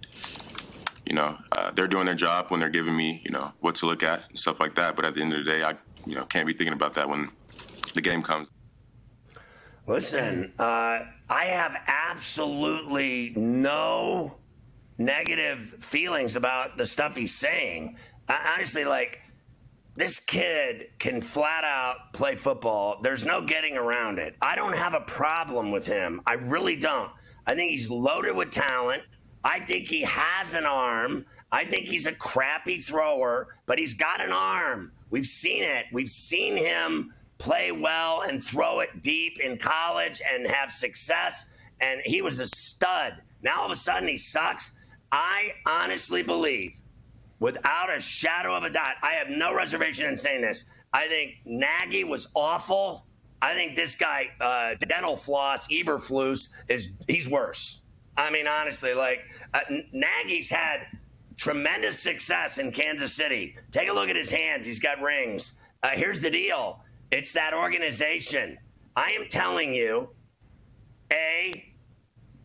You 1.06 1.16
know, 1.16 1.38
uh, 1.52 1.72
they're 1.72 1.90
doing 1.90 2.06
their 2.06 2.16
job 2.16 2.50
when 2.50 2.62
they're 2.62 2.70
giving 2.70 2.96
me, 2.96 3.22
you 3.26 3.32
know, 3.32 3.52
what 3.60 3.76
to 3.76 3.86
look 3.86 4.04
at 4.04 4.30
and 4.30 4.40
stuff 4.40 4.62
like 4.62 4.76
that. 4.76 4.96
But 4.96 5.04
at 5.04 5.16
the 5.16 5.22
end 5.22 5.34
of 5.34 5.44
the 5.44 5.52
day, 5.52 5.62
I, 5.62 5.76
you 6.06 6.16
know, 6.16 6.24
can't 6.24 6.48
be 6.48 6.54
thinking 6.54 6.72
about 6.72 6.94
that 6.94 7.10
when 7.10 7.30
the 7.94 8.00
game 8.00 8.24
comes. 8.24 8.48
Listen, 9.86 10.54
uh, 10.60 11.00
I 11.30 11.46
have 11.46 11.76
absolutely 11.88 13.34
no 13.36 14.38
negative 14.98 15.76
feelings 15.80 16.36
about 16.36 16.78
the 16.78 16.86
stuff 16.86 17.18
he's 17.18 17.36
saying. 17.36 17.98
I, 18.28 18.56
honestly, 18.56 18.86
like, 18.86 19.22
this 19.96 20.20
kid 20.20 20.90
can 20.98 21.22
flat 21.22 21.64
out 21.64 22.14
play 22.14 22.36
football. 22.36 23.00
There's 23.02 23.26
no 23.26 23.42
getting 23.42 23.78
around 23.78 24.18
it. 24.20 24.36
I 24.42 24.56
don't 24.56 24.76
have 24.76 24.94
a 24.94 25.02
problem 25.02 25.72
with 25.72 25.86
him. 25.86 26.22
I 26.26 26.34
really 26.34 26.76
don't. 26.76 27.12
I 27.46 27.56
think 27.56 27.72
he's 27.72 27.90
loaded 27.90 28.36
with 28.36 28.50
talent. 28.50 29.04
I 29.44 29.60
think 29.60 29.88
he 29.88 30.02
has 30.02 30.54
an 30.54 30.66
arm. 30.66 31.26
I 31.52 31.66
think 31.66 31.88
he's 31.88 32.08
a 32.08 32.14
crappy 32.14 32.80
thrower, 32.80 33.56
but 33.68 33.78
he's 33.78 33.94
got 33.94 34.22
an 34.22 34.32
arm. 34.32 34.92
We've 35.12 35.26
seen 35.26 35.62
it. 35.62 35.86
We've 35.92 36.10
seen 36.10 36.58
him 36.58 37.14
play 37.38 37.72
well 37.72 38.22
and 38.22 38.44
throw 38.44 38.80
it 38.80 39.02
deep 39.02 39.40
in 39.40 39.58
college 39.58 40.22
and 40.28 40.48
have 40.48 40.72
success. 40.72 41.50
And 41.80 42.02
he 42.06 42.22
was 42.24 42.40
a 42.40 42.48
stud. 42.48 43.22
Now 43.44 43.60
all 43.60 43.66
of 43.66 43.72
a 43.72 43.76
sudden 43.76 44.08
he 44.08 44.18
sucks. 44.18 44.76
I 45.12 45.52
honestly 45.68 46.24
believe 46.24 46.82
without 47.44 47.94
a 47.94 48.00
shadow 48.00 48.56
of 48.56 48.64
a 48.64 48.70
doubt. 48.70 48.96
I 49.04 49.16
have 49.16 49.28
no 49.28 49.54
reservation 49.54 50.06
in 50.06 50.16
saying 50.16 50.40
this. 50.40 50.66
I 50.94 51.10
think 51.10 51.34
Nagy 51.44 52.06
was 52.06 52.30
awful. 52.36 53.06
I 53.42 53.54
think 53.54 53.76
this 53.76 53.96
guy, 53.96 54.30
uh, 54.40 54.76
dental 54.88 55.18
floss, 55.18 55.68
Eberflus, 55.68 56.54
is 56.70 56.92
he's 57.06 57.28
worse. 57.28 57.84
I 58.16 58.32
mean, 58.32 58.48
honestly, 58.48 58.94
like 58.94 59.26
uh, 59.54 59.60
Nagy's 59.92 60.50
had 60.50 60.88
tremendous 61.36 62.00
success 62.00 62.60
in 62.60 62.72
Kansas 62.72 63.14
City. 63.14 63.58
Take 63.72 63.90
a 63.90 63.94
look 63.94 64.08
at 64.08 64.16
his 64.16 64.32
hands; 64.32 64.66
he's 64.66 64.80
got 64.80 65.02
rings. 65.02 65.60
Uh, 65.84 65.90
here's 65.90 66.22
the 66.22 66.32
deal: 66.32 66.80
it's 67.12 67.34
that 67.34 67.54
organization. 67.54 68.58
I 68.96 69.10
am 69.10 69.28
telling 69.28 69.74
you, 69.74 70.12
a 71.12 71.74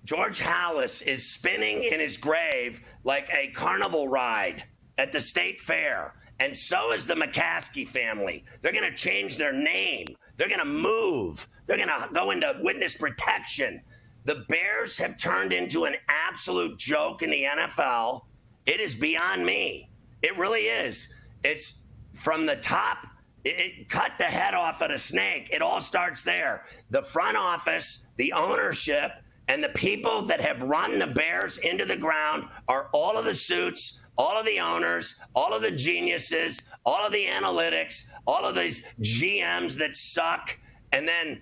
George 0.05 0.41
Halas 0.41 1.07
is 1.07 1.25
spinning 1.25 1.85
in 1.85 2.01
his 2.01 2.17
grave 2.17 2.83
like 3.05 3.29
a 3.33 3.53
carnival 3.53 4.09
ride 4.09 4.65
at 4.99 5.13
the 5.13 5.21
state 5.21 5.61
fair. 5.61 6.15
And 6.41 6.55
so 6.55 6.93
is 6.93 7.07
the 7.07 7.15
McCaskey 7.15 7.87
family. 7.87 8.45
They're 8.61 8.73
going 8.73 8.89
to 8.89 8.97
change 8.97 9.39
their 9.39 9.53
name. 9.53 10.07
They're 10.37 10.49
going 10.49 10.61
to 10.61 10.65
move. 10.65 11.49
They're 11.67 11.77
going 11.77 11.89
to 11.89 12.09
go 12.13 12.31
into 12.31 12.59
witness 12.61 12.97
protection. 12.97 13.81
The 14.25 14.45
Bears 14.49 14.99
have 14.99 15.17
turned 15.17 15.53
into 15.53 15.85
an 15.85 15.97
absolute 16.09 16.79
joke 16.79 17.23
in 17.23 17.31
the 17.31 17.43
NFL. 17.43 18.23
It 18.67 18.81
is 18.81 18.95
beyond 18.95 19.45
me. 19.45 19.91
It 20.23 20.37
really 20.37 20.67
is. 20.67 21.13
It's 21.45 21.85
from 22.15 22.47
the 22.47 22.57
top. 22.57 23.07
It, 23.45 23.59
it 23.59 23.89
cut 23.89 24.13
the 24.19 24.25
head 24.25 24.55
off 24.55 24.83
of 24.83 24.91
a 24.91 24.99
snake. 24.99 25.49
It 25.53 25.63
all 25.63 25.81
starts 25.81 26.23
there. 26.23 26.65
The 26.91 27.03
front 27.03 27.37
office, 27.37 28.07
the 28.17 28.33
ownership, 28.33 29.13
and 29.49 29.65
the 29.65 29.71
people 29.71 30.23
that 30.23 30.41
have 30.41 30.63
run 30.63 30.99
the 30.99 31.07
Bears 31.07 31.59
into 31.59 31.85
the 31.85 31.97
ground 31.97 32.49
are 32.69 32.91
all 32.93 33.17
of 33.17 33.25
the 33.25 33.35
suits, 33.35 34.03
all 34.19 34.37
of 34.39 34.45
the 34.45 34.59
owners, 34.59 35.19
all 35.35 35.55
of 35.55 35.63
the 35.63 35.71
geniuses, 35.71 36.63
all 36.85 37.07
of 37.07 37.13
the 37.13 37.25
analytics, 37.25 38.09
all 38.27 38.45
of 38.45 38.57
these 38.57 38.85
GMs 39.01 39.79
that 39.79 39.95
suck. 39.95 40.59
And 40.93 41.09
then 41.09 41.41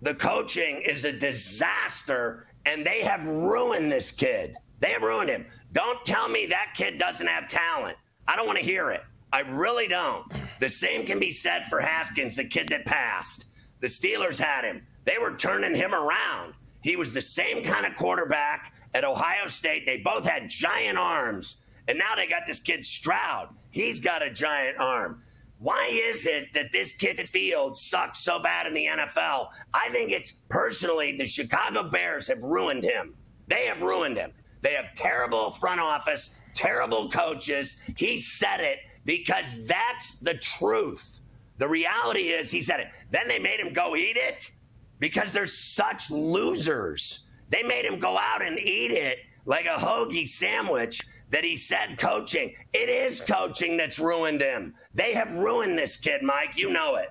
the 0.00 0.14
coaching 0.14 0.80
is 0.86 1.04
a 1.04 1.12
disaster, 1.12 2.46
and 2.64 2.86
they 2.86 3.02
have 3.02 3.26
ruined 3.26 3.90
this 3.90 4.12
kid. 4.12 4.54
They 4.80 4.90
have 4.90 5.02
ruined 5.02 5.30
him. 5.30 5.46
Don't 5.72 6.04
tell 6.04 6.28
me 6.28 6.46
that 6.46 6.74
kid 6.74 6.98
doesn't 6.98 7.26
have 7.26 7.48
talent. 7.48 7.96
I 8.28 8.36
don't 8.36 8.46
want 8.46 8.58
to 8.58 8.64
hear 8.64 8.90
it. 8.90 9.02
I 9.32 9.40
really 9.40 9.88
don't. 9.88 10.30
The 10.60 10.70
same 10.70 11.04
can 11.04 11.18
be 11.18 11.32
said 11.32 11.64
for 11.66 11.80
Haskins, 11.80 12.36
the 12.36 12.44
kid 12.44 12.68
that 12.68 12.84
passed. 12.84 13.46
The 13.80 13.88
Steelers 13.88 14.38
had 14.38 14.64
him. 14.64 14.86
They 15.04 15.16
were 15.20 15.34
turning 15.34 15.74
him 15.74 15.92
around. 15.92 16.54
He 16.82 16.96
was 16.96 17.12
the 17.12 17.20
same 17.20 17.64
kind 17.64 17.84
of 17.84 17.96
quarterback 17.96 18.74
at 18.94 19.04
Ohio 19.04 19.48
State. 19.48 19.86
They 19.86 19.98
both 19.98 20.24
had 20.24 20.48
giant 20.48 20.98
arms. 20.98 21.58
And 21.88 21.98
now 21.98 22.14
they 22.16 22.26
got 22.26 22.42
this 22.46 22.60
kid 22.60 22.84
Stroud. 22.84 23.48
He's 23.70 24.00
got 24.00 24.22
a 24.22 24.30
giant 24.30 24.78
arm. 24.78 25.22
Why 25.58 25.88
is 25.90 26.26
it 26.26 26.52
that 26.52 26.72
this 26.72 26.92
kid 26.92 27.16
Fields 27.28 27.80
sucks 27.80 28.20
so 28.20 28.38
bad 28.38 28.66
in 28.66 28.74
the 28.74 28.86
NFL? 28.86 29.48
I 29.72 29.88
think 29.90 30.10
it's 30.10 30.32
personally 30.48 31.16
the 31.16 31.26
Chicago 31.26 31.84
Bears 31.84 32.28
have 32.28 32.42
ruined 32.42 32.84
him. 32.84 33.14
They 33.48 33.66
have 33.66 33.82
ruined 33.82 34.16
him. 34.16 34.32
They 34.62 34.74
have 34.74 34.94
terrible 34.94 35.50
front 35.50 35.80
office, 35.80 36.34
terrible 36.54 37.08
coaches. 37.10 37.82
He 37.96 38.16
said 38.16 38.60
it 38.60 38.78
because 39.04 39.66
that's 39.66 40.18
the 40.18 40.34
truth. 40.34 41.20
The 41.58 41.68
reality 41.68 42.28
is 42.28 42.50
he 42.50 42.62
said 42.62 42.80
it. 42.80 42.88
Then 43.10 43.28
they 43.28 43.38
made 43.38 43.60
him 43.60 43.72
go 43.72 43.94
eat 43.94 44.16
it 44.16 44.50
because 44.98 45.32
they're 45.32 45.46
such 45.46 46.10
losers. 46.10 47.28
They 47.50 47.62
made 47.62 47.84
him 47.84 47.98
go 48.00 48.18
out 48.18 48.42
and 48.42 48.58
eat 48.58 48.90
it 48.90 49.18
like 49.46 49.66
a 49.66 49.76
hoagie 49.76 50.26
sandwich 50.26 51.06
that 51.34 51.42
he 51.42 51.56
said 51.56 51.98
coaching. 51.98 52.54
It 52.72 52.88
is 52.88 53.20
coaching 53.20 53.76
that's 53.76 53.98
ruined 53.98 54.40
him. 54.40 54.72
They 54.94 55.12
have 55.14 55.34
ruined 55.34 55.76
this 55.76 55.96
kid, 55.96 56.22
Mike. 56.22 56.56
You 56.56 56.70
know 56.70 56.94
it. 56.94 57.10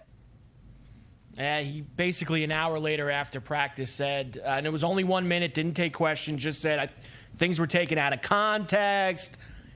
Uh, 1.38 1.61
he 1.61 1.82
basically 1.82 2.45
an 2.45 2.51
hour 2.53 2.80
later 2.80 3.11
after 3.11 3.41
practice 3.41 3.91
said, 3.91 4.39
uh, 4.45 4.53
and 4.55 4.65
it 4.65 4.69
was 4.69 4.86
only 4.86 5.03
one 5.03 5.28
minute, 5.28 5.53
didn't 5.53 5.74
take 5.74 5.91
questions, 5.91 6.41
just 6.41 6.61
said 6.61 6.80
I, 6.80 6.88
things 7.36 7.59
were 7.59 7.67
taken 7.67 7.97
out 7.97 8.13
of 8.13 8.21
context. 8.21 9.36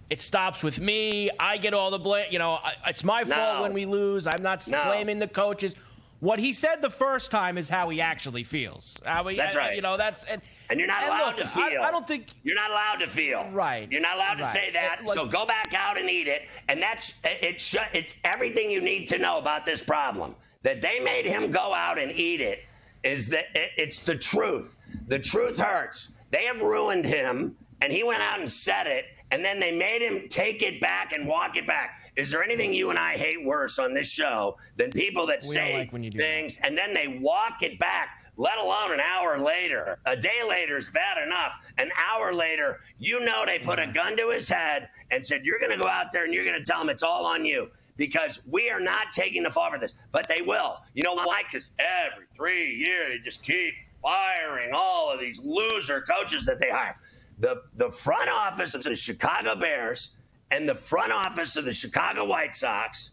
It 0.10 0.22
stops 0.22 0.64
with 0.64 0.80
me. 0.80 1.30
I 1.38 1.58
get 1.58 1.74
all 1.74 1.92
the 1.92 2.00
blame. 2.00 2.28
You 2.32 2.40
know, 2.40 2.52
I, 2.54 2.76
it's 2.88 3.04
my 3.04 3.26
fault 3.26 3.64
when 3.64 3.74
we 3.74 3.86
lose. 3.86 4.28
I'm 4.28 4.42
not 4.42 4.66
No. 4.70 4.82
blaming 4.86 5.20
the 5.20 5.28
coaches. 5.28 5.76
What 6.20 6.40
he 6.40 6.52
said 6.52 6.82
the 6.82 6.90
first 6.90 7.30
time 7.30 7.58
is 7.60 7.70
how 7.70 7.90
he 7.90 8.02
actually 8.02 8.44
feels. 8.44 9.00
How 9.06 9.28
he- 9.28 9.38
That's 9.38 9.56
uh, 9.56 9.60
right. 9.60 9.76
You 9.76 9.82
know, 9.82 9.98
that's 9.98 10.24
and, 10.26 10.42
And 10.70 10.80
you're 10.80 10.88
not 10.88 11.04
and 11.04 11.10
allowed 11.10 11.28
look, 11.28 11.38
to 11.38 11.48
feel. 11.48 11.82
I, 11.82 11.90
I 11.90 11.92
don't 11.92 12.08
think 12.08 12.28
you're 12.44 12.56
not 12.56 12.72
allowed 12.72 12.96
to 12.98 13.08
feel. 13.08 13.48
Right. 13.52 13.92
You're 13.92 14.02
not 14.02 14.16
allowed 14.16 14.36
to 14.36 14.46
say 14.46 14.72
that. 14.72 15.00
It- 15.02 15.06
like- 15.06 15.16
so 15.16 15.28
go 15.28 15.46
back 15.46 15.74
out 15.76 15.98
and 15.98 16.10
eat 16.10 16.28
it. 16.28 16.44
And 16.70 16.82
that's 16.82 17.20
it. 17.24 17.44
it 17.44 17.60
sh- 17.62 17.76
it's 17.94 18.20
everything 18.24 18.72
you 18.72 18.82
need 18.82 19.08
to 19.10 19.20
know 19.20 19.38
about 19.38 19.66
this 19.66 19.84
problem. 19.84 20.36
That 20.64 20.82
they 20.82 21.00
made 21.00 21.26
him 21.26 21.52
go 21.52 21.74
out 21.74 22.00
and 22.00 22.12
eat 22.12 22.42
it 22.42 22.60
is 23.04 23.28
that 23.30 23.46
it, 23.54 23.70
it's 23.78 24.00
the 24.00 24.16
truth. 24.16 24.76
The 25.08 25.20
truth 25.20 25.60
hurts. 25.60 26.18
They 26.32 26.46
have 26.46 26.62
ruined 26.62 27.06
him, 27.06 27.56
and 27.82 27.94
he 27.94 28.04
went 28.04 28.22
out 28.22 28.40
and 28.40 28.52
said 28.52 28.88
it. 28.88 29.06
And 29.32 29.44
then 29.44 29.60
they 29.60 29.72
made 29.72 30.02
him 30.02 30.28
take 30.30 30.62
it 30.62 30.80
back 30.80 31.12
and 31.12 31.28
walk 31.28 31.58
it 31.58 31.68
back. 31.68 32.12
Is 32.16 32.32
there 32.32 32.44
anything 32.44 32.74
you 32.74 32.90
and 32.90 32.98
I 33.00 33.18
hate 33.18 33.44
worse 33.44 33.78
on 33.78 33.94
this 33.94 34.10
show 34.10 34.58
than 34.78 34.90
people 34.90 35.26
that 35.28 35.40
We 35.42 35.48
say 35.48 35.78
like 35.80 35.94
when 35.94 36.04
you 36.04 36.12
do 36.12 36.18
things 36.18 36.60
and 36.64 36.78
then 36.78 36.94
they 36.94 37.20
walk 37.22 37.62
it 37.62 37.78
back? 37.80 38.24
let 38.38 38.58
alone 38.60 38.94
an 38.94 39.00
hour 39.00 39.40
later. 39.40 39.98
A 40.06 40.16
day 40.16 40.44
later 40.48 40.78
is 40.78 40.90
bad 40.90 41.18
enough. 41.26 41.58
An 41.78 41.90
hour 42.10 42.34
later, 42.34 42.82
you 43.00 43.20
know 43.20 43.44
they 43.46 43.60
put 43.60 43.80
a 43.80 43.88
gun 43.88 44.16
to 44.18 44.30
his 44.30 44.48
head 44.48 44.90
and 45.10 45.26
said, 45.26 45.42
You're 45.44 45.60
going 45.60 45.72
to 45.72 45.78
go 45.78 45.88
out 45.88 46.12
there 46.12 46.24
and 46.24 46.34
you're 46.34 46.46
going 46.46 46.58
to 46.58 46.64
tell 46.64 46.80
him 46.80 46.90
it's 46.90 47.04
all 47.04 47.26
on 47.26 47.44
you 47.46 47.70
because 47.98 48.46
we 48.50 48.70
are 48.70 48.80
not 48.80 49.12
taking 49.12 49.44
the 49.44 49.52
fall 49.52 49.72
for 49.72 49.80
this. 49.80 49.96
But 50.12 50.28
they 50.30 50.42
will. 50.42 50.78
You 50.94 51.04
know 51.04 51.16
why? 51.16 51.44
Because 51.44 51.72
every 51.80 52.26
three 52.36 52.76
years, 52.76 53.10
they 53.10 53.18
just 53.24 53.44
keep 53.44 53.74
firing 54.02 54.72
all 54.74 55.12
of 55.12 55.20
these 55.20 55.42
loser 55.44 56.02
coaches 56.02 56.46
that 56.46 56.60
they 56.60 56.70
hire. 56.70 56.96
The, 57.38 57.62
the 57.76 57.90
front 57.90 58.30
office 58.30 58.74
of 58.74 58.84
the 58.84 58.96
Chicago 58.96 59.56
Bears 59.56 60.12
and 60.52 60.68
the 60.68 60.76
front 60.76 61.12
office 61.12 61.56
of 61.56 61.66
the 61.66 61.74
Chicago 61.74 62.26
White 62.26 62.54
Sox 62.54 63.12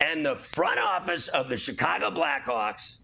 and 0.00 0.24
the 0.24 0.36
front 0.36 0.78
office 0.78 1.28
of 1.28 1.48
the 1.48 1.56
Chicago 1.56 2.10
Blackhawks 2.10 2.98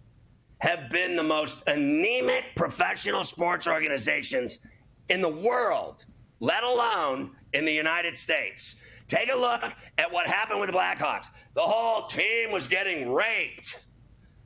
have 0.59 0.91
been 0.91 1.17
the 1.17 1.23
most 1.23 1.67
anemic 1.67 2.45
professional 2.55 3.25
sports 3.25 3.67
organizations 3.67 4.61
in 5.09 5.21
the 5.21 5.29
world, 5.29 6.05
let 6.41 6.63
alone 6.63 7.33
in 7.53 7.65
the 7.65 7.73
United 7.73 8.17
States. 8.17 8.81
Take 9.07 9.31
a 9.33 9.37
look 9.37 9.63
at 9.99 10.13
what 10.13 10.27
happened 10.27 10.61
with 10.61 10.71
the 10.71 10.77
Blackhawks. 10.77 11.27
The 11.55 11.61
whole 11.61 12.07
team 12.07 12.53
was 12.53 12.67
getting 12.67 13.13
raped. 13.13 13.85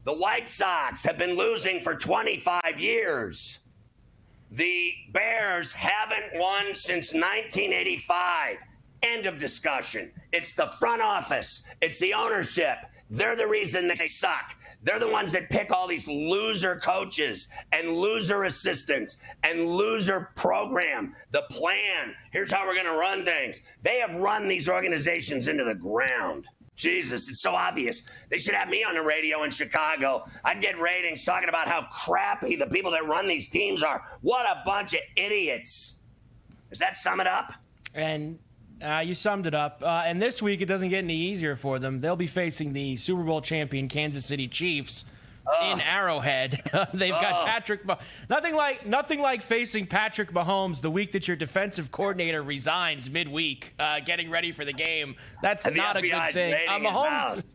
The 0.05 0.13
White 0.13 0.49
Sox 0.49 1.05
have 1.05 1.19
been 1.19 1.37
losing 1.37 1.81
for 1.81 1.95
25 1.95 2.79
years. 2.79 3.61
The 4.51 4.93
Bears 5.13 5.73
haven't 5.73 6.39
won 6.39 6.75
since 6.75 7.13
1985. 7.13 8.59
End 9.03 9.27
of 9.27 9.39
discussion. 9.39 10.13
It's 10.33 10.55
the 10.55 10.67
front 10.67 11.03
office, 11.03 11.67
it's 11.81 11.99
the 11.99 12.15
ownership. 12.15 12.79
They're 13.09 13.37
the 13.37 13.47
reason 13.47 13.87
that 13.89 13.99
they 13.99 14.07
suck. 14.07 14.57
They're 14.83 14.99
the 14.99 15.09
ones 15.09 15.33
that 15.33 15.49
pick 15.49 15.71
all 15.71 15.87
these 15.87 16.09
loser 16.09 16.77
coaches 16.77 17.49
and 17.71 17.97
loser 17.97 18.45
assistants 18.45 19.23
and 19.45 19.69
loser 19.69 20.31
program. 20.35 21.15
The 21.31 21.43
plan. 21.43 22.15
Here's 22.33 22.51
how 22.51 22.67
we're 22.67 22.75
going 22.75 22.87
to 22.87 22.99
run 22.99 23.25
things. 23.25 23.63
They 23.83 24.01
have 24.01 24.17
run 24.17 24.49
these 24.49 24.69
organizations 24.69 25.47
into 25.47 25.63
the 25.63 25.75
ground. 25.75 26.47
Jesus, 26.77 27.29
it's 27.29 27.41
so 27.41 27.53
obvious. 27.53 28.03
They 28.29 28.39
should 28.39 28.55
have 28.55 28.69
me 28.69 28.85
on 28.85 28.95
the 28.95 29.03
radio 29.03 29.43
in 29.43 29.51
Chicago. 29.51 30.27
I'd 30.45 30.61
get 30.61 30.79
ratings 30.79 31.25
talking 31.25 31.49
about 31.49 31.69
how 31.69 31.87
crappy 31.91 32.55
the 32.55 32.67
people 32.67 32.91
that 32.93 33.07
run 33.07 33.27
these 33.27 33.49
teams 33.49 33.83
are. 33.83 34.03
What 34.21 34.47
a 34.47 34.63
bunch 34.65 34.93
of 34.93 35.01
idiots. 35.17 36.01
Does 36.69 36.79
that 36.79 36.95
sum 36.95 37.21
it 37.21 37.27
up? 37.27 37.53
And 37.95 38.39
uh, 38.83 38.99
you 38.99 39.15
summed 39.15 39.47
it 39.47 39.55
up. 39.55 39.83
Uh, 39.83 40.03
and 40.05 40.21
this 40.21 40.43
week, 40.43 40.61
it 40.61 40.67
doesn't 40.67 40.91
get 40.91 40.99
any 40.99 41.17
easier 41.17 41.57
for 41.57 41.79
them. 41.79 42.01
They'll 42.01 42.15
be 42.15 42.27
facing 42.27 42.75
the 42.75 42.97
Super 42.97 43.23
Bowl 43.23 43.41
champion 43.41 43.89
Kansas 43.89 44.27
City 44.27 44.47
Chiefs 44.47 45.05
in 45.65 45.81
Arrowhead. 45.81 46.61
They've 46.95 47.11
got 47.11 47.47
Patrick. 47.47 47.85
Mah- 47.85 47.99
nothing 48.29 48.55
like 48.55 48.87
nothing 48.87 49.21
like 49.21 49.43
facing 49.43 49.87
Patrick 49.87 50.33
Mahomes 50.33 50.81
the 50.81 50.91
week 50.91 51.13
that 51.13 51.29
your 51.29 51.37
defensive 51.37 51.91
coordinator 51.91 52.43
resigns 52.43 53.09
midweek, 53.11 53.75
uh, 53.79 54.01
getting 54.01 54.31
ready 54.31 54.53
for 54.53 54.65
the 54.65 54.73
game. 54.73 55.17
That's 55.43 55.65
the 55.65 55.71
not 55.73 55.97
a 55.97 56.03
good 56.03 56.11
FBI's 56.13 56.35
thing. 56.35 56.53
raiding 56.53 56.83
his 56.85 56.93
house. 56.93 57.39
Uh, 57.41 57.43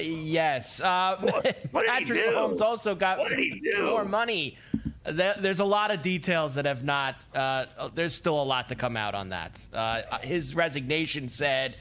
Yes. 0.00 0.80
Uh, 0.80 1.16
what 1.20 1.42
did 1.44 1.56
he 1.62 1.68
Patrick 1.86 2.08
do? 2.08 2.32
Mahomes 2.32 2.60
also 2.60 2.94
got 2.94 3.18
What 3.18 3.30
did 3.30 3.38
he 3.38 3.60
do? 3.64 3.86
more 3.86 4.04
money. 4.04 4.58
There's 5.04 5.60
a 5.60 5.64
lot 5.64 5.90
of 5.92 6.02
details 6.02 6.56
that 6.56 6.64
have 6.66 6.82
not. 6.84 7.14
Uh, 7.34 7.66
there's 7.94 8.12
still 8.14 8.42
a 8.42 8.44
lot 8.44 8.68
to 8.70 8.74
come 8.74 8.96
out 8.96 9.14
on 9.14 9.28
that. 9.30 9.64
Uh, 9.72 10.18
his 10.18 10.54
resignation 10.56 11.28
said 11.28 11.76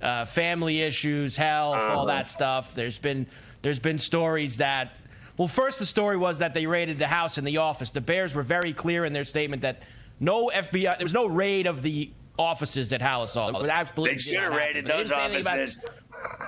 uh, 0.00 0.24
family 0.24 0.80
issues, 0.80 1.36
health, 1.36 1.74
all 1.74 1.80
Uh-huh. 1.98 2.04
that 2.06 2.28
stuff. 2.28 2.74
There's 2.74 2.98
been 2.98 3.26
there's 3.62 3.78
been 3.78 3.98
stories 3.98 4.56
that. 4.58 4.96
Well, 5.36 5.48
first 5.48 5.78
the 5.78 5.86
story 5.86 6.16
was 6.16 6.38
that 6.40 6.52
they 6.52 6.66
raided 6.66 6.98
the 6.98 7.06
house 7.06 7.38
and 7.38 7.46
the 7.46 7.58
office. 7.58 7.90
The 7.90 8.00
Bears 8.00 8.34
were 8.34 8.42
very 8.42 8.72
clear 8.72 9.04
in 9.04 9.12
their 9.12 9.24
statement 9.24 9.62
that 9.62 9.82
no 10.18 10.48
FBI. 10.52 10.98
There 10.98 11.04
was 11.04 11.12
no 11.14 11.26
raid 11.26 11.66
of 11.66 11.82
the 11.82 12.10
offices 12.38 12.92
at 12.92 13.00
Halas 13.00 13.34
Hall. 13.34 13.64
It 13.64 13.68
absolutely 13.70 14.14
They 14.14 14.18
should 14.20 14.38
have 14.40 14.52
raided 14.54 14.86
those 14.86 15.08
say 15.08 15.14
anything 15.24 15.42
about- 15.42 15.54
offices. 15.58 15.90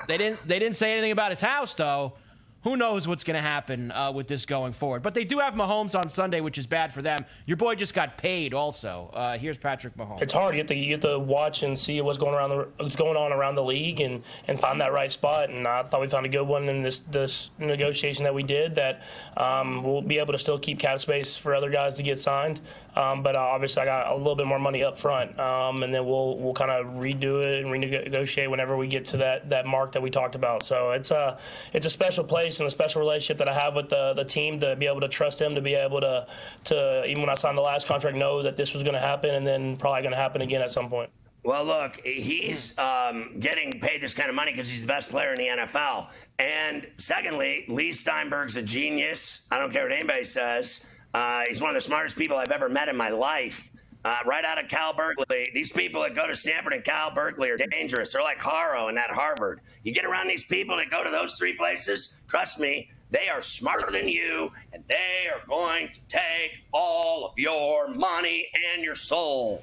they 0.08 0.18
didn't. 0.18 0.46
They 0.46 0.58
didn't 0.58 0.76
say 0.76 0.92
anything 0.92 1.12
about 1.12 1.30
his 1.30 1.40
house, 1.40 1.74
though. 1.76 2.14
Who 2.62 2.76
knows 2.76 3.08
what's 3.08 3.24
going 3.24 3.36
to 3.36 3.42
happen 3.42 3.90
uh, 3.90 4.12
with 4.12 4.28
this 4.28 4.44
going 4.44 4.72
forward? 4.72 5.02
But 5.02 5.14
they 5.14 5.24
do 5.24 5.38
have 5.38 5.54
Mahomes 5.54 5.94
on 5.94 6.11
Sunday, 6.11 6.42
which 6.42 6.58
is 6.58 6.66
bad 6.66 6.92
for 6.92 7.00
them. 7.00 7.18
Your 7.46 7.56
boy 7.56 7.74
just 7.74 7.94
got 7.94 8.18
paid, 8.18 8.52
also. 8.52 9.11
Uh, 9.14 9.38
here's 9.38 9.56
Patrick 9.56 9.96
Mahomes. 9.96 10.20
it's 10.20 10.32
hard. 10.34 10.54
You 10.54 10.58
have 10.58 10.66
to 10.66 10.74
you 10.74 10.92
have 10.92 11.00
to 11.00 11.18
watch 11.18 11.62
and 11.62 11.78
see 11.78 11.98
what's 12.02 12.18
going 12.18 12.34
around 12.34 12.50
the 12.50 12.68
what's 12.76 12.96
going 12.96 13.16
on 13.16 13.32
around 13.32 13.54
the 13.54 13.64
league 13.64 14.00
and, 14.00 14.22
and 14.46 14.61
find 14.61 14.78
that 14.82 14.92
right 14.92 15.11
spot. 15.11 15.48
And 15.48 15.66
I 15.66 15.82
thought 15.84 16.02
we 16.02 16.08
found 16.08 16.26
a 16.26 16.28
good 16.28 16.44
one 16.46 16.68
in 16.68 16.82
this 16.82 17.00
this 17.00 17.48
negotiation 17.58 18.24
that 18.24 18.34
we 18.34 18.42
did. 18.42 18.74
That 18.74 19.02
um, 19.38 19.82
we'll 19.82 20.02
be 20.02 20.18
able 20.18 20.32
to 20.34 20.38
still 20.38 20.58
keep 20.58 20.78
cap 20.78 21.00
space 21.00 21.38
for 21.38 21.54
other 21.54 21.70
guys 21.70 21.94
to 21.94 22.02
get 22.02 22.18
signed. 22.18 22.61
Um, 22.97 23.22
but 23.22 23.36
uh, 23.36 23.41
obviously, 23.41 23.82
I 23.82 23.84
got 23.84 24.12
a 24.12 24.16
little 24.16 24.34
bit 24.34 24.47
more 24.47 24.59
money 24.59 24.82
up 24.82 24.99
front, 24.99 25.38
um, 25.38 25.82
and 25.82 25.95
then 25.95 26.05
we'll 26.07 26.36
we'll 26.38 26.55
kind 26.55 26.70
of 26.70 26.86
redo 26.95 27.45
it 27.45 27.64
and 27.64 27.66
renegotiate 27.66 28.51
whenever 28.51 28.76
we 28.76 28.88
get 28.88 29.05
to 29.07 29.16
that, 29.18 29.49
that 29.51 29.66
mark 29.66 29.93
that 29.93 30.03
we 30.03 30.11
talked 30.11 30.34
about. 30.34 30.64
So 30.64 30.91
it's 30.93 31.11
a 31.11 31.38
it's 31.72 31.86
a 31.86 31.91
special 31.91 32.24
place 32.24 32.59
and 32.61 32.66
a 32.66 32.70
special 32.70 33.01
relationship 33.01 33.38
that 33.38 33.49
I 33.49 33.59
have 33.59 33.76
with 33.76 33.88
the, 33.88 34.14
the 34.14 34.24
team 34.24 34.61
to 34.61 34.76
be 34.76 34.86
able 34.86 35.01
to 35.01 35.09
trust 35.09 35.38
them 35.38 35.55
to 35.55 35.61
be 35.61 35.74
able 35.74 36.01
to 36.01 36.26
to 36.64 37.05
even 37.07 37.22
when 37.22 37.30
I 37.30 37.34
signed 37.34 37.57
the 37.57 37.62
last 37.62 37.86
contract 37.86 38.16
know 38.16 38.43
that 38.43 38.57
this 38.57 38.74
was 38.74 38.82
going 38.82 38.95
to 38.95 39.01
happen 39.01 39.34
and 39.34 39.47
then 39.47 39.76
probably 39.76 40.03
going 40.03 40.12
to 40.12 40.18
happen 40.18 40.43
again 40.43 40.62
at 40.62 40.72
some 40.72 40.88
point. 40.88 41.11
Well, 41.43 41.64
look, 41.64 42.01
he's 42.05 42.78
um, 42.78 43.36
getting 43.38 43.80
paid 43.80 44.03
this 44.03 44.12
kind 44.12 44.28
of 44.28 44.36
money 44.36 44.53
because 44.53 44.68
he's 44.68 44.82
the 44.82 44.88
best 44.88 45.09
player 45.09 45.30
in 45.30 45.36
the 45.36 45.47
NFL. 45.47 46.09
And 46.38 46.86
secondly, 46.99 47.64
Leigh 47.66 47.93
Steinberg's 47.93 48.57
a 48.57 48.62
genius. 48.62 49.47
I 49.51 49.59
don't 49.59 49.72
care 49.72 49.84
what 49.84 49.93
anybody 49.93 50.24
says. 50.24 50.84
Uh, 51.14 51.44
he's 51.48 51.61
one 51.61 51.70
of 51.70 51.74
the 51.74 51.80
smartest 51.80 52.16
people 52.16 52.36
I've 52.36 52.52
ever 52.52 52.68
met 52.68 52.88
in 52.88 52.96
my 52.96 53.08
life. 53.08 53.70
Uh, 54.02 54.16
right 54.24 54.46
out 54.46 54.58
of 54.58 54.66
Cal 54.70 54.94
Berkeley. 54.94 55.50
These 55.52 55.72
people 55.72 56.00
that 56.00 56.14
go 56.14 56.26
to 56.26 56.34
Stanford 56.34 56.72
and 56.72 56.82
Cal 56.82 57.11
Berkeley 57.11 57.50
are 57.50 57.58
dangerous. 57.58 58.14
They're 58.14 58.22
like 58.22 58.38
Haro 58.38 58.88
and 58.88 58.98
at 58.98 59.11
Harvard. 59.11 59.61
You 59.82 59.92
get 59.92 60.06
around 60.06 60.26
these 60.26 60.44
people 60.44 60.74
that 60.78 60.90
go 60.90 61.04
to 61.04 61.11
those 61.11 61.34
three 61.34 61.52
places, 61.52 62.22
trust 62.26 62.58
me, 62.58 62.90
they 63.11 63.28
are 63.28 63.42
smarter 63.42 63.90
than 63.90 64.08
you, 64.08 64.52
and 64.72 64.82
they 64.88 65.28
are 65.32 65.42
going 65.48 65.90
to 65.92 66.00
take 66.08 66.64
all 66.72 67.26
of 67.26 67.38
your 67.38 67.88
money 67.88 68.48
and 68.72 68.84
your 68.84 68.94
soul. 68.94 69.62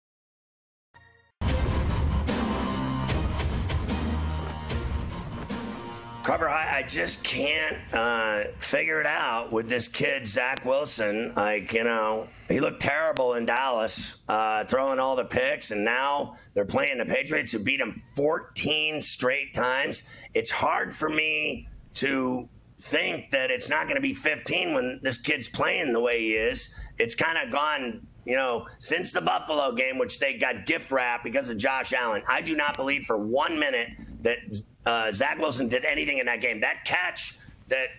Carver 6.31 6.47
I 6.47 6.83
just 6.83 7.25
can't 7.25 7.77
uh, 7.93 8.43
figure 8.57 9.01
it 9.01 9.05
out 9.05 9.51
with 9.51 9.67
this 9.67 9.89
kid, 9.89 10.25
Zach 10.25 10.63
Wilson. 10.63 11.33
Like, 11.35 11.73
you 11.73 11.83
know, 11.83 12.29
he 12.47 12.61
looked 12.61 12.81
terrible 12.81 13.33
in 13.33 13.45
Dallas, 13.45 14.15
uh, 14.29 14.63
throwing 14.63 14.97
all 14.97 15.17
the 15.17 15.25
picks, 15.25 15.71
and 15.71 15.83
now 15.83 16.37
they're 16.53 16.63
playing 16.63 16.99
the 16.99 17.05
Patriots 17.05 17.51
who 17.51 17.59
beat 17.59 17.81
him 17.81 18.01
14 18.15 19.01
straight 19.01 19.53
times. 19.53 20.05
It's 20.33 20.49
hard 20.49 20.95
for 20.95 21.09
me 21.09 21.67
to 21.95 22.47
think 22.79 23.29
that 23.31 23.51
it's 23.51 23.69
not 23.69 23.87
going 23.87 23.97
to 23.97 24.01
be 24.01 24.13
15 24.13 24.73
when 24.73 25.01
this 25.03 25.17
kid's 25.17 25.49
playing 25.49 25.91
the 25.91 25.99
way 25.99 26.19
he 26.19 26.35
is. 26.35 26.73
It's 26.97 27.13
kind 27.13 27.45
of 27.45 27.51
gone, 27.51 28.07
you 28.23 28.37
know, 28.37 28.67
since 28.79 29.11
the 29.11 29.19
Buffalo 29.19 29.73
game, 29.73 29.97
which 29.97 30.17
they 30.17 30.37
got 30.37 30.65
gift 30.65 30.93
wrapped 30.93 31.25
because 31.25 31.49
of 31.49 31.57
Josh 31.57 31.91
Allen. 31.91 32.23
I 32.25 32.39
do 32.41 32.55
not 32.55 32.77
believe 32.77 33.03
for 33.03 33.17
one 33.17 33.59
minute 33.59 33.89
that 34.21 34.39
uh, 34.85 35.11
Zach 35.11 35.37
Wilson 35.39 35.67
did 35.67 35.85
anything 35.85 36.17
in 36.17 36.25
that 36.25 36.41
game. 36.41 36.59
That 36.61 36.85
catch 36.85 37.35
that 37.67 37.89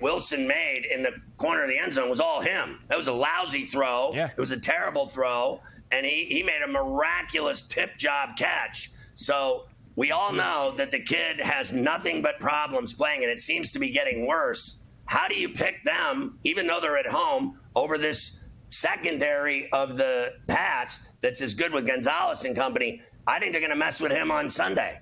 Wilson 0.00 0.46
made 0.46 0.86
in 0.90 1.02
the 1.02 1.12
corner 1.36 1.62
of 1.62 1.68
the 1.68 1.78
end 1.78 1.92
zone 1.92 2.08
was 2.08 2.20
all 2.20 2.40
him. 2.40 2.80
That 2.88 2.98
was 2.98 3.08
a 3.08 3.12
lousy 3.12 3.64
throw. 3.64 4.12
Yeah. 4.12 4.30
It 4.30 4.38
was 4.38 4.50
a 4.50 4.58
terrible 4.58 5.06
throw, 5.06 5.60
and 5.90 6.04
he, 6.04 6.26
he 6.26 6.42
made 6.42 6.62
a 6.62 6.68
miraculous 6.68 7.62
tip 7.62 7.96
job 7.96 8.36
catch. 8.36 8.90
So 9.14 9.66
we 9.94 10.10
all 10.10 10.32
know 10.32 10.74
that 10.76 10.90
the 10.90 11.00
kid 11.00 11.40
has 11.40 11.72
nothing 11.72 12.22
but 12.22 12.40
problems 12.40 12.94
playing, 12.94 13.22
and 13.22 13.30
it 13.30 13.38
seems 13.38 13.70
to 13.72 13.78
be 13.78 13.90
getting 13.90 14.26
worse. 14.26 14.82
How 15.04 15.28
do 15.28 15.34
you 15.34 15.50
pick 15.50 15.84
them, 15.84 16.38
even 16.44 16.66
though 16.66 16.80
they're 16.80 16.96
at 16.96 17.06
home, 17.06 17.58
over 17.76 17.98
this 17.98 18.40
secondary 18.70 19.70
of 19.72 19.96
the 19.96 20.34
Pats 20.46 21.06
that's 21.20 21.42
as 21.42 21.52
good 21.52 21.72
with 21.72 21.86
Gonzalez 21.86 22.44
and 22.44 22.56
company? 22.56 23.02
I 23.26 23.38
think 23.38 23.52
they're 23.52 23.60
going 23.60 23.70
to 23.70 23.76
mess 23.76 24.00
with 24.00 24.10
him 24.10 24.30
on 24.30 24.48
Sunday. 24.48 24.98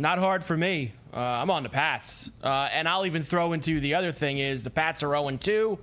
Not 0.00 0.18
hard 0.18 0.42
for 0.42 0.56
me. 0.56 0.94
Uh, 1.12 1.18
I'm 1.18 1.50
on 1.50 1.62
the 1.62 1.68
Pats. 1.68 2.30
Uh, 2.42 2.70
and 2.72 2.88
I'll 2.88 3.04
even 3.04 3.22
throw 3.22 3.52
into 3.52 3.80
the 3.80 3.96
other 3.96 4.12
thing 4.12 4.38
is 4.38 4.62
the 4.62 4.70
Pats 4.70 5.02
are 5.02 5.10
0 5.10 5.36
2. 5.36 5.78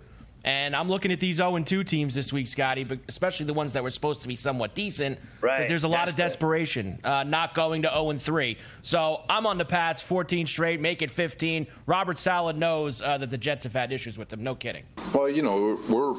And 0.47 0.73
I'm 0.77 0.87
looking 0.87 1.11
at 1.11 1.19
these 1.19 1.35
0 1.35 1.59
2 1.59 1.83
teams 1.83 2.15
this 2.15 2.31
week, 2.31 2.47
Scotty, 2.47 2.85
but 2.85 2.99
especially 3.09 3.47
the 3.47 3.53
ones 3.53 3.73
that 3.73 3.83
were 3.83 3.89
supposed 3.89 4.21
to 4.21 4.29
be 4.29 4.35
somewhat 4.35 4.75
decent. 4.75 5.19
Right. 5.41 5.57
Because 5.57 5.67
there's 5.67 5.83
a 5.83 5.89
lot 5.89 6.07
of 6.07 6.15
desperation 6.15 6.99
uh, 7.03 7.25
not 7.25 7.53
going 7.53 7.81
to 7.81 7.89
0 7.89 8.17
3. 8.17 8.57
So 8.81 9.23
I'm 9.29 9.45
on 9.45 9.57
the 9.57 9.65
Pats, 9.65 10.01
14 10.01 10.45
straight, 10.45 10.79
make 10.79 11.01
it 11.01 11.11
15. 11.11 11.67
Robert 11.85 12.17
Saleh 12.17 12.55
knows 12.55 13.01
uh, 13.01 13.17
that 13.17 13.29
the 13.29 13.37
Jets 13.37 13.65
have 13.65 13.73
had 13.73 13.91
issues 13.91 14.17
with 14.17 14.29
them. 14.29 14.41
No 14.41 14.55
kidding. 14.55 14.83
Well, 15.13 15.27
you 15.27 15.41
know, 15.41 15.77
we're 15.89 16.13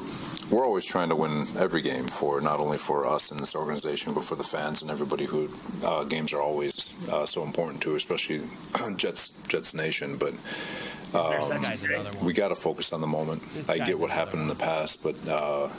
we're 0.51 0.63
always 0.63 0.85
trying 0.85 1.09
to 1.09 1.15
win 1.15 1.45
every 1.57 1.81
game 1.81 2.05
for 2.05 2.39
not 2.39 2.59
only 2.59 2.77
for 2.77 3.07
us 3.07 3.31
in 3.31 3.39
this 3.39 3.55
organization, 3.55 4.13
but 4.13 4.25
for 4.25 4.35
the 4.35 4.43
fans 4.43 4.83
and 4.83 4.91
everybody 4.91 5.25
who 5.25 5.49
uh, 5.83 6.03
games 6.03 6.33
are 6.33 6.41
always 6.41 6.93
uh, 7.11 7.25
so 7.25 7.41
important 7.41 7.81
to, 7.81 7.95
especially 7.95 8.41
Jets 8.95 9.41
Jets 9.47 9.73
Nation. 9.73 10.17
But 10.17 10.35
um, 11.13 12.25
we 12.25 12.33
got 12.33 12.49
to 12.49 12.55
focus 12.55 12.93
on 12.93 13.01
the 13.01 13.07
moment. 13.07 13.41
I 13.69 13.79
get 13.79 13.99
what 13.99 14.09
happened 14.09 14.41
in 14.43 14.47
the 14.47 14.55
past, 14.55 15.03
but 15.03 15.15
uh, 15.27 15.69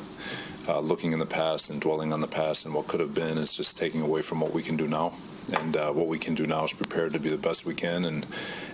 uh, 0.69 0.81
looking 0.81 1.13
in 1.13 1.19
the 1.19 1.27
past 1.27 1.71
and 1.71 1.81
dwelling 1.81 2.13
on 2.13 2.21
the 2.21 2.29
past 2.29 2.67
and 2.67 2.75
what 2.75 2.87
could 2.87 3.01
have 3.01 3.15
been 3.15 3.39
is 3.39 3.53
just 3.53 3.79
taking 3.79 4.03
away 4.03 4.23
from 4.23 4.41
what 4.41 4.53
we 4.53 4.63
can 4.63 4.77
do 4.77 4.87
now. 4.87 5.13
And 5.59 5.77
uh, 5.77 5.91
what 5.91 6.07
we 6.07 6.19
can 6.19 6.35
do 6.35 6.47
now 6.47 6.65
is 6.65 6.73
prepare 6.73 7.09
to 7.09 7.19
be 7.19 7.29
the 7.29 7.39
best 7.39 7.67
we 7.67 7.75
can 7.75 8.05
and 8.05 8.25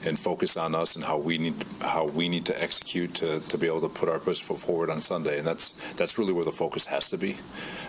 and 0.05 0.19
focus 0.19 0.59
on 0.59 0.75
us 0.75 0.95
and 0.95 1.05
how 1.05 1.17
we 1.17 1.39
need 1.39 1.55
how 1.81 2.07
we 2.07 2.29
need 2.29 2.45
to 2.47 2.63
execute 2.63 3.15
to, 3.15 3.41
to 3.41 3.57
be 3.57 3.67
able 3.67 3.81
to 3.81 3.89
put 3.89 4.11
our 4.11 4.19
best 4.19 4.45
foot 4.45 4.59
forward 4.59 4.91
on 4.91 5.01
Sunday. 5.01 5.39
And 5.39 5.47
that's 5.47 5.71
that's 5.95 6.19
really 6.19 6.35
where 6.35 6.45
the 6.45 6.53
focus 6.53 6.85
has 6.87 7.09
to 7.11 7.17
be. 7.17 7.39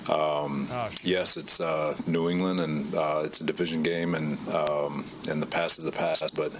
Um, 0.09 0.69
yes, 1.03 1.35
it's 1.35 1.59
uh, 1.59 1.97
New 2.05 2.29
England 2.29 2.61
and 2.61 2.95
uh, 2.95 3.23
it's 3.25 3.41
a 3.41 3.43
division 3.43 3.83
game, 3.83 4.15
and 4.15 4.37
um, 4.49 5.03
and 5.29 5.41
the 5.41 5.47
past 5.47 5.79
is 5.79 5.83
the 5.83 5.91
past. 5.91 6.37
But 6.37 6.53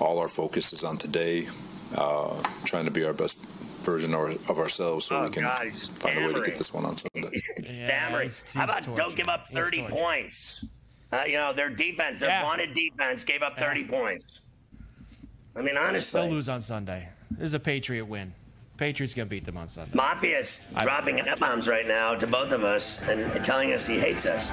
all 0.00 0.18
our 0.18 0.28
focus 0.28 0.72
is 0.72 0.84
on 0.84 0.96
today, 0.96 1.46
uh, 1.96 2.42
trying 2.64 2.84
to 2.84 2.90
be 2.90 3.04
our 3.04 3.12
best 3.12 3.38
version 3.84 4.14
of, 4.14 4.50
of 4.50 4.58
ourselves, 4.58 5.06
so 5.06 5.16
Oh, 5.16 5.24
we 5.24 5.30
can 5.30 5.42
God, 5.42 5.62
he's 5.64 5.80
just 5.80 6.02
find 6.02 6.18
a 6.18 6.26
way 6.26 6.32
to 6.34 6.44
get 6.44 6.56
this 6.56 6.72
one 6.74 6.84
on 6.84 6.96
Sunday. 6.96 7.40
stammering. 7.64 8.30
How 8.54 8.64
about 8.64 8.94
don't 8.94 9.16
give 9.16 9.28
up 9.28 9.48
30 9.48 9.82
points? 9.88 10.64
Uh, 11.10 11.22
you 11.26 11.34
know, 11.34 11.52
their 11.54 11.70
defense, 11.70 12.20
their 12.20 12.28
Yeah. 12.28 12.42
vaunted 12.42 12.74
defense 12.74 13.24
gave 13.24 13.42
up 13.42 13.58
30 13.58 13.84
points. 13.84 14.40
I 15.56 15.62
mean, 15.62 15.76
honestly. 15.78 16.20
They'll 16.20 16.30
lose 16.30 16.48
on 16.48 16.60
Sunday. 16.60 17.08
This 17.30 17.46
is 17.48 17.54
a 17.54 17.60
Patriot 17.60 18.04
win. 18.04 18.32
Patriots 18.76 19.12
going 19.14 19.26
to 19.26 19.30
beat 19.30 19.44
them 19.44 19.56
on 19.56 19.68
Sunday. 19.68 19.90
Mafia's 19.98 20.68
dropping 20.82 21.20
F 21.20 21.40
bombs 21.40 21.66
right 21.66 21.88
now 21.88 22.14
to 22.14 22.26
both 22.26 22.52
of 22.52 22.62
us 22.62 23.02
and 23.02 23.42
telling 23.44 23.72
us 23.72 23.86
he 23.86 23.98
hates 23.98 24.24
us. 24.26 24.52